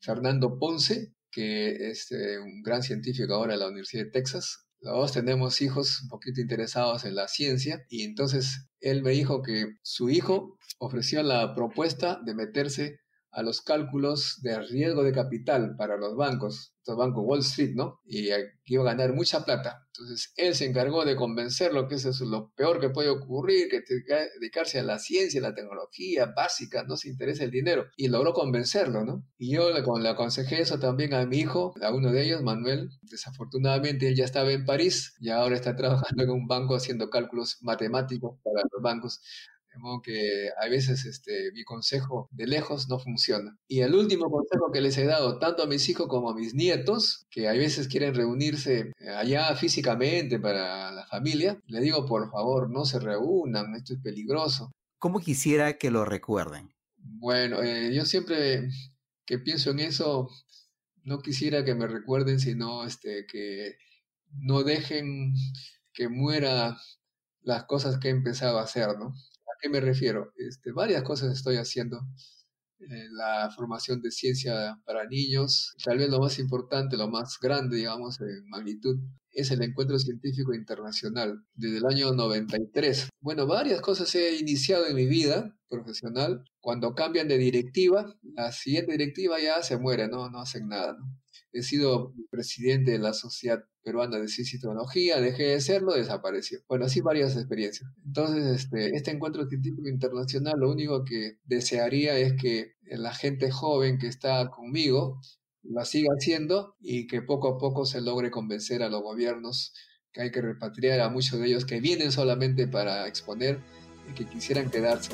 Fernando 0.00 0.56
Ponce, 0.56 1.16
que 1.32 1.90
es 1.90 2.12
este, 2.12 2.38
un 2.38 2.62
gran 2.62 2.84
científico 2.84 3.34
ahora 3.34 3.54
en 3.54 3.60
la 3.60 3.66
Universidad 3.66 4.04
de 4.04 4.12
Texas, 4.12 4.67
los 4.80 5.12
tenemos 5.12 5.60
hijos 5.60 6.02
un 6.02 6.08
poquito 6.08 6.40
interesados 6.40 7.04
en 7.04 7.14
la 7.14 7.28
ciencia 7.28 7.84
y 7.88 8.04
entonces 8.04 8.68
él 8.80 9.02
me 9.02 9.10
dijo 9.10 9.42
que 9.42 9.66
su 9.82 10.08
hijo 10.08 10.58
ofreció 10.78 11.22
la 11.22 11.54
propuesta 11.54 12.20
de 12.24 12.34
meterse 12.34 13.00
a 13.38 13.42
los 13.42 13.62
cálculos 13.62 14.40
de 14.42 14.58
riesgo 14.58 15.04
de 15.04 15.12
capital 15.12 15.76
para 15.76 15.96
los 15.96 16.16
bancos, 16.16 16.74
los 16.84 16.96
bancos 16.96 17.22
Wall 17.24 17.38
Street, 17.38 17.70
¿no? 17.72 18.00
Y 18.04 18.30
iba 18.66 18.82
a 18.82 18.94
ganar 18.94 19.12
mucha 19.12 19.44
plata. 19.44 19.86
Entonces, 19.92 20.32
él 20.36 20.56
se 20.56 20.66
encargó 20.66 21.04
de 21.04 21.14
convencerlo 21.14 21.86
que 21.86 21.94
eso 21.94 22.10
es 22.10 22.20
lo 22.20 22.50
peor 22.56 22.80
que 22.80 22.90
puede 22.90 23.10
ocurrir, 23.10 23.68
que 23.68 23.80
dedicarse 24.40 24.80
a 24.80 24.82
la 24.82 24.98
ciencia, 24.98 25.38
a 25.38 25.50
la 25.50 25.54
tecnología 25.54 26.32
básica, 26.36 26.82
no 26.82 26.96
se 26.96 27.10
interesa 27.10 27.44
el 27.44 27.52
dinero. 27.52 27.86
Y 27.96 28.08
logró 28.08 28.32
convencerlo, 28.32 29.04
¿no? 29.04 29.24
Y 29.38 29.54
yo 29.54 29.70
le, 29.70 29.84
le 30.02 30.08
aconsejé 30.08 30.60
eso 30.60 30.80
también 30.80 31.14
a 31.14 31.24
mi 31.24 31.38
hijo, 31.38 31.74
a 31.80 31.94
uno 31.94 32.10
de 32.10 32.24
ellos, 32.24 32.42
Manuel. 32.42 32.90
Desafortunadamente, 33.02 34.08
él 34.08 34.16
ya 34.16 34.24
estaba 34.24 34.50
en 34.50 34.64
París 34.64 35.14
y 35.20 35.30
ahora 35.30 35.54
está 35.54 35.76
trabajando 35.76 36.24
en 36.24 36.30
un 36.30 36.48
banco 36.48 36.74
haciendo 36.74 37.08
cálculos 37.08 37.58
matemáticos 37.60 38.40
para 38.42 38.62
los 38.72 38.82
bancos 38.82 39.20
modo 39.78 40.02
que 40.02 40.50
a 40.60 40.68
veces 40.68 41.04
este, 41.04 41.52
mi 41.52 41.64
consejo 41.64 42.28
de 42.30 42.46
lejos 42.46 42.88
no 42.88 42.98
funciona. 42.98 43.56
Y 43.66 43.80
el 43.80 43.94
último 43.94 44.30
consejo 44.30 44.70
que 44.72 44.80
les 44.80 44.98
he 44.98 45.04
dado, 45.04 45.38
tanto 45.38 45.62
a 45.62 45.66
mis 45.66 45.88
hijos 45.88 46.08
como 46.08 46.30
a 46.30 46.34
mis 46.34 46.54
nietos, 46.54 47.26
que 47.30 47.48
a 47.48 47.52
veces 47.52 47.88
quieren 47.88 48.14
reunirse 48.14 48.92
eh, 48.98 49.08
allá 49.10 49.54
físicamente 49.56 50.38
para 50.38 50.90
la 50.92 51.06
familia, 51.06 51.60
le 51.66 51.80
digo, 51.80 52.06
por 52.06 52.30
favor, 52.30 52.70
no 52.70 52.84
se 52.84 52.98
reúnan, 52.98 53.74
esto 53.74 53.94
es 53.94 54.00
peligroso. 54.00 54.72
¿Cómo 54.98 55.20
quisiera 55.20 55.78
que 55.78 55.90
lo 55.90 56.04
recuerden? 56.04 56.74
Bueno, 56.96 57.62
eh, 57.62 57.94
yo 57.94 58.04
siempre 58.04 58.68
que 59.24 59.38
pienso 59.38 59.70
en 59.70 59.80
eso, 59.80 60.30
no 61.04 61.20
quisiera 61.20 61.64
que 61.64 61.74
me 61.74 61.86
recuerden, 61.86 62.40
sino 62.40 62.84
este, 62.84 63.26
que 63.26 63.76
no 64.32 64.62
dejen 64.62 65.34
que 65.92 66.08
muera 66.08 66.78
las 67.42 67.64
cosas 67.64 67.98
que 67.98 68.08
he 68.08 68.10
empezado 68.10 68.58
a 68.58 68.62
hacer, 68.62 68.98
¿no? 68.98 69.14
Qué 69.60 69.68
me 69.68 69.80
refiero? 69.80 70.32
Este, 70.36 70.72
varias 70.72 71.02
cosas 71.02 71.32
estoy 71.34 71.56
haciendo. 71.56 72.00
Eh, 72.80 73.08
la 73.10 73.50
formación 73.50 74.00
de 74.00 74.12
ciencia 74.12 74.80
para 74.84 75.04
niños, 75.04 75.74
tal 75.84 75.98
vez 75.98 76.08
lo 76.08 76.20
más 76.20 76.38
importante, 76.38 76.96
lo 76.96 77.08
más 77.08 77.36
grande, 77.42 77.76
digamos, 77.76 78.20
en 78.20 78.48
magnitud, 78.48 78.96
es 79.32 79.50
el 79.50 79.62
encuentro 79.62 79.98
científico 79.98 80.54
internacional 80.54 81.44
desde 81.54 81.78
el 81.78 81.86
año 81.86 82.12
93. 82.12 83.08
Bueno, 83.20 83.48
varias 83.48 83.80
cosas 83.80 84.14
he 84.14 84.36
iniciado 84.36 84.86
en 84.86 84.94
mi 84.94 85.06
vida 85.06 85.56
profesional. 85.68 86.44
Cuando 86.60 86.94
cambian 86.94 87.26
de 87.26 87.38
directiva, 87.38 88.14
la 88.22 88.52
siguiente 88.52 88.92
directiva 88.92 89.40
ya 89.40 89.60
se 89.62 89.76
muere, 89.76 90.06
no, 90.06 90.30
no 90.30 90.38
hacen 90.38 90.68
nada. 90.68 90.96
He 91.52 91.62
sido 91.62 92.14
presidente 92.30 92.92
de 92.92 92.98
la 92.98 93.14
Sociedad 93.14 93.64
Peruana 93.82 94.18
de 94.18 94.28
Ciencia 94.28 94.56
y 94.56 94.60
Tecnología, 94.60 95.20
dejé 95.20 95.44
de 95.44 95.60
serlo, 95.60 95.94
desapareció. 95.94 96.60
Bueno, 96.68 96.84
así 96.84 97.00
varias 97.00 97.36
experiencias. 97.36 97.90
Entonces, 98.04 98.44
este, 98.46 98.94
este 98.94 99.10
encuentro 99.12 99.48
científico 99.48 99.88
internacional, 99.88 100.58
lo 100.58 100.70
único 100.70 101.04
que 101.04 101.38
desearía 101.44 102.18
es 102.18 102.34
que 102.34 102.74
la 102.82 103.14
gente 103.14 103.50
joven 103.50 103.98
que 103.98 104.08
está 104.08 104.50
conmigo 104.50 105.20
la 105.62 105.84
siga 105.84 106.10
haciendo 106.16 106.76
y 106.80 107.06
que 107.06 107.22
poco 107.22 107.48
a 107.48 107.58
poco 107.58 107.84
se 107.84 108.00
logre 108.00 108.30
convencer 108.30 108.82
a 108.82 108.88
los 108.88 109.02
gobiernos 109.02 109.72
que 110.12 110.22
hay 110.22 110.30
que 110.30 110.40
repatriar 110.40 111.00
a 111.00 111.10
muchos 111.10 111.38
de 111.38 111.46
ellos 111.46 111.64
que 111.64 111.80
vienen 111.80 112.12
solamente 112.12 112.66
para 112.66 113.06
exponer 113.06 113.60
y 114.08 114.14
que 114.14 114.24
quisieran 114.24 114.70
quedarse. 114.70 115.12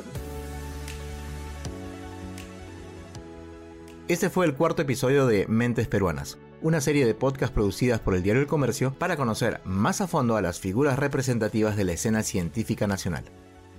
Este 4.06 4.28
fue 4.28 4.44
el 4.44 4.54
cuarto 4.54 4.82
episodio 4.82 5.26
de 5.26 5.46
Mentes 5.46 5.88
Peruanas, 5.88 6.38
una 6.60 6.82
serie 6.82 7.06
de 7.06 7.14
podcasts 7.14 7.54
producidas 7.54 8.00
por 8.00 8.14
el 8.14 8.22
Diario 8.22 8.42
El 8.42 8.46
Comercio 8.46 8.92
para 8.98 9.16
conocer 9.16 9.62
más 9.64 10.02
a 10.02 10.06
fondo 10.06 10.36
a 10.36 10.42
las 10.42 10.60
figuras 10.60 10.98
representativas 10.98 11.74
de 11.74 11.84
la 11.84 11.92
escena 11.92 12.22
científica 12.22 12.86
nacional. 12.86 13.24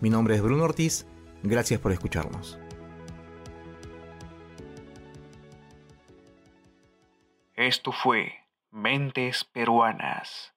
Mi 0.01 0.09
nombre 0.09 0.33
es 0.33 0.41
Bruno 0.41 0.63
Ortiz, 0.63 1.05
gracias 1.43 1.79
por 1.79 1.91
escucharnos. 1.91 2.57
Esto 7.53 7.91
fue 7.91 8.33
Mentes 8.71 9.43
Peruanas. 9.43 10.54